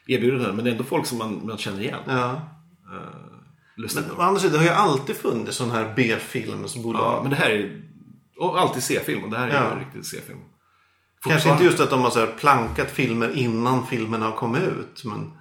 erbjudanden, 0.08 0.56
men 0.56 0.66
det 0.66 0.70
är 0.70 0.72
ändå 0.72 0.84
folk 0.84 1.06
som 1.06 1.18
man, 1.18 1.48
man 1.48 1.58
känner 1.58 1.82
igen. 1.82 2.00
Ja. 2.08 2.42
Lustigt 3.78 4.08
Men 4.08 4.18
å 4.18 4.22
andra 4.22 4.40
sidan, 4.40 4.54
det 4.54 4.58
har 4.58 4.66
ju 4.66 4.82
alltid 4.82 5.16
funnits 5.16 5.58
sådana 5.58 5.74
här 5.74 5.94
B-filmsbolag. 5.96 7.02
Ja, 7.02 7.20
men 7.22 7.30
det 7.32 7.36
här 7.38 7.50
är... 7.50 7.82
Och 8.40 8.60
alltid 8.62 8.84
C-film, 8.84 9.24
och 9.24 9.30
det 9.30 9.38
här 9.38 9.48
är 9.48 9.54
Ja. 9.54 9.64
ju 9.66 9.72
en 9.72 9.80
riktig 9.80 10.06
C-film. 10.06 10.40
Kanske 11.28 11.50
inte 11.50 11.64
just 11.64 11.80
att 11.80 11.90
de 11.90 12.02
har 12.02 12.10
så 12.10 12.20
här 12.20 12.28
plankat 12.28 12.92
filmer 12.92 13.38
innan 13.38 13.88
filmerna 13.88 14.26
har 14.26 14.32
kommit 14.32 14.62
ut. 14.62 15.04
Men 15.06 15.32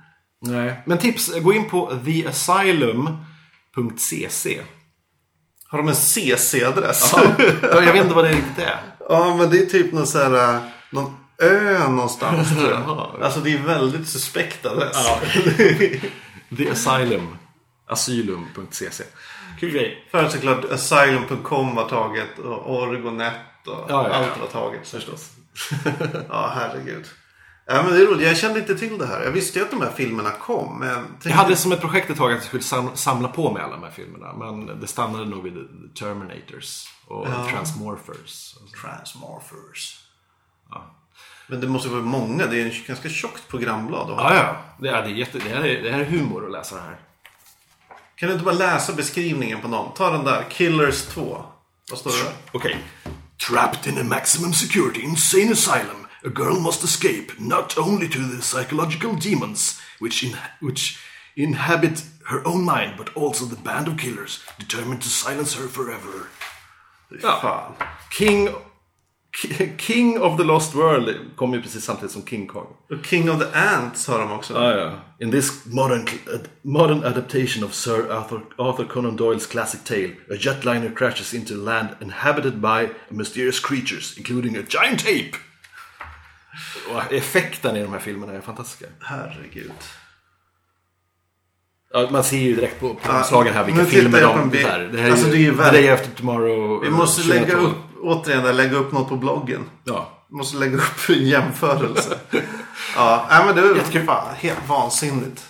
Nej. 0.40 0.82
Men 0.86 0.98
tips, 0.98 1.40
gå 1.40 1.52
in 1.52 1.68
på 1.68 1.98
theasylum.cc. 3.82 4.60
har 5.68 5.78
de 5.78 5.88
en 5.88 5.94
CC-adress? 5.94 7.12
Ja, 7.62 7.82
jag 7.82 7.92
vet 7.92 8.02
inte 8.02 8.14
vad 8.14 8.24
det 8.24 8.32
riktigt 8.32 8.58
är. 8.58 8.76
Ja, 9.10 9.36
men 9.36 9.50
det 9.50 9.58
är 9.62 9.66
typ 9.66 9.92
någon 9.92 10.06
så 10.06 10.18
här, 10.18 10.54
äh, 10.54 10.60
någon 10.90 11.16
ö 11.42 11.88
någonstans 11.88 12.48
tror 12.50 12.70
jag. 12.70 12.80
Jaha. 12.80 13.10
Alltså 13.22 13.40
det 13.40 13.52
är 13.52 13.58
väldigt 13.58 14.08
suspekt 14.08 14.66
adress. 14.66 14.92
Ja. 14.94 15.20
The 16.56 16.70
Asylum. 16.70 17.36
Asylum.cc. 17.86 19.04
Kul 19.60 19.70
grej. 19.70 20.08
För 20.10 20.28
såklart 20.28 20.64
Asylum.com 20.72 21.74
var 21.74 21.88
taget 21.88 22.38
och 22.38 22.74
Orgonet 22.82 23.32
och 23.66 23.72
Ja, 23.72 23.84
ja, 23.88 24.08
ja. 24.08 24.14
allt 24.14 24.40
var 24.40 24.46
taget 24.62 24.88
förstås. 24.88 25.30
ja, 26.28 26.52
herregud. 26.54 27.04
Ja, 27.70 27.82
men 27.82 27.92
det 27.92 28.02
är 28.02 28.06
roligt. 28.06 28.26
Jag 28.26 28.36
kände 28.36 28.60
inte 28.60 28.78
till 28.78 28.98
det 28.98 29.06
här. 29.06 29.22
Jag 29.24 29.30
visste 29.30 29.58
ju 29.58 29.64
att 29.64 29.70
de 29.70 29.80
här 29.80 29.90
filmerna 29.96 30.30
kom. 30.30 30.78
Men 30.78 30.88
jag 30.88 30.98
tänkte- 30.98 31.28
Jag 31.28 31.36
hade 31.36 31.56
som 31.56 31.72
ett 31.72 31.80
projekt 31.80 32.10
ett 32.10 32.16
tag 32.16 32.32
att 32.32 32.36
jag 32.38 32.44
skulle 32.44 32.62
sam- 32.62 32.90
samla 32.96 33.28
på 33.28 33.52
mig 33.52 33.62
alla 33.62 33.72
de 33.76 33.82
här 33.82 33.90
filmerna. 33.90 34.32
Men 34.32 34.80
det 34.80 34.86
stannade 34.86 35.24
nog 35.24 35.42
vid 35.42 35.54
The 35.54 36.00
Terminators 36.04 36.84
och 37.06 37.26
Transmorphers. 37.50 38.54
Transmorphers. 38.82 40.00
Ja. 40.70 40.94
Men 41.46 41.60
det 41.60 41.68
måste 41.68 41.88
vara 41.88 42.02
många. 42.02 42.46
Det 42.46 42.60
är 42.60 42.64
en 42.66 42.72
ganska 42.86 43.08
tjockt 43.08 43.48
programblad. 43.48 44.10
Ja, 44.10 44.34
ja. 44.34 44.56
Det, 44.78 44.88
är, 44.88 45.02
det, 45.02 45.08
är 45.08 45.14
jätte, 45.14 45.38
det, 45.38 45.48
här 45.48 45.64
är, 45.66 45.82
det 45.82 45.90
här 45.90 46.00
är 46.00 46.04
humor 46.04 46.44
att 46.46 46.52
läsa 46.52 46.74
det 46.76 46.82
här. 46.82 46.96
Kan 48.16 48.26
du 48.28 48.32
inte 48.32 48.44
bara 48.44 48.54
läsa 48.54 48.92
beskrivningen 48.92 49.60
på 49.60 49.68
någon? 49.68 49.94
Ta 49.94 50.10
den 50.10 50.24
där. 50.24 50.44
Killers 50.50 51.02
2. 51.02 51.44
Vad 51.90 51.98
står 51.98 52.10
det 52.10 52.22
där? 52.24 52.32
Okej. 52.52 52.78
Trapped 53.48 53.92
in 53.92 54.00
a 54.00 54.04
maximum 54.04 54.52
security 54.52 55.00
insane 55.00 55.52
asylum, 55.52 55.97
a 56.24 56.30
girl 56.30 56.60
must 56.60 56.84
escape 56.84 57.38
not 57.40 57.78
only 57.78 58.08
to 58.08 58.18
the 58.18 58.42
psychological 58.42 59.14
demons 59.14 59.80
which, 59.98 60.22
in, 60.24 60.36
which 60.60 60.98
inhabit 61.36 62.02
her 62.26 62.46
own 62.46 62.64
mind, 62.64 62.94
but 62.96 63.16
also 63.16 63.44
the 63.44 63.62
band 63.62 63.88
of 63.88 63.96
killers 63.96 64.44
determined 64.58 65.02
to 65.02 65.08
silence 65.08 65.54
her 65.54 65.68
forever. 65.68 66.28
Ja. 67.22 67.40
Fan. 67.40 67.88
King, 68.10 68.48
King 69.76 70.18
of 70.18 70.36
the 70.36 70.44
Lost 70.44 70.74
World 70.74 71.36
kom 71.36 71.54
ju 71.54 71.62
precis 71.62 71.84
samtidigt 71.84 72.12
som 72.12 72.22
King 72.22 72.46
Kong. 72.46 72.66
Och 72.90 73.04
King 73.04 73.30
of 73.30 73.40
the 73.40 73.58
Ants 73.58 74.06
har 74.06 74.18
de 74.18 74.32
också. 74.32 74.56
Ah, 74.56 74.76
ja. 74.76 75.00
In 75.18 75.30
this 75.30 75.66
modern, 75.66 76.06
modern 76.62 77.04
adaptation 77.04 77.64
of 77.64 77.74
Sir 77.74 78.12
Arthur, 78.12 78.40
Arthur 78.58 78.84
Conan 78.84 79.16
Doyles 79.16 79.46
classic 79.46 79.84
tale, 79.84 80.12
a 80.30 80.34
jetliner 80.34 80.94
crashes 80.94 81.34
into 81.34 81.54
land 81.54 81.88
inhabited 82.00 82.60
by 82.60 82.88
mysterious 83.10 83.60
creatures, 83.60 84.18
including 84.18 84.56
a 84.56 84.62
giant 84.62 85.06
ape. 85.06 85.36
Och 86.94 87.12
effekten 87.12 87.76
i 87.76 87.82
de 87.82 87.92
här 87.92 87.98
filmerna 87.98 88.32
är 88.32 88.40
fantastiska. 88.40 88.86
Herregud. 89.00 89.72
Ja, 91.92 92.08
man 92.10 92.24
ser 92.24 92.36
ju 92.38 92.54
direkt 92.56 92.80
på, 92.80 92.94
på 92.94 93.12
omslagen 93.12 93.54
här 93.54 93.64
vilka 93.64 93.84
filmer 93.84 94.20
de... 94.20 94.50
Det 94.50 94.58
här, 94.58 94.80
det 94.80 95.00
här 95.00 95.10
Alltså, 95.10 95.26
är 95.26 95.30
det 95.30 95.36
är 95.36 95.40
ju 95.40 95.80
ju 95.82 95.88
After 95.88 96.10
Tomorrow. 96.10 96.80
Vi 96.84 96.90
måste 96.90 97.22
2012. 97.22 97.48
lägga 97.48 97.68
upp, 97.68 97.76
återigen, 98.02 98.56
lägga 98.56 98.76
upp 98.76 98.92
något 98.92 99.08
på 99.08 99.16
bloggen. 99.16 99.64
Ja. 99.84 100.24
Vi 100.30 100.36
måste 100.36 100.56
lägga 100.56 100.76
upp 100.76 101.08
en 101.08 101.26
jämförelse. 101.26 102.18
ja, 102.96 103.26
nej, 103.30 103.46
men 103.46 103.54
det 103.56 103.60
är 103.62 103.76
Jättekul. 103.76 104.06
fan 104.06 104.34
helt 104.34 104.68
vansinnigt. 104.68 105.44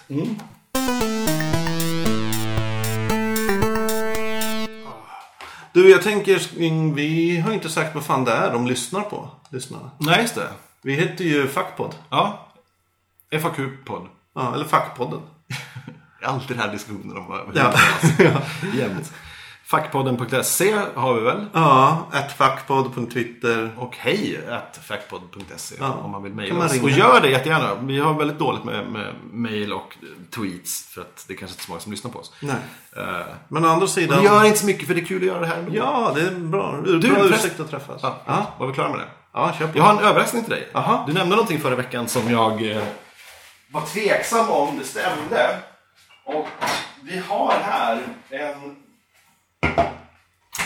Du, 5.73 5.91
jag 5.91 6.03
tänker, 6.03 6.95
vi 6.95 7.41
har 7.41 7.53
inte 7.53 7.69
sagt 7.69 7.95
vad 7.95 8.05
fan 8.05 8.25
det 8.25 8.33
är 8.33 8.53
de 8.53 8.67
lyssnar 8.67 9.01
på. 9.01 9.29
Lyssnarna. 9.51 9.91
Nej, 9.99 10.21
just 10.23 10.35
det. 10.35 10.49
Vi 10.83 10.95
heter 10.95 11.25
ju 11.25 11.49
Fackpodd. 11.49 11.95
Ja. 12.11 12.49
FAQ-podd. 13.43 14.07
Ja, 14.35 14.55
eller 14.55 14.65
Fackpodden. 14.65 15.21
Alltid 16.23 16.57
den 16.57 16.59
här 16.67 16.73
diskussionen 16.73 17.17
om 17.17 17.27
vad 17.27 17.41
Ja. 17.55 17.73
ja. 18.19 18.31
Jämt. 18.75 19.13
Fackpodden.se 19.65 20.79
har 20.95 21.15
vi 21.15 21.21
väl? 21.21 21.47
Ja, 21.53 22.07
ett 22.15 22.33
fackpodd 22.33 22.95
på 22.95 23.07
Twitter. 23.07 23.71
Och 23.77 23.97
hej 23.97 24.41
at 24.51 24.81
fackpodd.se 24.83 25.75
Ja. 25.79 25.93
om 25.93 26.11
man 26.11 26.23
vill 26.23 26.35
mejla 26.35 26.65
oss. 26.65 26.83
Och 26.83 26.91
gör 26.91 27.21
det 27.21 27.31
jättegärna. 27.31 27.75
Vi 27.81 27.99
har 27.99 28.15
väldigt 28.15 28.39
dåligt 28.39 28.65
med, 28.65 28.87
med 28.93 29.15
mejl 29.33 29.73
och 29.73 29.97
tweets 30.35 30.87
för 30.95 31.01
att 31.01 31.25
det 31.29 31.35
är 31.35 31.37
kanske 31.39 31.53
inte 31.55 31.65
så 31.65 31.71
många 31.71 31.81
som 31.81 31.93
lyssnar 31.93 32.11
på 32.11 32.19
oss. 32.19 32.33
Nej. 32.41 32.57
Eh, 32.97 33.27
Men 33.49 33.65
å 33.65 33.69
andra 33.69 33.87
sidan. 33.87 34.19
vi 34.19 34.25
gör 34.25 34.45
inte 34.45 34.59
så 34.59 34.67
mycket 34.67 34.87
för 34.87 34.95
det 34.95 35.01
är 35.01 35.05
kul 35.05 35.21
att 35.23 35.27
göra 35.27 35.41
det 35.41 35.47
här. 35.47 35.67
Ja, 35.73 36.13
det 36.15 36.21
är 36.21 36.31
bra. 36.35 36.81
Du, 36.85 36.99
bra 36.99 37.11
förresten- 37.11 37.35
ursäkt 37.35 37.61
att 37.61 37.71
träffas. 37.71 38.01
Ja, 38.03 38.19
Ja, 38.27 38.47
Var 38.59 38.67
vi 38.67 38.73
klara 38.73 38.89
med 38.89 38.99
det? 38.99 39.09
Ja 39.33 39.53
kör 39.59 39.67
på. 39.67 39.79
Jag 39.79 39.83
har 39.85 39.93
en 39.93 39.99
överraskning 40.05 40.43
till 40.43 40.51
dig. 40.53 40.69
Aha. 40.75 41.05
Du 41.07 41.13
nämnde 41.13 41.37
någonting 41.37 41.61
förra 41.61 41.75
veckan 41.77 42.09
som 42.09 42.31
jag 42.31 42.71
eh, 42.71 42.83
var 43.73 43.81
tveksam 43.81 44.51
om 44.51 44.79
det 44.79 44.85
stämde. 44.85 45.59
Och 46.25 46.47
vi 47.03 47.23
har 47.29 47.53
här 47.63 48.03
en, 48.31 48.77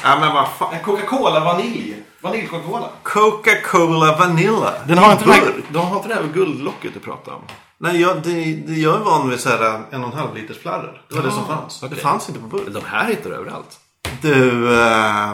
Ja, 0.05 0.19
men 0.21 0.35
vad 0.35 0.49
fan. 0.49 0.75
en 0.75 0.83
Coca-Cola 0.85 1.41
vanilj. 1.41 1.97
Vanilj-Coca-Cola. 2.21 2.89
Coca-Cola 3.03 4.17
Vanilla. 4.17 4.75
Den 4.87 4.99
har 4.99 5.13
inte 5.13 5.25
det 5.25 5.33
här, 5.33 5.53
de 5.69 5.87
har 5.87 5.97
inte 5.97 6.09
det 6.09 6.15
här 6.15 6.23
guldlocket 6.35 6.95
du 6.95 7.01
pratade 7.01 7.37
om. 7.37 7.43
Nej, 7.79 8.01
jag, 8.01 8.23
det, 8.23 8.31
det, 8.55 8.73
jag 8.75 8.95
är 8.95 8.99
van 9.05 9.31
vid 9.31 9.41
så 9.41 9.49
här 9.49 9.81
en 9.91 10.05
och 10.05 10.13
en 10.13 10.19
halv 10.19 10.35
liters 10.35 10.59
fladdor. 10.59 11.03
Det 11.09 11.15
var 11.15 11.23
det 11.23 11.31
som 11.31 11.47
fanns. 11.47 11.83
okej. 11.83 11.97
Det 11.97 12.03
fanns 12.03 12.29
inte 12.29 12.41
på 12.41 12.47
burk. 12.47 12.63
De 12.69 12.85
här 12.85 13.05
hittar 13.09 13.31
du 13.31 13.37
överallt. 13.37 13.81
Du, 14.21 14.75
eh, 14.81 15.33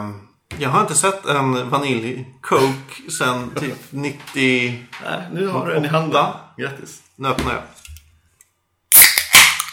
jag 0.57 0.69
har 0.69 0.81
inte 0.81 0.95
sett 0.95 1.25
en 1.25 1.69
vanilj-coke 1.69 3.11
sen 3.19 3.51
typ 3.55 3.77
90... 3.89 4.85
Nej, 5.03 5.21
nu 5.31 5.47
har 5.47 5.67
du 5.67 5.75
en 5.75 5.85
i 5.85 5.87
handen. 5.87 6.25
Grattis. 6.57 7.03
Nu 7.15 7.27
öppnar 7.27 7.53
jag. 7.53 7.63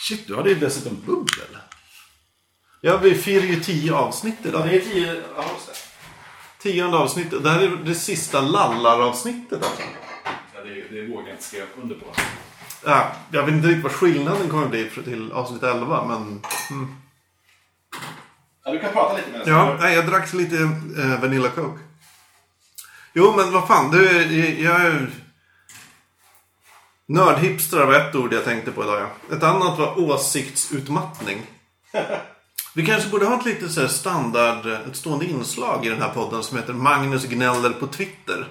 Shit, 0.09 0.27
du 0.27 0.37
hade 0.37 0.49
ju 0.49 0.55
dessutom 0.55 1.03
bubbel. 1.07 1.59
Ja, 2.81 2.97
vi 2.97 3.15
firar 3.15 3.45
ju 3.45 3.61
tio 3.61 3.95
avsnitt 3.95 4.37
idag. 4.45 4.69
det 4.69 4.77
är 4.77 4.81
tio... 4.81 5.23
Ja, 5.37 5.45
just 5.55 5.67
det. 5.67 6.73
Tionde 6.73 6.97
avsnittet. 6.99 7.43
Det 7.45 7.51
här 7.51 7.61
är 7.61 7.77
det 7.85 7.95
sista 7.95 8.41
lallar-avsnittet 8.41 9.65
alltså. 9.65 9.83
Ja, 10.55 10.61
det, 10.65 11.01
det 11.01 11.07
vågar 11.07 11.27
jag 11.27 11.35
inte 11.35 11.45
skriva 11.45 11.67
under 11.83 11.95
på. 11.95 12.07
Ja, 12.85 13.13
jag 13.31 13.43
vet 13.43 13.55
inte 13.55 13.69
riktigt 13.69 13.85
vad 13.85 13.93
skillnaden 13.93 14.49
kommer 14.49 14.69
bli 14.69 14.91
till 15.05 15.33
avsnitt 15.33 15.63
11, 15.63 16.05
men... 16.05 16.43
Ja, 18.67 18.73
du 18.73 18.79
kan 18.79 18.93
prata 18.93 19.17
lite 19.17 19.31
med 19.31 19.41
oss. 19.41 19.47
Ja, 19.49 19.77
nej, 19.81 19.95
jag 19.95 20.07
drack 20.07 20.33
lite 20.33 20.57
eh, 20.99 21.21
Vanilla 21.21 21.49
Coke. 21.49 21.79
Jo, 23.13 23.35
men 23.37 23.53
vad 23.53 23.67
fan. 23.67 23.91
Du, 23.91 24.23
jag, 24.23 24.61
jag 24.61 24.81
är... 24.81 25.11
Nördhipstrar 27.09 27.87
var 27.87 27.95
ett 27.95 28.15
ord 28.15 28.33
jag 28.33 28.45
tänkte 28.45 28.73
på 28.73 28.83
idag. 28.83 29.01
Ja. 29.01 29.37
Ett 29.37 29.43
annat 29.43 29.79
var 29.79 30.01
åsiktsutmattning. 30.01 31.47
Vi 32.75 32.87
kanske 32.87 33.11
borde 33.11 33.27
ha 33.27 33.39
ett 33.39 33.45
lite 33.45 33.69
så 33.69 33.89
standard, 33.89 34.67
ett 34.67 34.97
stående 34.97 35.27
inslag 35.27 35.87
i 35.87 35.89
den 35.89 36.03
här 36.03 36.09
podden 36.15 36.43
som 36.43 36.57
heter 36.57 36.73
Magnus 36.73 37.25
gnäller 37.25 37.71
på 37.71 37.87
Twitter. 37.87 38.49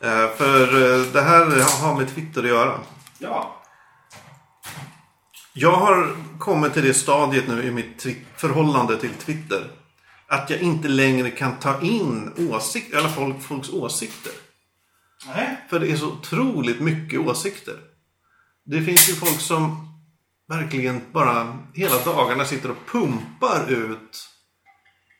Eh, 0.00 0.28
för 0.36 0.62
eh, 0.62 1.06
det 1.12 1.22
här 1.22 1.44
har 1.82 1.94
med 1.94 2.14
Twitter 2.14 2.42
att 2.42 2.48
göra. 2.48 2.80
Ja. 3.18 3.63
Jag 5.56 5.72
har 5.72 6.16
kommit 6.38 6.72
till 6.72 6.82
det 6.82 6.94
stadiet 6.94 7.48
nu 7.48 7.62
i 7.62 7.70
mitt 7.70 8.06
förhållande 8.36 8.96
till 8.96 9.14
Twitter. 9.14 9.70
att 10.26 10.50
jag 10.50 10.60
inte 10.60 10.88
längre 10.88 11.30
kan 11.30 11.58
ta 11.58 11.80
in 11.80 12.32
åsikter, 12.50 12.98
eller 12.98 13.08
folk, 13.08 13.42
folks 13.42 13.70
åsikter. 13.70 14.32
Nej. 15.26 15.66
För 15.70 15.80
det 15.80 15.90
är 15.90 15.96
så 15.96 16.12
otroligt 16.12 16.80
mycket 16.80 17.20
åsikter. 17.20 17.74
Det 18.64 18.82
finns 18.82 19.08
ju 19.08 19.14
folk 19.14 19.40
som 19.40 19.88
verkligen 20.48 21.00
bara 21.12 21.58
hela 21.74 21.98
dagarna 22.04 22.44
sitter 22.44 22.70
och 22.70 22.86
pumpar 22.86 23.70
ut 23.70 24.28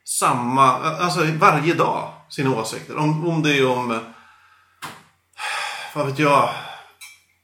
samma, 0.05 0.73
alltså 0.79 1.25
varje 1.25 1.75
dag 1.75 2.13
sina 2.29 2.57
åsikter. 2.57 2.97
Om, 2.97 3.29
om 3.29 3.43
det 3.43 3.59
är 3.59 3.67
om, 3.67 3.91
eh, 3.91 3.99
vad 5.95 6.07
vet 6.07 6.19
jag, 6.19 6.55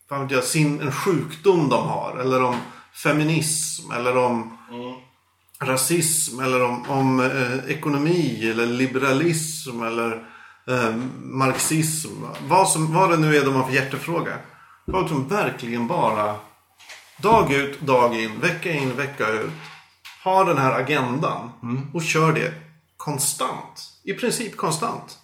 vad 0.09 0.20
vet 0.20 0.30
jag, 0.30 0.45
sin, 0.45 0.80
en 0.80 0.93
sjukdom 0.93 1.68
de 1.68 1.88
har. 1.88 2.18
Eller 2.18 2.43
om 2.43 2.57
feminism 3.03 3.90
eller 3.90 4.16
om 4.16 4.59
rasism 5.62 6.40
eller 6.40 6.62
om, 6.62 6.90
om 6.90 7.20
eh, 7.20 7.70
ekonomi 7.70 8.51
eller 8.51 8.66
liberalism 8.66 9.82
eller 9.82 10.12
eh, 10.68 10.96
marxism. 11.20 12.09
Vad, 12.48 12.68
som, 12.68 12.94
vad 12.94 13.11
det 13.11 13.16
nu 13.16 13.36
är 13.36 13.44
de 13.44 13.55
har 13.55 13.64
för 13.64 13.72
hjärtefråga. 13.72 14.38
Folk 14.90 15.09
som 15.09 15.28
verkligen 15.28 15.86
bara 15.86 16.36
dag 17.16 17.53
ut, 17.53 17.80
dag 17.80 18.22
in, 18.22 18.40
vecka 18.40 18.72
in, 18.72 18.96
vecka 18.96 19.28
ut 19.28 19.51
har 20.22 20.44
den 20.44 20.59
här 20.59 20.80
agendan 20.80 21.51
och 21.94 22.03
kör 22.03 22.32
det 22.32 22.55
konstant. 22.96 23.92
I 24.05 24.12
princip 24.12 24.57
konstant. 24.57 25.18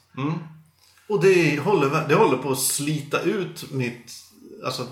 Och 1.08 1.22
det 1.22 1.60
håller, 1.60 2.08
det 2.08 2.14
håller 2.14 2.36
på 2.36 2.50
att 2.50 2.58
slita 2.58 3.20
ut 3.20 3.72
mitt, 3.72 4.12
alltså 4.64 4.86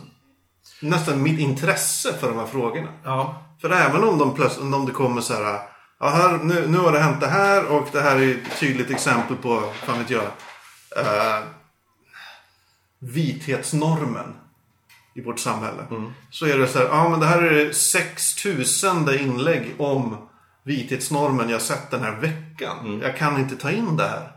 nästan 0.81 1.23
mitt 1.23 1.41
intresse 1.41 2.13
för 2.13 2.29
de 2.29 2.39
här 2.39 2.47
frågorna. 2.47 2.89
Ja. 3.05 3.43
För 3.61 3.71
även 3.71 4.05
om, 4.05 4.19
de 4.19 4.35
plötsligt, 4.35 4.75
om 4.75 4.87
det 4.87 4.93
kommer 4.93 5.21
så 5.21 5.35
här, 5.35 5.61
ja, 6.01 6.09
här 6.09 6.39
nu, 6.39 6.67
nu 6.69 6.79
har 6.79 6.93
det 6.93 6.99
hänt 6.99 7.21
det 7.21 7.27
här 7.27 7.67
och 7.67 7.89
det 7.93 8.01
här 8.01 8.17
är 8.17 8.31
ett 8.31 8.61
tydligt 8.61 8.91
exempel 8.91 9.37
på, 9.37 9.63
fan 9.73 9.99
vet 9.99 10.11
jag, 10.11 10.25
eh, 10.97 11.43
vithetsnormen 12.99 14.35
i 15.15 15.21
vårt 15.21 15.39
samhälle. 15.39 15.87
Så 16.31 16.47
är 16.47 16.59
det 16.59 16.69
så 16.69 16.79
här, 16.79 16.87
ja 16.87 17.09
men 17.09 17.21
det 17.21 17.27
här 17.27 17.43
är 17.43 17.65
det 17.65 17.75
6000 17.75 19.19
inlägg 19.19 19.75
om 19.79 20.29
vithetsnormen 20.65 21.49
jag 21.49 21.63
sett 21.63 21.91
den 21.91 22.03
här 22.03 22.17
veckan. 22.21 23.01
Jag 23.03 23.17
kan 23.17 23.41
inte 23.41 23.57
ta 23.57 23.71
in 23.71 23.97
det 23.97 24.07
här. 24.09 24.31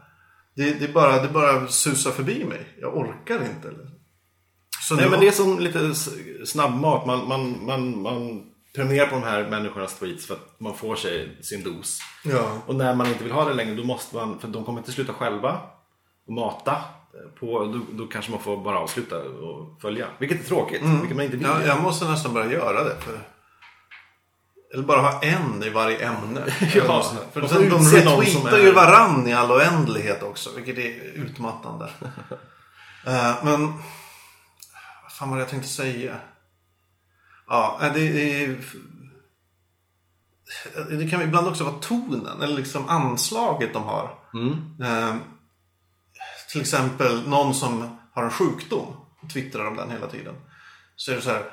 Det, 0.55 0.73
det, 0.80 0.93
bara, 0.93 1.21
det 1.21 1.28
bara 1.30 1.67
susar 1.67 2.11
förbi 2.11 2.45
mig. 2.45 2.67
Jag 2.82 2.97
orkar 2.97 3.36
inte. 3.36 3.73
Nej, 4.95 5.05
nu- 5.05 5.11
men 5.11 5.19
det 5.19 5.27
är 5.27 5.31
som 5.31 5.59
lite 5.59 5.95
snabbmat. 6.45 7.05
Man, 7.05 7.27
man, 7.27 7.65
man, 7.65 8.01
man 8.01 8.43
prenumererar 8.75 9.07
på 9.07 9.15
de 9.15 9.23
här 9.23 9.49
människornas 9.49 9.99
tweets 9.99 10.25
för 10.25 10.33
att 10.33 10.59
man 10.59 10.75
får 10.77 10.95
sig 10.95 11.38
sin 11.41 11.63
dos. 11.63 11.99
Ja. 12.23 12.51
Och 12.65 12.75
när 12.75 12.95
man 12.95 13.07
inte 13.07 13.23
vill 13.23 13.33
ha 13.33 13.45
det 13.45 13.53
längre 13.53 13.75
då 13.75 13.83
måste 13.83 14.15
man, 14.15 14.39
för 14.39 14.47
de 14.47 14.65
kommer 14.65 14.79
inte 14.79 14.91
sluta 14.91 15.13
själva 15.13 15.59
och 16.27 16.33
mata. 16.33 16.75
På, 17.39 17.65
då, 17.65 17.79
då 17.91 18.07
kanske 18.07 18.31
man 18.31 18.39
får 18.39 18.57
bara 18.57 18.79
avsluta 18.79 19.17
och 19.19 19.81
följa. 19.81 20.07
Vilket 20.17 20.41
är 20.41 20.45
tråkigt, 20.45 20.81
vilket 20.81 21.15
man 21.15 21.25
inte 21.25 21.38
vill. 21.38 21.47
Ja, 21.47 21.65
jag 21.65 21.81
måste 21.81 22.05
nästan 22.05 22.33
börja 22.33 22.51
göra 22.51 22.83
det. 22.83 22.95
För... 22.99 23.19
Eller 24.73 24.83
bara 24.83 25.01
ha 25.01 25.21
en 25.21 25.63
i 25.63 25.69
varje 25.69 26.07
ämne. 26.07 26.41
Ja, 26.75 27.03
för 27.33 27.43
och 27.43 27.49
de, 27.49 27.79
retweetar 27.79 28.57
ju 28.57 28.71
varann 28.71 29.27
i 29.27 29.33
all 29.33 29.51
oändlighet 29.51 30.23
också. 30.23 30.49
Vilket 30.55 30.77
är 30.77 31.11
utmattande. 31.15 31.89
Eh, 33.05 33.35
men... 33.43 33.73
Vad 35.20 35.20
fan 35.20 35.30
var 35.30 35.38
det 35.38 35.41
jag 35.41 35.49
tänkte 35.49 35.70
säga? 35.70 36.15
Ja, 37.47 37.80
eh, 37.82 37.93
det, 37.93 38.09
det, 38.09 38.43
är- 38.45 38.57
det 40.97 41.09
kan 41.09 41.22
ibland 41.22 41.47
också 41.47 41.63
vara 41.63 41.76
tonen. 41.76 42.41
Eller 42.41 42.55
liksom 42.55 42.89
anslaget 42.89 43.74
de 43.74 43.84
har. 43.84 44.03
Eh, 44.84 45.15
till 46.51 46.61
exempel 46.61 47.30
någon 47.30 47.53
som 47.53 47.97
har 48.13 48.24
en 48.24 48.32
sjukdom 48.32 48.95
twittrar 49.34 49.68
om 49.68 49.76
den 49.76 49.91
hela 49.91 50.07
tiden. 50.07 50.36
Så 50.95 51.11
är 51.11 51.15
det 51.15 51.22
så 51.22 51.30
här. 51.30 51.43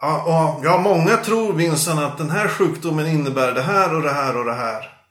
Ja, 0.00 0.60
ja, 0.64 0.78
många 0.78 1.16
tror 1.16 1.52
Vincent 1.52 2.00
att 2.00 2.18
den 2.18 2.30
här 2.30 2.48
sjukdomen 2.48 3.06
innebär 3.06 3.52
det 3.52 3.62
här 3.62 3.94
och 3.94 4.02
det 4.02 4.12
här 4.12 4.36
och 4.36 4.44
det 4.44 4.54
här. 4.54 5.01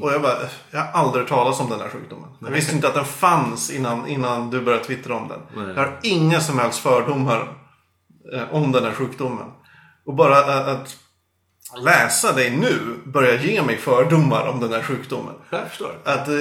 Och 0.00 0.12
jag 0.12 0.22
bara, 0.22 0.36
jag 0.70 0.80
har 0.80 1.00
aldrig 1.04 1.28
talas 1.28 1.60
om 1.60 1.70
den 1.70 1.80
här 1.80 1.88
sjukdomen. 1.88 2.30
Jag 2.40 2.50
visste 2.50 2.74
inte 2.74 2.88
att 2.88 2.94
den 2.94 3.04
fanns 3.04 3.70
innan, 3.70 4.06
innan 4.06 4.50
du 4.50 4.60
började 4.60 4.84
twittra 4.84 5.14
om 5.16 5.28
den. 5.28 5.68
Jag 5.68 5.74
har 5.74 5.98
inga 6.02 6.40
som 6.40 6.58
helst 6.58 6.78
fördomar 6.78 7.48
eh, 8.34 8.54
om 8.54 8.72
den 8.72 8.84
här 8.84 8.92
sjukdomen. 8.92 9.50
Och 10.06 10.14
bara 10.14 10.38
att, 10.38 10.68
att 10.68 10.96
läsa 11.84 12.32
dig 12.32 12.56
nu 12.56 12.78
börjar 13.04 13.38
ge 13.38 13.62
mig 13.62 13.76
fördomar 13.76 14.46
om 14.46 14.60
den 14.60 14.72
här 14.72 14.82
sjukdomen. 14.82 15.34
Jag 15.50 15.68
förstår. 15.68 15.96
Att 16.04 16.28
eh, 16.28 16.34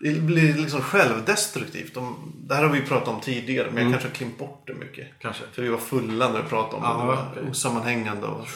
det 0.00 0.20
blir 0.20 0.54
liksom 0.54 0.80
självdestruktivt. 0.80 1.94
De, 1.94 2.32
det 2.48 2.54
här 2.54 2.62
har 2.62 2.70
vi 2.70 2.80
pratat 2.82 3.08
om 3.08 3.20
tidigare, 3.20 3.70
men 3.70 3.82
jag 3.82 3.92
kanske 3.92 4.08
har 4.08 4.14
klippt 4.14 4.38
bort 4.38 4.64
det 4.66 4.74
mycket. 4.74 5.08
Kanske. 5.20 5.44
För 5.52 5.62
vi 5.62 5.68
var 5.68 5.78
fulla 5.78 6.28
när 6.28 6.42
vi 6.42 6.48
pratade 6.48 6.76
om 6.76 6.82
Ja, 6.82 6.92
det. 6.94 7.00
Det 7.00 7.06
var 7.06 7.26
okej. 7.32 7.50
osammanhängande 7.50 8.26
och 8.26 8.46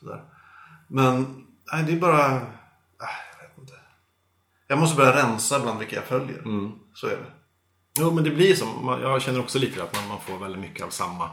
sådär. 0.00 0.20
Men 0.88 1.44
nej, 1.72 1.84
det 1.84 1.92
är 1.92 1.96
bara... 1.96 2.24
ah, 2.26 2.38
Jag 3.40 3.48
vet 3.48 3.58
inte. 3.58 3.72
Jag 4.70 4.78
måste 4.78 4.96
börja 4.96 5.16
rensa 5.16 5.60
bland 5.60 5.78
vilka 5.78 5.96
jag 5.96 6.04
följer. 6.04 6.42
Så 6.94 7.06
är 7.06 7.10
det. 7.10 7.32
Jo, 7.98 8.10
men 8.10 8.24
det 8.24 8.30
blir 8.30 8.54
som. 8.54 8.98
Jag 9.02 9.22
känner 9.22 9.40
också 9.40 9.58
lite 9.58 9.82
att 9.82 9.94
man, 9.96 10.08
man 10.08 10.20
får 10.20 10.38
väldigt 10.38 10.60
mycket 10.60 10.84
av 10.84 10.90
samma. 10.90 11.24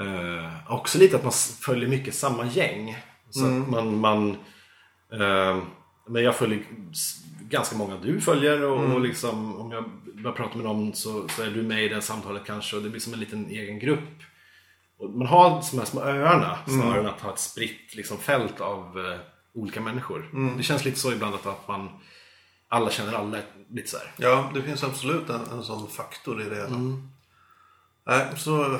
Eh, 0.00 0.72
också 0.72 0.98
lite 0.98 1.16
att 1.16 1.22
man 1.22 1.32
följer 1.60 1.88
mycket 1.88 2.14
samma 2.14 2.46
gäng. 2.46 2.96
Så 3.30 3.46
att 3.46 3.68
man... 3.68 4.00
man 4.00 4.30
eh, 5.12 5.62
men 6.08 6.24
jag 6.24 6.36
följer 6.36 6.62
ganska 7.40 7.76
många 7.76 7.96
du 8.02 8.20
följer 8.20 8.64
och, 8.64 8.94
och 8.94 9.00
liksom 9.00 9.56
om 9.56 9.72
jag 9.72 9.84
börjar 10.22 10.36
prata 10.36 10.56
med 10.56 10.64
någon 10.64 10.94
så, 10.94 11.28
så 11.28 11.42
är 11.42 11.50
du 11.50 11.62
med 11.62 11.84
i 11.84 11.88
det 11.88 12.02
samtalet 12.02 12.42
kanske 12.46 12.76
och 12.76 12.82
det 12.82 12.90
blir 12.90 13.00
som 13.00 13.12
en 13.12 13.20
liten 13.20 13.50
egen 13.50 13.78
grupp. 13.78 14.22
Och 14.98 15.10
man 15.10 15.26
har 15.26 15.62
de 15.70 15.78
här 15.78 15.86
små 15.86 16.00
öarna 16.00 16.58
snarare 16.66 17.00
än 17.00 17.06
att 17.06 17.20
ha 17.20 17.32
ett 17.32 17.38
spritt 17.38 17.94
liksom, 17.94 18.18
fält 18.18 18.60
av 18.60 18.98
eh, 18.98 19.18
olika 19.54 19.80
människor. 19.80 20.30
Det 20.56 20.62
känns 20.62 20.84
lite 20.84 20.98
så 20.98 21.12
ibland 21.12 21.34
att, 21.34 21.46
att 21.46 21.68
man 21.68 21.88
alla 22.68 22.90
känner 22.90 23.12
alla 23.12 23.38
lite 23.70 23.88
så 23.88 23.96
här. 23.96 24.12
Ja, 24.16 24.50
det 24.54 24.62
finns 24.62 24.84
absolut 24.84 25.30
en, 25.30 25.40
en 25.52 25.62
sån 25.62 25.88
faktor 25.88 26.42
i 26.42 26.44
det 26.44 26.56
hela. 26.56 26.78
Nej, 28.06 28.26
så... 28.36 28.78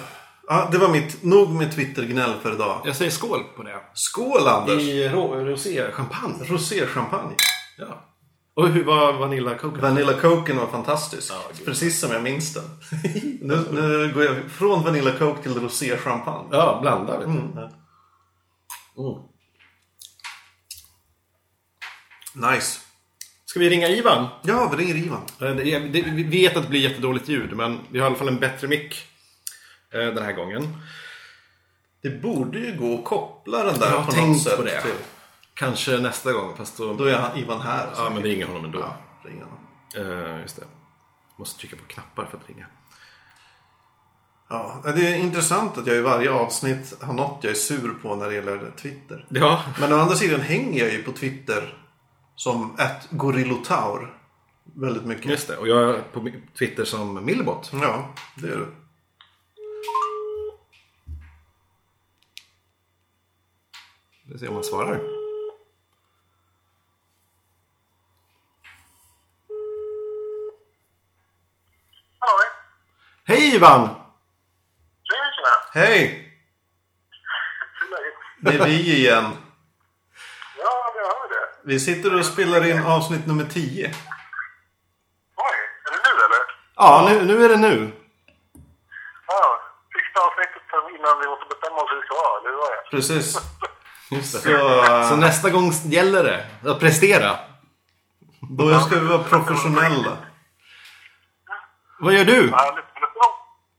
Ja, 0.49 0.68
det 0.72 0.78
var 0.78 0.89
mitt... 0.89 1.22
Nog 1.22 1.51
med 1.51 1.72
Twitter-gnäll 1.72 2.34
för 2.43 2.55
idag. 2.55 2.82
Jag 2.84 2.97
säger 2.97 3.11
skål 3.11 3.45
på 3.57 3.62
det. 3.62 3.80
Skål 3.95 4.49
Anders! 4.49 4.82
I 4.82 5.09
rosé-champagne. 5.09 6.45
Roséchampagne. 6.45 7.34
Ja. 7.78 8.05
Och 8.55 8.68
hur 8.68 8.84
var 8.84 9.12
Vanilla 9.12 9.55
Coke? 9.55 9.80
Vanilla 9.80 10.12
Coken 10.12 10.57
var 10.57 10.66
fantastisk. 10.66 11.32
Gud. 11.57 11.66
Precis 11.66 12.01
som 12.01 12.12
jag 12.12 12.22
minns 12.22 12.55
den. 12.55 12.64
nu, 13.41 13.64
nu 13.72 14.12
går 14.14 14.24
jag 14.24 14.51
från 14.51 14.84
Vanilla 14.84 15.12
Coke 15.12 15.43
till 15.43 15.55
roséchampagne. 15.55 16.49
Ja, 16.51 16.78
blanda 16.82 17.18
du. 17.18 17.24
Mm. 17.24 17.39
Mm. 17.39 17.70
Nice. 22.53 22.80
Ska 23.59 23.64
vi 23.64 23.70
ringa 23.70 23.88
Ivan? 23.88 24.26
Ja, 24.42 24.68
vi 24.76 24.84
ringer 24.84 24.96
Ivan. 24.96 25.20
Eh, 25.40 25.50
det 25.56 25.74
är- 25.74 25.80
det- 25.80 26.02
Vi 26.02 26.22
vet 26.22 26.56
att 26.56 26.62
det 26.62 26.68
blir 26.68 26.80
jättedåligt 26.80 27.28
ljud, 27.28 27.56
men 27.56 27.80
vi 27.90 27.98
har 27.98 28.06
i 28.06 28.09
alla 28.09 28.16
fall 28.18 28.28
en 28.28 28.38
bättre 28.38 28.68
mick 28.68 29.06
eh, 29.92 30.00
den 30.00 30.24
här 30.24 30.32
gången. 30.32 30.76
Det 32.02 32.11
borde 32.11 32.59
ju 32.59 32.76
gå 32.76 32.98
att 32.98 33.04
koppla 33.04 33.64
den 33.64 33.78
där 33.78 33.86
Jag 33.86 33.94
på 33.94 33.98
har 33.98 34.04
något 34.06 34.14
tänkt 34.14 34.42
sätt. 34.42 34.56
på 34.56 34.62
det. 34.62 34.80
till- 34.82 34.90
Kanske 35.54 35.98
nästa 35.98 36.32
gång, 36.32 36.56
fast 36.56 36.76
då... 36.78 36.94
Då 36.94 37.04
är 37.04 37.14
han, 37.16 37.38
Ivan 37.38 37.61
här. 37.61 37.88
Ja, 37.96 38.11
men 38.14 38.22
ringer 38.22 38.46
honom 38.46 38.64
ändå. 38.64 38.78
Ja, 38.78 38.96
ring 39.30 39.42
honom. 39.42 39.59
Eh, 40.34 40.40
just 40.42 40.56
det. 40.56 40.64
Måste 41.38 41.61
trycka 41.61 41.76
på 41.76 41.82
knappar 41.84 42.24
för 42.24 42.36
att 42.38 42.48
ringa. 42.48 42.66
Ja, 44.48 44.82
det 44.96 45.06
är 45.06 45.16
intressant 45.16 45.78
att 45.78 45.86
jag 45.86 45.96
i 45.96 46.00
varje 46.00 46.30
avsnitt 46.30 46.94
har 47.00 47.12
något 47.14 47.44
jag 47.44 47.50
är 47.50 47.54
sur 47.54 47.94
på 48.02 48.16
när 48.16 48.28
det 48.28 48.34
gäller 48.34 48.70
Twitter. 48.82 49.26
Ja, 49.28 49.62
Men 49.80 49.92
å 49.92 49.96
andra 49.96 50.14
sidan 50.16 50.40
hänger 50.40 50.84
jag 50.84 50.92
ju 50.92 51.02
på 51.02 51.12
Twitter 51.12 51.74
som 52.39 52.76
ett 52.78 53.11
gorillotaur. 53.11 54.18
Väldigt 54.64 55.05
mycket. 55.05 55.24
just 55.24 55.49
det. 55.49 55.57
Och 55.57 55.68
jag 55.68 55.91
är 55.91 56.03
på 56.03 56.30
Twitter 56.59 56.84
som 56.84 57.24
Millbot. 57.24 57.70
Ja, 57.72 58.14
det 58.34 58.49
är 58.49 58.57
du. 58.57 58.74
Vi 64.24 64.32
får 64.32 64.39
se 64.39 64.49
om 64.49 64.55
han 64.55 64.64
svarar. 64.64 64.95
Hallå? 72.18 72.43
Hej 73.24 73.55
Ivan! 73.55 73.80
Tjena, 75.03 75.30
tjena. 75.34 75.84
Hej! 75.84 76.24
Det 78.41 78.55
är 78.55 78.66
vi 78.66 78.97
igen. 78.97 79.24
Ja, 80.59 80.93
jag 80.97 81.05
hör 81.05 81.28
det. 81.28 81.58
Vi 81.69 81.81
sitter 81.81 82.19
och 82.19 82.25
spelar 82.25 82.66
in 82.71 82.83
avsnitt 82.87 83.27
nummer 83.27 83.45
10. 83.45 83.87
Oj, 85.37 85.59
är 85.87 85.91
det 85.93 86.01
nu 86.07 86.12
eller? 86.25 86.43
Ja, 86.77 87.07
nu, 87.09 87.25
nu 87.25 87.45
är 87.45 87.49
det 87.49 87.57
nu. 87.57 87.93
Ja, 89.27 89.61
sista 89.97 90.19
avsnittet 90.27 90.62
innan 90.99 91.21
vi 91.21 91.27
måste 91.27 91.47
bestämma 91.53 91.77
oss 91.77 91.91
hur 91.91 91.97
det 91.97 92.07
ska 92.07 92.14
vara, 92.14 92.41
hur 92.51 92.57
var 92.57 92.71
det? 92.71 92.91
Precis. 92.97 93.39
Det. 94.11 94.23
Så, 94.23 95.09
Så 95.09 95.16
nästa 95.16 95.51
gång 95.51 95.71
gäller 95.85 96.23
det 96.25 96.71
att 96.71 96.81
prestera. 96.81 97.37
Då 98.59 98.81
ska 98.81 98.99
vi 99.01 99.07
vara 99.07 99.23
professionella. 99.25 100.16
Vad 102.01 102.12
gör 102.14 102.25
du? 102.25 102.47
Det- 102.47 102.53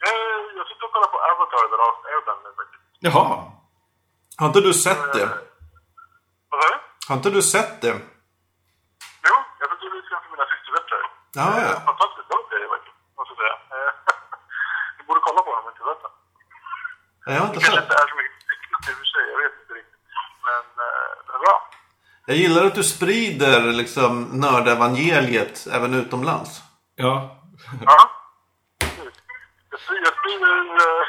Eh, 0.07 0.57
Jag 0.57 0.67
sitter 0.67 0.85
och 0.85 0.91
kollar 0.93 1.07
på 1.07 1.17
Avatar 1.17 1.67
The 1.71 1.77
Last 1.83 2.05
Airbender 2.11 2.51
faktiskt. 2.59 2.83
Jaha. 2.99 3.51
Har 4.37 4.47
inte 4.47 4.61
du 4.61 4.73
sett 4.73 5.13
det? 5.13 5.29
Vad 6.49 6.61
sa 6.63 6.67
du? 6.69 6.78
Har 7.09 7.15
inte 7.15 7.29
du 7.29 7.41
sett 7.41 7.81
det? 7.81 7.95
Jo, 9.27 9.35
jag 9.59 9.67
fick 9.71 9.81
ju 9.83 9.89
lite 9.95 10.09
grann 10.11 10.21
för 10.25 10.31
mina 10.35 10.45
systerföräldrar. 10.53 11.01
Ja, 11.39 11.47
ja. 11.65 11.79
Fantastiskt 11.91 12.27
bra 12.31 12.39
serie 12.51 12.67
faktiskt, 12.73 12.97
måste 13.17 13.31
jag 13.33 13.39
säga. 13.43 13.55
Eh, 13.75 13.91
Ni 14.97 15.01
borde 15.07 15.21
kolla 15.27 15.41
på 15.45 15.49
den 15.55 15.63
om 15.63 15.69
inte 15.73 15.83
vet 15.89 16.01
den. 16.05 16.13
Nej, 17.25 17.35
Jag 17.35 17.41
har 17.41 17.47
inte 17.49 17.59
Det 17.59 17.65
kanske 17.65 17.81
sett. 17.81 17.87
inte 17.89 17.97
är 18.03 18.07
så 18.11 18.15
mycket 18.21 18.37
tecknat 18.49 18.81
i 18.89 18.91
och 18.93 18.97
för 19.01 19.07
sig, 19.13 19.23
jag 19.33 19.37
vet 19.43 19.53
inte 19.61 19.73
riktigt. 19.79 20.01
Men 20.47 20.63
eh, 20.85 21.11
den 21.25 21.33
är 21.37 21.41
bra. 21.45 21.55
Jag 22.29 22.37
gillar 22.43 22.61
att 22.65 22.75
du 22.81 22.83
sprider 22.95 23.59
liksom 23.81 24.11
nördevangeliet 24.45 25.55
även 25.77 25.91
utomlands. 26.01 26.51
Ja. 26.95 27.13
Ja. 27.89 27.99
Jag 29.71 29.79
sprider... 29.83 30.03
Jag, 30.07 30.13
sprider, 30.19 30.55
eh, 30.83 31.03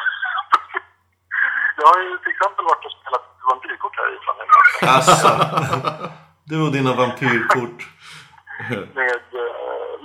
jag 1.79 1.87
har 1.91 1.99
ju 2.01 2.19
till 2.19 2.33
exempel 2.35 2.65
varit 2.65 2.85
och 2.85 2.93
spelat 3.01 3.25
vampyrkort 3.49 3.97
här 4.01 4.09
i 4.15 4.19
Trondheim. 4.25 4.51
Alltså. 4.97 5.29
Du 6.51 6.57
och 6.67 6.73
dina 6.73 6.93
vampyrkort. 6.95 7.79
Med 9.01 9.23
eh, 9.41 9.53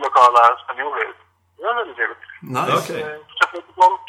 lokala 0.03 0.41
spanjorer. 0.63 1.09
Det 1.57 1.63
var 1.67 1.75
väldigt 1.79 1.95
trevligt. 1.95 2.23
Nice. 2.41 2.73
Okej. 2.79 3.01
Eh, 3.01 3.17
Få 3.27 3.33
träffa 3.39 3.55
lite 3.57 3.73
folk. 3.81 4.05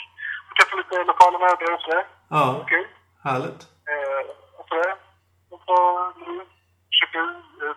Få 0.48 0.52
träffa 0.58 0.74
lite 0.80 0.96
lokala 1.10 1.38
mördare 1.38 1.74
och 1.76 1.80
sådär. 1.80 2.04
Ja, 2.28 2.44
Okej. 2.62 2.82
härligt. 3.24 3.62
Eh, 3.90 4.22
och 4.58 4.66
sådär. 4.68 4.92
Och 5.52 5.60
så 5.66 5.76
nu 6.24 6.32
försöker 6.90 7.24
eh, 7.62 7.74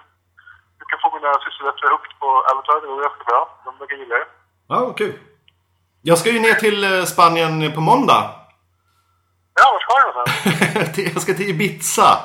jag 0.80 0.88
kan 0.90 1.00
få 1.04 1.08
mina 1.18 1.32
sysselsättare 1.44 1.90
hooked 1.94 2.14
på 2.20 2.28
Avatar. 2.52 2.82
Det 2.82 2.88
går 2.88 3.02
ganska 3.08 3.24
bra. 3.30 3.42
De 3.66 3.78
verkar 3.80 3.96
gilla 4.02 4.16
det. 4.16 4.28
Ja, 4.68 4.94
kul. 4.94 5.14
Jag 6.02 6.18
ska 6.18 6.30
ju 6.30 6.40
ner 6.40 6.54
till 6.54 6.84
eh, 6.84 7.04
Spanien 7.04 7.72
på 7.76 7.82
måndag. 7.82 8.22
Ja, 9.90 10.26
ska 10.26 10.50
du 10.50 10.62
någonstans? 10.72 11.14
Jag 11.14 11.22
ska 11.22 11.34
till 11.34 11.50
Ibiza. 11.50 12.20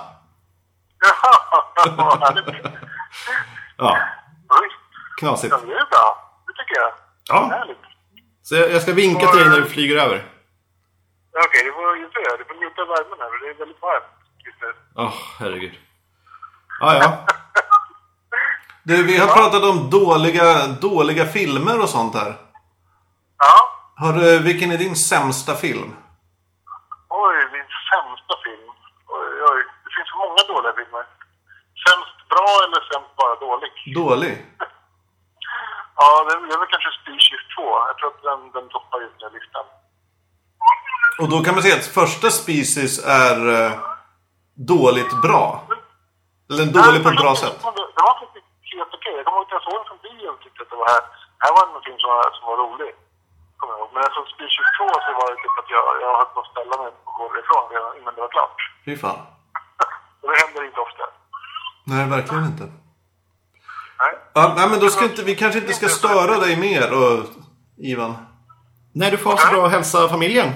Ja, 3.77 3.99
Ja, 4.49 4.59
knasigt. 5.19 5.51
Ja, 5.53 5.59
det 5.67 5.73
är 5.73 5.87
bra. 5.91 6.31
Det 6.47 6.53
tycker 6.53 6.81
jag. 6.81 6.93
Ja. 7.29 7.65
Så 8.43 8.55
jag 8.55 8.71
jag 8.71 8.83
ska 8.83 8.93
vinka 8.93 9.27
till 9.27 9.39
dig 9.41 9.49
när 9.49 9.57
du 9.61 9.65
flyger 9.69 9.97
över. 9.97 10.25
Ja, 11.33 11.41
Okej, 11.47 11.65
det 11.65 11.73
får 11.73 11.97
inte 11.97 12.21
göra. 12.21 12.37
Du 12.37 12.45
får 12.45 12.55
njuta 12.55 12.83
av 12.83 12.89
värmen 12.89 13.19
här. 13.21 13.47
Det 13.47 13.51
är 13.55 13.59
väldigt 13.59 13.83
varmt 13.83 14.05
just 14.47 14.59
nu. 14.61 15.03
Åh, 15.03 15.15
herregud. 15.39 15.73
Ja, 16.81 16.95
ja. 16.95 17.27
Du, 18.87 19.03
vi 19.03 19.17
har 19.17 19.27
pratat 19.27 19.62
om 19.62 19.91
dåliga, 19.91 20.67
dåliga 20.67 21.27
filmer 21.27 21.81
och 21.83 21.89
sånt 21.89 22.15
här. 22.15 22.37
Ja. 23.39 23.71
Har 23.97 24.12
du, 24.12 24.39
vilken 24.39 24.71
är 24.73 24.79
din 24.79 24.97
sämsta 24.97 25.55
film? 25.55 25.95
Sämsta 28.25 28.43
film. 28.45 28.68
Oj. 29.51 29.61
Det 29.85 29.91
finns 29.97 30.09
så 30.12 30.16
många 30.25 30.43
dåliga 30.53 30.72
filmer. 30.79 31.05
Sämst 31.85 32.16
bra 32.33 32.51
eller 32.64 32.81
sämst 32.91 33.16
bara 33.16 33.35
dålig? 33.47 33.72
Dålig? 33.95 34.35
Ja, 35.97 36.25
det 36.25 36.33
är, 36.35 36.41
det 36.49 36.55
är 36.55 36.59
väl 36.59 36.75
kanske 36.75 36.91
Species 37.03 37.43
2. 37.57 37.62
Jag 37.89 37.97
tror 37.99 38.09
att 38.12 38.22
den, 38.29 38.41
den 38.57 38.66
toppar 38.75 38.99
just 39.05 39.16
den 39.20 39.31
här 39.31 39.35
listan. 39.39 39.64
Och 41.20 41.29
då 41.33 41.37
kan 41.45 41.55
man 41.55 41.62
säga 41.62 41.77
att 41.81 41.95
första 42.01 42.29
Species 42.43 42.93
är 43.27 43.39
eh, 43.57 43.72
dåligt 44.75 45.12
bra. 45.27 45.45
Eller 46.51 46.66
dålig 46.79 47.01
på 47.05 47.09
ett 47.12 47.22
bra 47.25 47.35
sätt. 47.43 47.57
Det 47.97 48.03
var 48.09 48.16
faktiskt 48.22 48.47
helt 48.77 48.93
okej. 48.99 49.12
Jag 49.16 49.25
kommer 49.25 49.39
ihåg 49.39 49.47
att 49.47 49.57
jag 49.57 49.62
såg 49.66 49.75
den 49.79 49.87
från 49.91 50.01
bion 50.05 50.35
och 50.35 50.41
tyckte 50.45 50.61
att 50.62 50.70
det 50.72 50.79
var 50.83 50.89
här. 50.95 51.03
här 51.45 51.51
var 51.57 51.62
en 51.66 51.85
film 51.87 51.99
som 52.03 52.11
var, 52.14 52.22
som 52.37 52.45
var 52.51 52.57
rolig. 52.64 52.91
Kommer 53.65 53.77
jag 53.77 53.83
ihåg. 53.83 53.91
Men 53.97 54.05
från 54.15 54.27
Species 54.35 54.69
2 54.79 54.85
så 55.07 55.11
var 55.19 55.27
det 55.33 55.39
typ 55.45 55.57
att 55.62 55.71
jag, 55.77 55.85
jag 56.05 56.12
höll 56.19 56.31
på 56.35 56.41
att 56.45 56.51
ställa 56.55 56.75
mig 56.83 56.89
och 57.07 57.15
gå 57.19 57.25
ifrån 57.43 57.65
redan 57.75 57.93
innan 57.99 58.15
det 58.17 58.21
var 58.27 58.33
klart. 58.37 58.57
Fy 58.85 58.93
fan. 59.05 59.21
Och 60.23 60.29
det 60.31 60.37
händer 60.43 60.61
inte 60.69 60.81
ofta. 60.87 61.05
Nej, 61.91 62.03
verkligen 62.17 62.45
inte. 62.53 62.65
Nej. 64.03 64.12
Ja, 64.39 64.53
nej, 64.57 64.67
men 64.71 64.81
då 64.81 64.89
ska 64.95 65.05
inte, 65.05 65.23
vi 65.31 65.35
kanske 65.43 65.59
inte 65.62 65.73
ska 65.73 65.89
störa 65.89 66.35
dig 66.45 66.53
mer, 66.67 66.85
och, 67.01 67.19
Ivan. 67.91 68.12
Nej, 68.99 69.11
du 69.11 69.17
får 69.19 69.31
ha 69.31 69.39
så 69.39 69.49
bra 69.55 69.62
och 69.62 69.71
hälsa 69.71 70.09
familjen. 70.09 70.49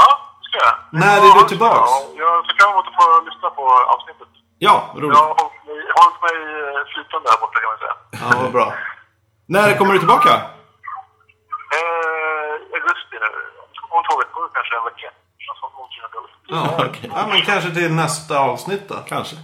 Ja, 0.00 0.08
det 0.38 0.44
ska 0.48 0.56
jag. 0.66 0.74
När 1.02 1.16
är 1.26 1.42
du 1.42 1.48
tillbaks? 1.48 1.90
Ja, 1.90 2.02
Jag 2.24 2.46
ser 2.46 2.54
fram 2.58 2.70
emot 2.72 2.86
att 2.90 2.96
få 3.00 3.04
lyssna 3.28 3.48
på 3.50 3.64
avsnittet. 3.94 4.28
Ja, 4.58 4.76
roligt. 4.94 5.16
jag 5.18 5.24
har 5.24 5.34
hållit 6.02 6.20
mig 6.26 6.36
eh, 6.60 6.80
flytande 6.92 7.26
här 7.32 7.40
borta 7.42 7.58
kan 7.62 7.70
man 7.72 7.78
säga. 7.84 7.96
Ja, 8.20 8.42
vad 8.42 8.52
bra. 8.52 8.74
När 9.46 9.78
kommer 9.78 9.92
du 9.92 9.98
tillbaka? 9.98 10.57
Eh, 11.76 12.54
augusti 12.76 13.16
nu. 13.24 13.30
Om 13.96 14.02
två 14.06 14.14
veckor 14.18 14.50
kanske 14.54 14.76
en 14.76 14.84
vecka. 14.84 15.10
Ja, 16.50 16.86
okej. 16.88 17.10
ja, 17.14 17.26
men 17.28 17.40
kanske 17.42 17.70
till 17.70 17.92
nästa 17.94 18.38
avsnitt 18.40 18.88
då. 18.88 18.94
Kanske. 19.08 19.36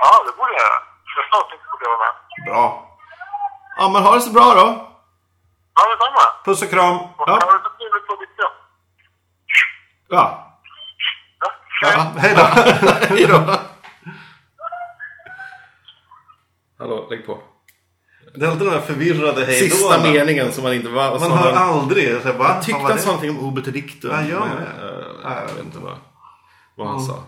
Ja, 0.00 0.24
det 0.26 0.32
borde 0.36 0.52
jag 0.52 0.60
göra. 0.60 0.80
Nästa 1.18 1.36
avsnitt 1.44 1.60
borde 1.70 1.84
jag 1.84 1.90
vara 1.98 2.06
med. 2.06 2.14
Bra. 2.46 2.96
Ja, 3.78 3.88
men 3.92 4.02
ha 4.02 4.14
det 4.14 4.20
så 4.20 4.32
bra 4.32 4.54
då. 4.54 4.90
Ja, 5.74 5.82
detsamma. 5.90 6.24
Puss 6.44 6.62
och 6.62 6.70
kram. 6.70 6.96
Och 6.96 7.28
Ja. 7.28 7.32
ha 7.32 7.38
det 7.38 7.62
så 7.64 7.70
trevligt 7.78 8.06
på 8.06 8.14
ditt 8.16 8.38
jobb. 8.38 8.52
Ja. 10.08 10.50
Ja. 11.40 11.50
Ja, 11.82 12.12
hej 12.18 12.34
då. 12.36 12.42
Hej 13.14 13.26
då. 13.26 13.56
Hallå, 16.78 17.06
lägg 17.10 17.26
på. 17.26 17.38
Det 18.34 18.46
är 18.46 18.50
alltid 18.50 18.66
den 18.66 18.74
där 18.74 18.80
förvirrade 18.80 19.44
hej 19.44 19.58
Sista 19.70 20.02
meningen 20.02 20.52
som 20.52 20.64
man 20.64 20.72
inte 20.74 20.88
var. 20.88 21.20
Man 21.20 21.30
hör 21.32 21.54
man- 21.54 21.62
aldrig. 21.68 22.22
Så 22.22 22.28
jag 22.28 22.38
bara, 22.38 22.54
Jag 22.54 22.62
tyckte 22.62 22.80
han 22.82 22.98
sa 22.98 23.06
någonting 23.06 23.30
om 23.30 23.38
obet 23.38 23.64
dictum. 23.72 24.10
Ja, 24.10 24.22
jag 24.22 24.40
med. 24.40 24.90
eh, 25.24 25.46
jag 25.48 25.54
vet 25.54 25.64
inte 25.64 25.78
vad, 25.78 25.96
vad 26.76 26.88
han 26.88 27.00
sa. 27.04 27.22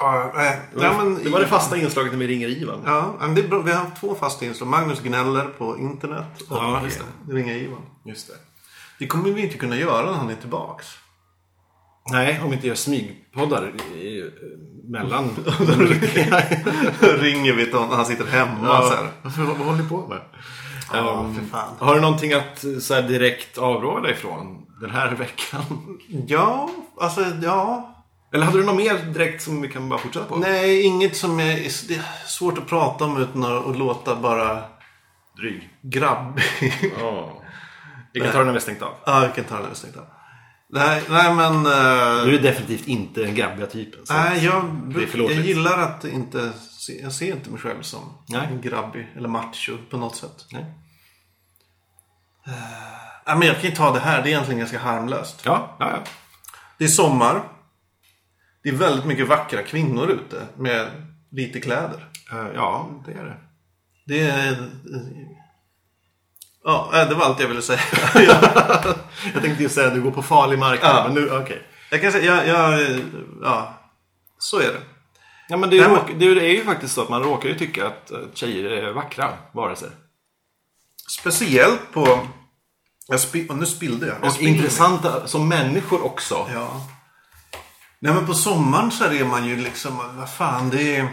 Ja, 0.00 0.32
nej. 0.34 0.60
Det 0.72 0.78
var, 0.78 0.84
Ja, 0.84 0.92
men, 1.04 1.24
det 1.24 1.30
var 1.30 1.40
det 1.40 1.46
fasta 1.46 1.76
inslaget 1.76 2.12
när 2.12 2.18
vi 2.18 2.26
ringer 2.26 2.48
Ivan. 2.48 2.82
Ja, 2.86 3.14
men 3.20 3.34
det 3.34 3.40
är 3.40 3.48
bra. 3.48 3.58
vi 3.62 3.72
har 3.72 3.86
två 4.00 4.14
fasta 4.14 4.44
inslag. 4.44 4.66
Magnus 4.68 5.00
gnäller 5.00 5.44
på 5.44 5.78
internet 5.78 6.40
och 6.48 6.56
Ja, 6.56 6.80
just 6.84 7.02
det. 7.26 7.34
ringer 7.34 7.54
Ivan. 7.54 7.82
Just 8.04 8.26
det. 8.28 8.34
Det 8.98 9.06
kommer 9.06 9.30
vi 9.30 9.42
inte 9.42 9.58
kunna 9.58 9.76
göra 9.76 10.06
när 10.10 10.18
han 10.18 10.30
är 10.30 10.34
tillbaks. 10.36 10.86
Nej, 12.10 12.40
om 12.42 12.50
vi 12.50 12.56
inte 12.56 12.66
gör 12.68 12.74
smygpoddar 12.74 13.19
i, 13.94 13.98
i, 13.98 14.30
mellan. 14.88 15.30
ringer 17.00 17.52
vi 17.52 17.64
till 17.64 17.74
honom 17.74 17.96
han 17.96 18.06
sitter 18.06 18.26
hemma 18.26 18.82
så 18.82 18.94
här. 18.94 19.08
Vad 19.22 19.56
håller 19.56 19.82
ni 19.82 19.88
på 19.88 20.06
med? 20.06 20.20
Ja, 20.92 21.30
för 21.38 21.46
fan. 21.46 21.74
har 21.78 21.94
du 21.94 22.00
någonting 22.00 22.32
att 22.32 22.64
så 22.80 22.94
här, 22.94 23.02
direkt 23.02 23.58
avråda 23.58 24.10
ifrån 24.10 24.66
den 24.80 24.90
här 24.90 25.10
veckan? 25.18 25.62
Ja, 26.26 26.70
alltså 27.00 27.20
ja. 27.42 27.96
Eller 28.32 28.44
hade 28.46 28.58
du 28.58 28.64
något 28.64 28.76
mer 28.76 28.94
direkt 29.12 29.42
som 29.42 29.62
vi 29.62 29.68
kan 29.68 29.88
bara 29.88 29.98
fortsätta 29.98 30.26
på? 30.26 30.36
Nej, 30.36 30.82
inget 30.82 31.16
som 31.16 31.40
är, 31.40 31.54
det 31.88 31.94
är 31.94 32.26
svårt 32.26 32.58
att 32.58 32.66
prata 32.68 33.04
om 33.04 33.16
utan 33.16 33.44
att 33.44 33.78
låta 33.78 34.16
bara 34.16 34.62
Dryg. 35.36 35.70
grabbig. 35.82 36.92
Ja. 37.00 37.32
Vi 38.12 38.20
kan 38.20 38.32
ta 38.32 38.38
den 38.38 38.46
när 38.46 38.54
vi 38.54 38.60
stängt 38.60 38.82
av. 38.82 38.92
ja, 39.06 39.20
vi 39.28 39.42
kan 39.42 39.44
ta 39.44 39.56
det 39.56 39.62
när 39.62 39.68
vi 39.70 39.74
stängt 39.76 39.96
av. 39.96 40.04
Nej, 40.72 41.02
nej 41.08 41.34
men... 41.34 41.54
eh, 41.66 42.24
Du 42.26 42.34
är 42.38 42.42
definitivt 42.42 42.88
inte 42.88 43.20
den 43.20 43.34
grabbiga 43.34 43.66
typen. 43.66 44.00
Nej, 44.10 44.44
jag, 44.44 44.92
jag 45.16 45.30
gillar 45.32 45.78
att 45.78 46.04
inte 46.04 46.52
se, 46.78 47.02
Jag 47.02 47.12
ser 47.12 47.32
inte 47.36 47.50
mig 47.50 47.60
själv 47.60 47.82
som 47.82 48.18
Nej. 48.28 48.48
grabbig 48.62 49.08
eller 49.16 49.28
macho 49.28 49.76
på 49.90 49.96
något 49.96 50.16
sätt. 50.16 50.46
Nej. 50.52 50.64
Nej, 53.26 53.36
men 53.38 53.48
jag 53.48 53.60
kan 53.60 53.70
ju 53.70 53.76
ta 53.76 53.92
det 53.92 54.00
här. 54.00 54.22
Det 54.22 54.28
är 54.28 54.30
egentligen 54.30 54.58
ganska 54.58 54.78
harmlöst. 54.78 55.42
Ja, 55.44 55.76
ja, 55.78 55.90
ja. 55.90 55.98
Det 56.78 56.84
är 56.84 56.88
sommar. 56.88 57.42
Det 58.62 58.68
är 58.68 58.72
väldigt 58.74 59.04
mycket 59.04 59.28
vackra 59.28 59.62
kvinnor 59.62 60.10
ute 60.10 60.46
med 60.56 60.86
lite 61.30 61.60
kläder. 61.60 62.08
Eh, 62.32 62.46
ja, 62.54 62.90
det 63.06 63.12
är 63.12 63.24
det. 63.24 63.36
Det 64.06 64.20
är... 64.20 64.70
Ja, 66.64 66.90
äh, 67.02 67.08
det 67.08 67.14
var 67.14 67.24
allt 67.24 67.40
jag 67.40 67.48
ville 67.48 67.62
säga. 67.62 67.80
Jag 69.34 69.42
tänkte 69.42 69.62
ju 69.62 69.68
säga 69.68 69.86
att 69.86 69.94
du 69.94 70.02
går 70.02 70.10
på 70.10 70.22
farlig 70.22 70.58
mark. 70.58 70.80
Ja. 70.82 71.02
Men 71.06 71.14
nu, 71.14 71.30
okej. 71.30 71.62
jag 71.90 72.00
kan 72.02 72.12
säga, 72.12 72.46
jag, 72.46 72.48
jag, 72.80 73.00
ja, 73.42 73.74
så 74.38 74.58
är 74.58 74.64
det. 74.68 74.80
Ja, 75.48 75.56
men 75.56 75.70
det, 75.70 75.80
men- 75.80 75.90
råk, 75.90 76.10
det 76.18 76.24
är 76.26 76.50
ju 76.50 76.64
faktiskt 76.64 76.94
så 76.94 77.02
att 77.02 77.08
man 77.08 77.22
råkar 77.22 77.48
ju 77.48 77.54
tycka 77.58 77.86
att 77.86 78.10
eh, 78.10 78.18
tjejer 78.34 78.70
är 78.70 78.92
vackra 78.92 79.32
varelser. 79.52 79.90
Speciellt 81.08 81.80
på... 81.92 82.26
Jag 83.06 83.20
spi, 83.20 83.46
och 83.48 83.56
nu 83.56 83.66
spillde 83.66 84.06
jag. 84.06 84.16
jag 84.16 84.24
Och 84.26 84.32
spiller. 84.32 84.50
intressanta 84.50 85.26
som 85.26 85.48
människor 85.48 86.04
också. 86.04 86.46
Ja. 86.54 86.86
Nej 87.98 88.14
men 88.14 88.26
på 88.26 88.34
sommaren 88.34 88.90
så 88.90 89.04
är 89.04 89.24
man 89.24 89.46
ju 89.46 89.56
liksom, 89.56 89.96
vad 90.18 90.30
fan 90.30 90.70
det 90.70 90.96
är... 90.96 91.08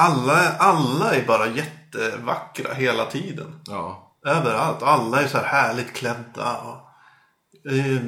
Alla, 0.00 0.52
alla 0.58 1.14
är 1.14 1.26
bara 1.26 1.46
jättevackra 1.46 2.74
hela 2.74 3.04
tiden. 3.04 3.60
Ja. 3.66 4.12
Överallt. 4.26 4.82
Alla 4.82 5.22
är 5.22 5.26
så 5.28 5.38
här 5.38 5.44
härligt 5.44 5.92
klädda. 5.92 6.56
Och, 6.56 7.72
eh, 7.72 8.00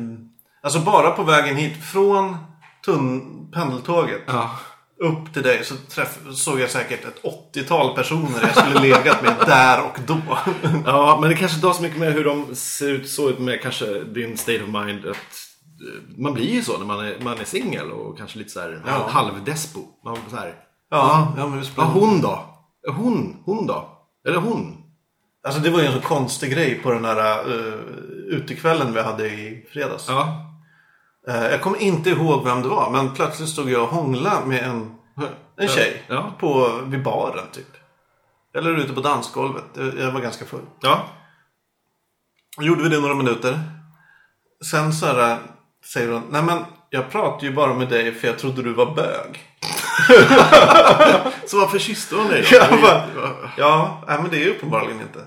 alltså 0.63 0.79
bara 0.81 1.11
på 1.11 1.23
vägen 1.23 1.57
hit 1.57 1.85
från 1.85 2.37
tunn, 2.85 3.51
pendeltåget 3.55 4.23
Ja. 4.27 4.51
upp 5.01 5.33
till 5.35 5.43
dig 5.43 5.65
så 5.65 5.75
träff, 5.77 6.19
såg 6.35 6.61
jag 6.61 6.71
säkert 6.71 7.05
ett 7.05 7.23
80-tal 7.55 7.95
personer 7.97 8.41
jag 8.43 8.57
skulle 8.57 8.81
legat 8.81 9.23
med 9.23 9.35
där 9.47 9.85
och 9.85 9.99
då. 10.07 10.39
Ja, 10.87 11.19
men 11.21 11.31
det 11.31 11.37
kanske 11.37 11.55
inte 11.55 11.67
har 11.67 11.75
så 11.75 11.83
mycket 11.83 11.99
med 11.99 12.13
hur 12.13 12.25
de 12.25 12.55
ser 12.55 12.89
ut, 12.89 13.11
så 13.11 13.29
ut 13.31 13.39
med 13.39 13.63
kanske 13.63 14.05
din 14.05 14.37
state 14.39 14.63
of 14.63 14.69
mind. 14.69 15.07
Att, 15.07 15.17
eh, 15.17 16.19
man 16.19 16.35
blir 16.35 16.51
ju 16.55 16.63
så 16.63 16.79
när 16.79 16.87
man 16.87 17.01
är, 17.07 17.17
man 17.21 17.39
är 17.41 17.45
singel 17.45 17.91
och 17.91 18.19
kanske 18.19 18.39
lite 18.39 18.51
så 18.51 18.61
här 18.61 18.83
Ja. 18.87 19.09
halvdespo. 19.11 19.81
Man 20.05 20.19
så 20.31 20.37
här, 20.37 20.55
Ja, 20.93 21.33
ja 21.37 21.47
men 21.47 21.65
ja, 21.77 21.85
hon 21.85 22.21
då? 22.21 22.45
Hon, 22.87 23.37
hon 23.45 23.67
då? 23.67 23.89
Eller 24.29 24.39
hon? 24.39 24.83
Alltså 25.47 25.61
det 25.61 25.71
var 25.71 25.81
ju 25.81 25.87
en 25.87 25.93
så 25.93 26.01
konstig 26.01 26.53
grej 26.53 26.75
på 26.75 26.93
den 26.93 27.05
här 27.05 27.49
uh, 27.49 27.75
utekvällen 28.27 28.93
vi 28.93 29.03
hade 29.03 29.27
i 29.27 29.67
fredags. 29.73 30.09
Ja. 30.09 30.49
Eh, 31.29 31.45
jag 31.45 31.61
kommer 31.61 31.83
inte 31.83 32.11
ihåg 32.11 32.45
vem 32.45 32.63
det 32.63 32.69
var, 32.69 32.91
men 32.91 33.15
plötsligt 33.15 33.49
stod 33.49 33.71
jag 33.71 33.83
och 33.83 33.89
hånglade 33.89 34.47
med 34.47 34.65
en, 34.65 34.95
en 35.57 35.69
tjej 35.69 36.03
Ja. 36.09 36.33
På, 36.39 36.81
vid 36.85 37.03
baren 37.03 37.47
typ. 37.53 37.77
Eller 38.55 38.77
ute 38.77 38.93
på 38.93 39.01
dansgolvet. 39.01 39.65
Jag 39.75 39.99
jag 39.99 40.13
var 40.13 40.21
ganska 40.21 40.45
full. 40.45 40.67
Ja. 40.81 41.05
Gjorde 42.61 42.83
vi 42.83 42.89
det 42.89 43.01
några 43.01 43.15
minuter. 43.15 43.61
Sen 44.71 44.93
så 44.93 45.07
här, 45.07 45.39
säger 45.93 46.13
hon, 46.13 46.23
nej 46.31 46.43
men 46.43 46.59
jag 46.91 47.11
pratade 47.11 47.47
ju 47.47 47.53
bara 47.53 47.75
med 47.75 47.89
dig 47.89 48.15
för 48.15 48.29
jag 48.29 48.39
trodde 48.39 48.63
du 48.63 48.73
var 48.73 48.95
bög. 48.95 49.52
Så 51.47 51.61
varför 51.61 51.79
kysste 51.79 52.17
hon 52.17 52.29
dig 52.29 52.47
då? 52.51 52.57
Jag 52.57 52.81
bara, 52.83 53.03
ja, 53.57 54.05
nej 54.09 54.19
men 54.23 54.31
det 54.31 54.45
är 54.45 54.49
uppenbarligen 54.51 55.01
inte. 55.01 55.25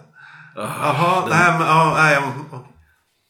Jaha, 0.55 1.25
nej 1.29 1.59
men 1.59 1.67
ja, 1.67 1.93
nej. 1.97 2.13
jag- 2.13 2.59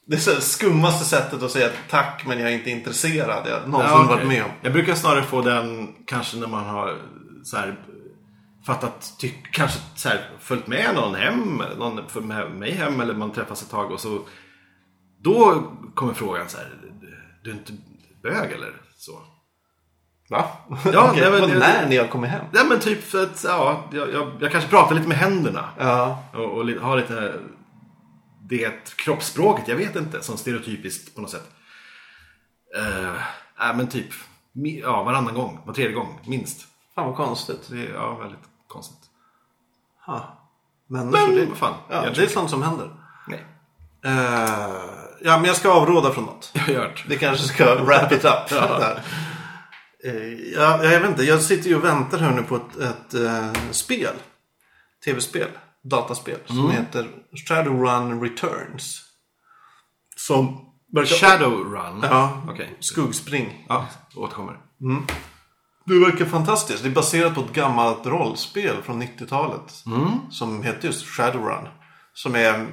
Det 0.07 0.15
är 0.27 0.39
skummaste 0.39 1.05
sättet 1.05 1.43
att 1.43 1.51
säga 1.51 1.69
tack 1.89 2.23
men 2.27 2.39
jag 2.39 2.49
är 2.51 2.53
inte 2.53 2.69
intresserad. 2.69 3.47
Jag 3.47 3.69
någonsin 3.69 3.97
Ja, 3.97 4.03
okej. 4.03 4.15
varit 4.15 4.27
med 4.27 4.43
om. 4.43 4.49
Jag 4.61 4.73
brukar 4.73 4.95
snarare 4.95 5.23
få 5.23 5.41
den 5.41 5.93
kanske 6.07 6.37
när 6.37 6.47
man 6.47 6.65
har 6.65 6.97
så 7.43 7.57
här, 7.57 7.75
fattat, 8.65 9.13
tyck, 9.19 9.51
kanske 9.51 9.79
så 9.95 10.09
här, 10.09 10.29
följt 10.39 10.67
med 10.67 10.95
någon 10.95 11.15
hem, 11.15 11.63
någon 11.77 12.01
följt 12.09 12.27
med 12.27 12.51
mig 12.51 12.71
hem 12.71 13.01
eller 13.01 13.13
man 13.13 13.31
träffas 13.31 13.61
ett 13.61 13.71
tag 13.71 13.91
och 13.91 13.99
så 13.99 14.19
då 15.23 15.63
kommer 15.95 16.13
frågan 16.13 16.49
så 16.49 16.57
här, 16.57 16.71
du 17.43 17.49
är 17.49 17.53
inte 17.53 17.73
bög 18.23 18.51
eller 18.51 18.73
så? 18.97 19.11
Va? 20.29 20.45
Ja, 20.93 21.09
Okej, 21.11 21.21
nej, 21.21 21.31
men 21.31 21.49
men 21.49 21.59
när 21.59 21.89
ni 21.89 21.97
har 21.97 22.07
kommit 22.07 22.29
hem? 22.29 22.45
Nej 22.51 22.65
men 22.69 22.79
typ 22.79 23.03
för 23.03 23.23
att, 23.23 23.43
ja, 23.43 23.83
jag, 23.91 24.13
jag, 24.13 24.31
jag 24.39 24.51
kanske 24.51 24.69
pratar 24.69 24.95
lite 24.95 25.07
med 25.07 25.17
händerna 25.17 25.69
Ja. 25.79 26.23
och, 26.33 26.45
och 26.51 26.65
li- 26.65 26.77
har 26.79 26.97
lite 26.97 27.33
det 28.49 28.95
kroppsspråket, 28.95 29.67
jag 29.67 29.75
vet 29.75 29.95
inte, 29.95 30.21
som 30.23 30.37
stereotypiskt 30.37 31.15
på 31.15 31.21
något 31.21 31.29
sätt. 31.29 31.49
Uh, 32.77 33.11
nej 33.59 33.75
men 33.75 33.87
typ, 33.87 34.07
ja 34.83 35.03
varannan 35.03 35.33
gång, 35.33 35.59
var 35.65 35.73
tredje 35.73 35.93
gång, 35.93 36.19
minst. 36.25 36.61
Fan 36.95 37.05
vad 37.05 37.15
konstigt. 37.15 37.67
Det 37.69 37.83
ja, 37.93 38.15
väldigt 38.15 38.39
konstigt. 38.67 38.99
Ha. 40.05 40.39
Människor, 40.87 41.27
Men 41.27 41.35
det, 41.35 41.45
vad 41.45 41.57
fan, 41.57 41.73
ja, 41.89 42.01
det 42.15 42.23
är 42.23 42.27
sånt 42.27 42.49
som 42.49 42.63
händer. 42.63 42.89
Nej, 43.27 43.45
Eh, 44.05 44.11
ja, 45.21 45.37
men 45.37 45.45
jag 45.45 45.55
ska 45.55 45.71
avråda 45.73 46.11
från 46.11 46.23
något. 46.23 46.51
jag 46.53 46.61
har 46.61 46.73
gjort. 46.73 47.05
Det 47.07 47.15
kanske 47.17 47.47
ska 47.47 47.75
wrap 47.75 48.11
it 48.11 48.25
up. 48.25 48.49
där. 48.49 49.01
Eh, 50.05 50.33
ja, 50.53 50.83
jag 50.83 50.99
vet 50.99 51.09
inte, 51.09 51.23
jag 51.23 51.41
sitter 51.41 51.69
ju 51.69 51.75
och 51.75 51.83
väntar 51.83 52.17
här 52.17 52.31
nu 52.31 52.43
på 52.43 52.55
ett, 52.55 52.77
ett 52.77 53.13
eh, 53.13 53.53
spel. 53.71 54.15
Tv-spel, 55.05 55.49
dataspel. 55.83 56.37
Som 56.45 56.71
heter 56.71 57.07
Shadowrun 57.47 58.21
Returns. 58.21 59.01
Som 60.15 60.65
verkar... 60.93 61.15
Shadowrun? 61.15 61.99
Ja, 62.03 62.43
Okej. 62.49 62.77
skuggspring. 62.79 63.65
Ja, 63.69 63.87
återkommer. 64.15 64.57
Det 65.85 65.99
verkar 65.99 66.25
fantastiskt. 66.25 66.83
Det 66.83 66.89
är 66.89 66.93
baserat 66.93 67.35
på 67.35 67.41
ett 67.41 67.53
gammalt 67.53 68.05
rollspel 68.05 68.81
från 68.83 69.03
90-talet. 69.03 69.83
Som 70.29 70.63
heter 70.63 70.87
just 70.87 71.05
Shadowrun. 71.05 71.67
Som 72.13 72.35
är... 72.35 72.67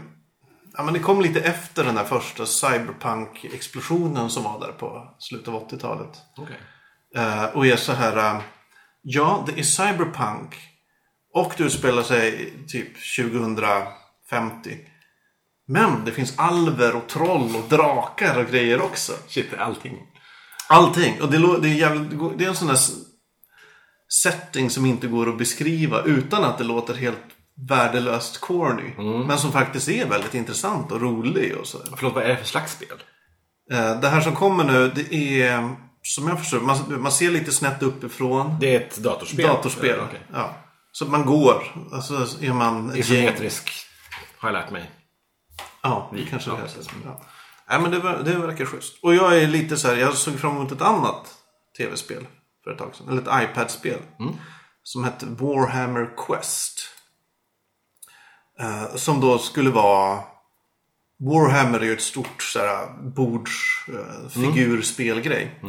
Ja, 0.76 0.82
men 0.82 0.94
det 0.94 1.00
kom 1.00 1.20
lite 1.20 1.40
efter 1.40 1.84
den 1.84 1.96
här 1.96 2.04
första 2.04 2.46
cyberpunk-explosionen 2.46 4.30
som 4.30 4.42
var 4.42 4.60
där 4.60 4.72
på 4.72 5.16
slutet 5.18 5.48
av 5.48 5.68
80-talet. 5.68 6.18
Okej. 6.36 6.56
Eh, 7.16 7.44
och 7.44 7.66
är 7.66 7.76
så 7.76 7.92
här... 7.92 8.16
eh, 8.16 8.40
ja, 9.02 9.44
det 9.46 9.60
är 9.60 9.64
cyberpunk. 9.64 10.56
Och 11.34 11.52
det 11.56 11.64
utspelar 11.64 12.02
sig 12.02 12.52
typ 12.68 12.88
2050. 13.16 14.78
Men 15.68 16.04
det 16.04 16.12
finns 16.12 16.38
alver 16.38 16.96
och 16.96 17.06
troll 17.08 17.56
och 17.56 17.68
drakar 17.68 18.38
och 18.38 18.46
grejer 18.50 18.82
också. 18.82 19.12
Shit, 19.28 19.54
allting. 19.58 19.98
Allting. 20.68 21.22
Och 21.22 21.30
det, 21.30 21.60
det, 21.60 21.68
är 21.68 21.74
jävligt, 21.74 22.38
det 22.38 22.44
är 22.44 22.48
en 22.48 22.54
sån 22.54 22.68
där 22.68 22.78
setting 24.22 24.70
som 24.70 24.86
inte 24.86 25.06
går 25.06 25.28
att 25.28 25.38
beskriva 25.38 26.02
utan 26.02 26.44
att 26.44 26.58
det 26.58 26.64
låter 26.64 26.94
helt 26.94 27.18
värdelöst 27.68 28.40
corny. 28.40 28.94
Men 29.26 29.38
som 29.38 29.52
faktiskt 29.52 29.88
är 29.88 30.06
väldigt 30.06 30.34
intressant 30.34 30.92
och 30.92 31.00
rolig 31.00 31.56
och 31.56 31.66
så. 31.66 31.78
Förlåt, 31.96 32.14
vad 32.14 32.24
är 32.24 32.28
det 32.28 32.36
för 32.36 32.44
slags 32.44 32.72
spel? 32.72 33.02
Eh, 33.72 34.00
Det 34.00 34.08
här 34.08 34.20
som 34.20 34.34
kommer 34.34 34.64
nu, 34.64 34.92
det 34.94 35.14
är 35.42 35.76
som 36.02 36.28
jag 36.28 36.38
förstår 36.38 36.60
man, 36.60 37.02
man 37.02 37.12
ser 37.12 37.30
lite 37.30 37.52
snett 37.52 37.82
uppifrån. 37.82 38.56
Det 38.60 38.76
är 38.76 38.80
ett 38.80 38.96
datorspel? 38.96 39.46
Datorspel. 39.46 40.00
Okej. 40.00 40.20
Ja. 40.32 40.54
Så 40.92 41.06
man 41.06 41.26
går. 41.26 41.88
Alltså 41.92 42.14
är 42.40 42.52
man. 42.52 42.96
Isometrisk, 42.96 43.70
har 44.38 44.48
jag 44.48 44.52
lärt 44.52 44.70
mig. 44.70 44.90
Ja, 45.82 46.10
det 46.14 46.26
kanske 46.26 46.50
Ja, 46.50 46.56
det. 46.56 46.90
Ja. 47.04 47.20
Nej, 47.68 47.80
men 47.80 47.90
det, 47.90 48.22
det 48.22 48.38
verkar 48.38 48.64
schysst. 48.64 48.94
Och 49.02 49.14
jag 49.14 49.38
är 49.38 49.46
lite 49.46 49.76
så 49.76 49.88
här, 49.88 49.96
jag 49.96 50.14
såg 50.14 50.38
fram 50.38 50.56
emot 50.56 50.72
ett 50.72 50.82
annat 50.82 51.34
tv-spel 51.76 52.26
för 52.64 52.70
ett 52.70 52.78
tag 52.78 52.94
sedan. 52.94 53.08
Eller 53.08 53.22
ett 53.22 53.50
iPad-spel. 53.50 53.98
Som 54.82 55.04
hette 55.04 55.26
Warhammer 55.26 56.10
Quest. 56.26 56.80
Eh, 58.60 58.94
som 58.96 59.20
då 59.20 59.38
skulle 59.38 59.70
vara... 59.70 60.20
Warhammer 61.18 61.80
är 61.80 61.84
ju 61.84 61.92
ett 61.92 62.02
stort 62.02 62.42
så 62.42 62.58
här, 62.58 62.88
bords, 63.02 63.84
eh, 63.88 64.28
figurspelgrej. 64.28 65.60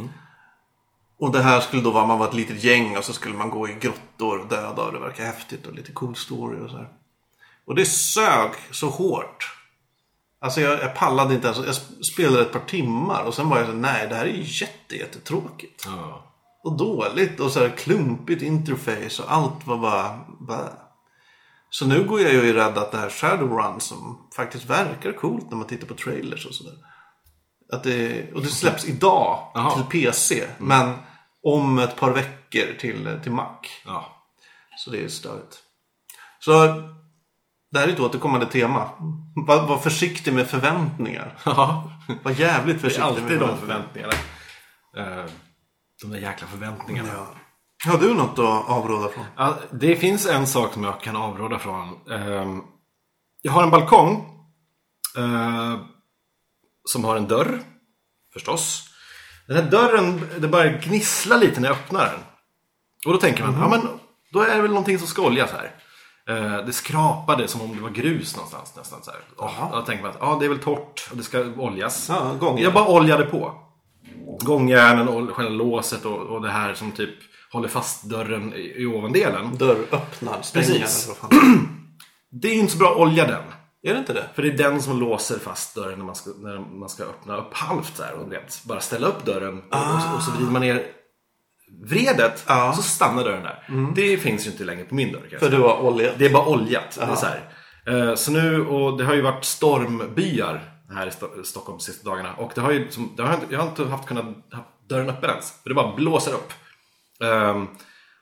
Och 1.19 1.31
det 1.31 1.41
här 1.41 1.59
skulle 1.59 1.81
då 1.81 1.91
vara, 1.91 2.05
man 2.05 2.19
var 2.19 2.27
ett 2.27 2.33
litet 2.33 2.63
gäng 2.63 2.97
och 2.97 3.03
så 3.03 3.13
skulle 3.13 3.35
man 3.35 3.49
gå 3.49 3.69
i 3.69 3.73
grottor 3.73 4.39
och 4.39 4.47
döda 4.47 4.83
och 4.83 4.93
det 4.93 4.99
verkar 4.99 5.25
häftigt 5.25 5.67
och 5.67 5.73
lite 5.73 5.91
cool 5.91 6.15
story 6.15 6.65
och 6.65 6.69
så 6.69 6.77
här. 6.77 6.89
Och 7.65 7.75
det 7.75 7.85
sög 7.85 8.51
så 8.71 8.89
hårt. 8.89 9.51
Alltså 10.41 10.61
jag, 10.61 10.79
jag 10.79 10.95
pallade 10.95 11.33
inte 11.33 11.47
ens. 11.47 11.59
Jag 11.59 11.75
sp- 11.75 12.01
spelade 12.01 12.41
ett 12.41 12.51
par 12.51 12.59
timmar 12.59 13.23
och 13.23 13.33
sen 13.33 13.49
var 13.49 13.57
jag 13.57 13.67
så 13.67 13.73
nej 13.73 14.07
det 14.09 14.15
här 14.15 14.25
är 14.25 14.33
ju 14.33 14.43
jätte, 14.43 14.95
jättetråkigt. 14.95 15.83
Ja. 15.85 16.33
Och 16.63 16.77
dåligt 16.77 17.39
och 17.39 17.51
så 17.51 17.59
här 17.59 17.69
klumpigt 17.69 18.41
interface 18.41 19.23
och 19.23 19.33
allt 19.33 19.67
var 19.67 19.77
bara... 19.77 20.19
bara. 20.39 20.69
Så 21.69 21.85
nu 21.85 22.03
går 22.03 22.21
jag 22.21 22.33
ju 22.33 22.53
rädd 22.53 22.77
att 22.77 22.91
det 22.91 22.97
här 22.97 23.09
Shadowrun 23.09 23.79
som 23.79 24.27
faktiskt 24.35 24.65
verkar 24.65 25.11
coolt 25.11 25.49
när 25.49 25.57
man 25.57 25.67
tittar 25.67 25.87
på 25.87 25.93
trailers 25.93 26.45
och 26.45 26.53
sådär. 26.53 26.73
Att 27.73 27.83
det, 27.83 28.31
och 28.33 28.41
det 28.41 28.47
släpps 28.47 28.85
idag 28.85 29.51
Jaha. 29.53 29.71
till 29.71 29.83
PC. 30.05 30.43
Men 30.57 30.93
om 31.43 31.79
ett 31.79 31.95
par 31.95 32.11
veckor 32.11 32.77
till, 32.79 33.19
till 33.23 33.31
Mac. 33.31 33.55
ja. 33.85 34.05
Så 34.77 34.89
det 34.89 35.03
är 35.03 35.07
störigt. 35.07 35.59
Så 36.39 36.51
det 37.71 37.79
här 37.79 37.87
är 37.87 37.91
ett 37.91 37.99
återkommande 37.99 38.45
tema. 38.45 38.89
Var, 39.47 39.67
var 39.67 39.77
försiktig 39.77 40.33
med 40.33 40.47
förväntningar. 40.47 41.37
Ja. 41.45 41.91
Var 42.23 42.31
jävligt 42.31 42.75
Det 42.75 42.79
är 42.79 42.89
försiktig 42.89 43.03
alltid 43.03 43.23
med 43.23 43.39
de 43.39 43.57
förväntningarna. 43.57 44.13
Eh, 44.97 45.25
De 46.01 46.11
där 46.11 46.19
jäkla 46.19 46.47
förväntningarna. 46.47 47.09
Ja. 47.13 47.27
Har 47.91 47.97
du 47.97 48.13
något 48.13 48.39
att 48.39 48.69
avråda 48.69 49.09
från? 49.09 49.25
Ja, 49.37 49.55
det 49.71 49.95
finns 49.95 50.25
en 50.27 50.47
sak 50.47 50.73
som 50.73 50.83
jag 50.83 51.01
kan 51.01 51.15
avråda 51.15 51.59
från. 51.59 52.11
Ehm, 52.11 52.61
Jag 53.41 53.51
har 53.51 53.63
en 53.63 53.69
balkong. 53.69 54.25
eh, 55.17 55.79
Som 56.85 57.03
har 57.03 57.15
en 57.15 57.27
dörr. 57.27 57.59
Förstås. 58.33 58.89
Den 59.47 59.55
här 59.55 59.71
dörren, 59.71 60.29
det 60.39 60.47
börjar 60.47 60.81
gnissla 60.83 61.37
lite 61.37 61.61
när 61.61 61.67
jag 61.67 61.77
öppnar 61.77 62.05
den. 62.05 62.19
Och 63.05 63.13
då 63.13 63.17
tänker 63.19 63.43
man, 63.43 63.53
ja 63.61 63.69
men 63.69 63.81
då 64.33 64.41
är 64.41 64.55
det 64.55 64.61
väl 64.61 64.71
någonting 64.71 64.99
som 64.99 65.07
ska 65.07 65.21
oljas 65.21 65.51
här. 65.51 65.71
Eh, 66.29 66.65
Det 66.65 66.73
skrapade 66.73 67.47
som 67.47 67.61
om 67.61 67.75
det 67.75 67.81
var 67.81 67.89
grus 67.89 68.35
någonstans 68.35 68.73
nästan. 68.75 69.03
Så 69.03 69.11
här. 69.11 69.19
Och 69.71 69.75
då 69.75 69.81
tänker 69.81 70.03
man 70.03 70.11
att 70.11 70.17
ja, 70.19 70.37
det 70.39 70.45
är 70.45 70.49
väl 70.49 70.59
torrt 70.59 71.07
och 71.11 71.17
det 71.17 71.23
ska 71.23 71.39
oljas. 71.57 72.09
Ja, 72.09 72.33
gångjärn. 72.39 72.63
Jag 72.63 72.73
bara 72.73 72.87
oljade 72.87 73.25
på. 73.25 73.59
Gångjärnen 74.39 75.07
och 75.07 75.29
själva 75.29 75.51
låset 75.51 76.05
och, 76.05 76.17
och 76.21 76.41
det 76.41 76.51
här 76.51 76.73
som 76.73 76.91
typ 76.91 77.13
håller 77.51 77.67
fast 77.67 78.03
dörren 78.03 78.53
i, 78.53 78.73
i 78.81 78.85
ovandelen. 78.85 79.57
Dörröppnad, 79.57 80.45
stängare. 80.45 80.79
Precis. 80.79 81.09
Det 82.41 82.47
är 82.47 82.53
ju 82.53 82.59
inte 82.59 82.71
så 82.71 82.77
bra 82.77 82.91
att 82.91 82.97
olja 82.97 83.27
den. 83.27 83.43
Är 83.83 83.93
det 83.93 83.99
inte 83.99 84.13
det? 84.13 84.25
För 84.35 84.41
det 84.41 84.47
är 84.49 84.57
den 84.57 84.81
som 84.81 84.99
låser 84.99 85.39
fast 85.39 85.75
dörren 85.75 85.97
när 85.99 86.05
man 86.05 86.15
ska, 86.15 86.29
när 86.37 86.59
man 86.79 86.89
ska 86.89 87.03
öppna 87.03 87.37
upp 87.37 87.53
halvt 87.53 87.97
så 87.97 88.03
här. 88.03 88.13
Och 88.13 88.31
vet, 88.31 88.61
bara 88.65 88.79
ställa 88.79 89.07
upp 89.07 89.25
dörren 89.25 89.57
och, 89.71 89.95
och, 89.95 90.01
så, 90.01 90.15
och 90.15 90.21
så 90.23 90.31
vrider 90.31 90.51
man 90.51 90.61
ner 90.61 90.83
vredet 91.83 92.43
Ja. 92.47 92.73
så 92.75 92.81
stannar 92.81 93.23
dörren 93.23 93.43
där. 93.43 93.91
Det 93.95 94.17
finns 94.17 94.47
ju 94.47 94.51
inte 94.51 94.63
längre 94.63 94.83
på 94.85 94.95
min 94.95 95.11
dörr. 95.11 95.37
För 95.39 95.49
du 95.49 95.57
har 95.59 95.79
oljat? 95.81 96.13
Det 96.17 96.25
är 96.25 96.33
bara 96.33 96.45
oljat. 96.47 96.97
Är 96.97 97.15
så, 97.15 97.25
här. 97.25 97.49
Eh, 97.87 98.15
så 98.15 98.31
nu, 98.31 98.67
och 98.67 98.97
det 98.97 99.05
har 99.05 99.13
ju 99.13 99.21
varit 99.21 99.45
stormbyar 99.45 100.61
här 100.93 101.07
i 101.07 101.09
Sto- 101.09 101.43
Stockholm 101.43 101.77
de 101.77 101.83
sista 101.83 102.09
dagarna. 102.09 102.33
Och 102.33 102.51
det 102.55 102.61
har 102.61 102.71
ju, 102.71 102.91
som, 102.91 103.13
det 103.17 103.23
har, 103.23 103.39
jag 103.49 103.59
har 103.59 103.67
inte 103.67 103.85
haft 103.85 104.07
kunnat 104.07 104.25
ha 104.25 104.65
dörren 104.89 105.09
öppen 105.09 105.29
ens. 105.29 105.53
För 105.63 105.69
det 105.69 105.75
bara 105.75 105.95
blåser 105.95 106.33
upp. 106.33 106.53
Ehm, 107.23 107.67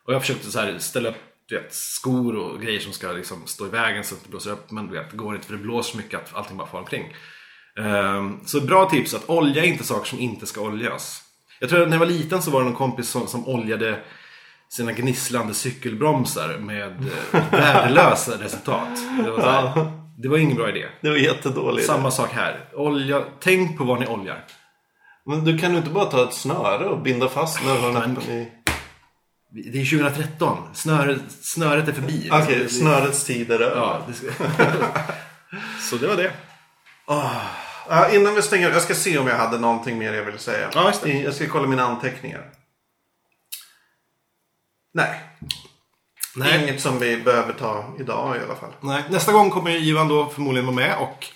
Och 0.07 0.13
jag 0.13 0.21
försökte 0.21 0.51
så 0.51 0.59
här 0.59 0.77
ställa 0.79 1.09
upp 1.09 1.15
du 1.51 1.57
vet, 1.57 1.73
skor 1.73 2.35
och 2.35 2.61
grejer 2.61 2.79
som 2.79 2.93
ska 2.93 3.11
liksom 3.11 3.47
stå 3.47 3.65
i 3.65 3.69
vägen 3.69 4.03
så 4.03 4.15
att 4.15 4.23
det 4.23 4.29
blåser 4.29 4.51
upp. 4.51 4.71
Men 4.71 4.87
du 4.87 4.93
vet, 4.93 5.11
det 5.11 5.17
går 5.17 5.35
inte 5.35 5.47
för 5.47 5.53
det 5.53 5.63
blåser 5.63 5.91
så 5.91 5.97
mycket 5.97 6.19
att 6.19 6.35
allting 6.35 6.57
bara 6.57 6.67
far 6.67 6.79
omkring. 6.79 7.13
Ehm, 7.79 8.39
så 8.45 8.61
bra 8.61 8.89
tips 8.89 9.13
att 9.13 9.29
olja 9.29 9.63
inte 9.63 9.83
saker 9.83 10.09
som 10.09 10.19
inte 10.19 10.45
ska 10.45 10.61
oljas. 10.61 11.23
Jag 11.59 11.69
tror 11.69 11.81
att 11.81 11.87
när 11.87 11.95
jag 11.95 11.99
var 11.99 12.07
liten 12.07 12.41
så 12.41 12.51
var 12.51 12.59
det 12.59 12.65
någon 12.65 12.75
kompis 12.75 13.09
som, 13.09 13.27
som 13.27 13.47
oljade 13.47 13.99
sina 14.69 14.91
gnisslande 14.91 15.53
cykelbromsar 15.53 16.57
med 16.57 17.05
eh, 17.33 17.51
värdelösa 17.51 18.31
resultat. 18.43 18.99
Det 19.23 19.31
var, 19.31 19.39
här, 19.39 19.91
det 20.17 20.27
var 20.27 20.37
ingen 20.37 20.57
bra 20.57 20.69
idé. 20.69 20.85
Det 21.01 21.09
var 21.09 21.17
jättedåligt. 21.17 21.87
Samma 21.87 22.11
sak 22.11 22.29
här. 22.31 22.69
Olja, 22.73 23.23
tänk 23.39 23.77
på 23.77 23.83
vad 23.83 23.99
ni 23.99 24.07
oljar. 24.07 24.45
Men 25.25 25.43
du 25.43 25.57
kan 25.57 25.71
ju 25.71 25.77
inte 25.77 25.89
bara 25.89 26.05
ta 26.05 26.23
ett 26.23 26.33
snöre 26.33 26.85
och 26.85 27.01
binda 27.01 27.29
fast 27.29 27.61
i... 28.29 28.51
Det 29.53 29.81
är 29.81 29.85
2013. 29.85 30.57
Snöret, 30.73 31.21
snöret 31.41 31.87
är 31.87 31.93
förbi. 31.93 32.29
Okej, 32.31 32.59
Det- 32.59 32.69
snörets 32.69 33.23
tid 33.23 33.51
är 33.51 33.59
över. 33.59 33.75
Ja, 33.75 34.01
det 34.07 34.13
ska... 34.13 34.27
Så 35.89 35.95
det 35.97 36.07
var 36.07 36.15
det. 36.15 36.31
Ja, 37.87 38.09
innan 38.13 38.35
vi 38.35 38.41
stänger, 38.41 38.69
jag 38.71 38.81
ska 38.81 38.95
se 38.95 39.17
om 39.17 39.27
jag 39.27 39.37
hade 39.37 39.59
någonting 39.59 39.97
mer 39.97 40.13
jag 40.13 40.23
vill 40.23 40.39
säga. 40.39 40.69
Ja, 40.73 40.93
Jag 41.05 41.33
ska 41.35 41.47
kolla 41.49 41.67
mina 41.67 41.83
anteckningar. 41.83 42.45
Nej, 44.93 45.19
Nej. 46.35 46.63
inget 46.63 46.81
som 46.81 46.99
vi 46.99 47.17
behöver 47.17 47.53
ta 47.53 47.93
idag 47.99 48.37
i 48.37 48.39
alla 48.39 48.55
fall. 48.55 48.73
Nej. 48.81 49.03
Nästa 49.09 49.31
gång 49.31 49.49
kommer 49.49 49.71
Ivan 49.71 50.07
då 50.07 50.29
förmodligen 50.29 50.65
vara 50.65 50.75
med 50.75 50.95
och 50.99 51.27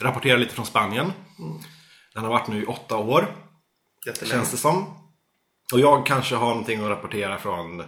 rapportera 0.00 0.36
lite 0.36 0.54
från 0.54 0.66
Spanien. 0.66 1.12
Den 2.14 2.22
har 2.24 2.30
varit 2.30 2.48
nu 2.48 2.62
i 2.62 2.66
åtta 2.66 2.96
år, 2.96 3.36
Jättelänge. 4.06 4.32
känns 4.34 4.50
det 4.50 4.56
som. 4.56 5.01
Och 5.72 5.80
jag 5.80 6.06
kanske 6.06 6.34
har 6.34 6.48
någonting 6.48 6.82
att 6.84 6.90
rapportera 6.90 7.38
från 7.38 7.82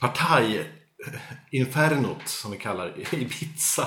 Partaj-infernot, 0.00 2.28
som 2.28 2.50
vi 2.50 2.56
kallar 2.58 3.14
Ibiza. 3.14 3.86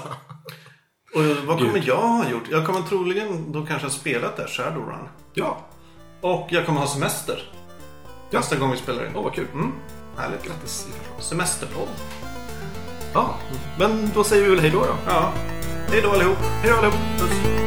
Och 1.15 1.23
vad 1.45 1.57
kommer 1.57 1.83
jag 1.85 2.07
ha 2.07 2.29
gjort? 2.29 2.43
Jag 2.51 2.65
kommer 2.65 2.81
troligen 2.81 3.51
då 3.51 3.65
kanske 3.65 3.85
ha 3.87 3.91
spelat 3.91 4.37
där, 4.37 4.47
Shadowrun. 4.47 5.09
Ja, 5.33 5.65
Och 6.21 6.47
jag 6.51 6.65
kommer 6.65 6.79
ha 6.79 6.87
semester. 6.87 7.51
Ja. 8.29 8.39
Nästa 8.39 8.55
gång 8.55 8.71
vi 8.71 8.77
spelar 8.77 9.05
in. 9.05 9.11
åh 9.15 9.23
vad 9.23 9.33
kul. 9.33 9.47
Mm, 9.53 9.71
härligt. 10.17 10.43
Grattis. 10.45 10.87
Semesterpodd. 11.19 11.87
Ja, 13.13 13.35
men 13.79 14.11
då 14.13 14.23
säger 14.23 14.43
vi 14.43 14.49
väl 14.49 14.59
hej 14.59 14.69
då 14.69 14.79
då. 14.79 14.95
Ja. 15.07 15.33
Hej 15.91 16.01
då 16.01 16.11
allihop. 16.11 16.37
Hej 16.37 16.71
då 16.71 16.77
allihop. 16.77 16.99
Puss. 17.19 17.66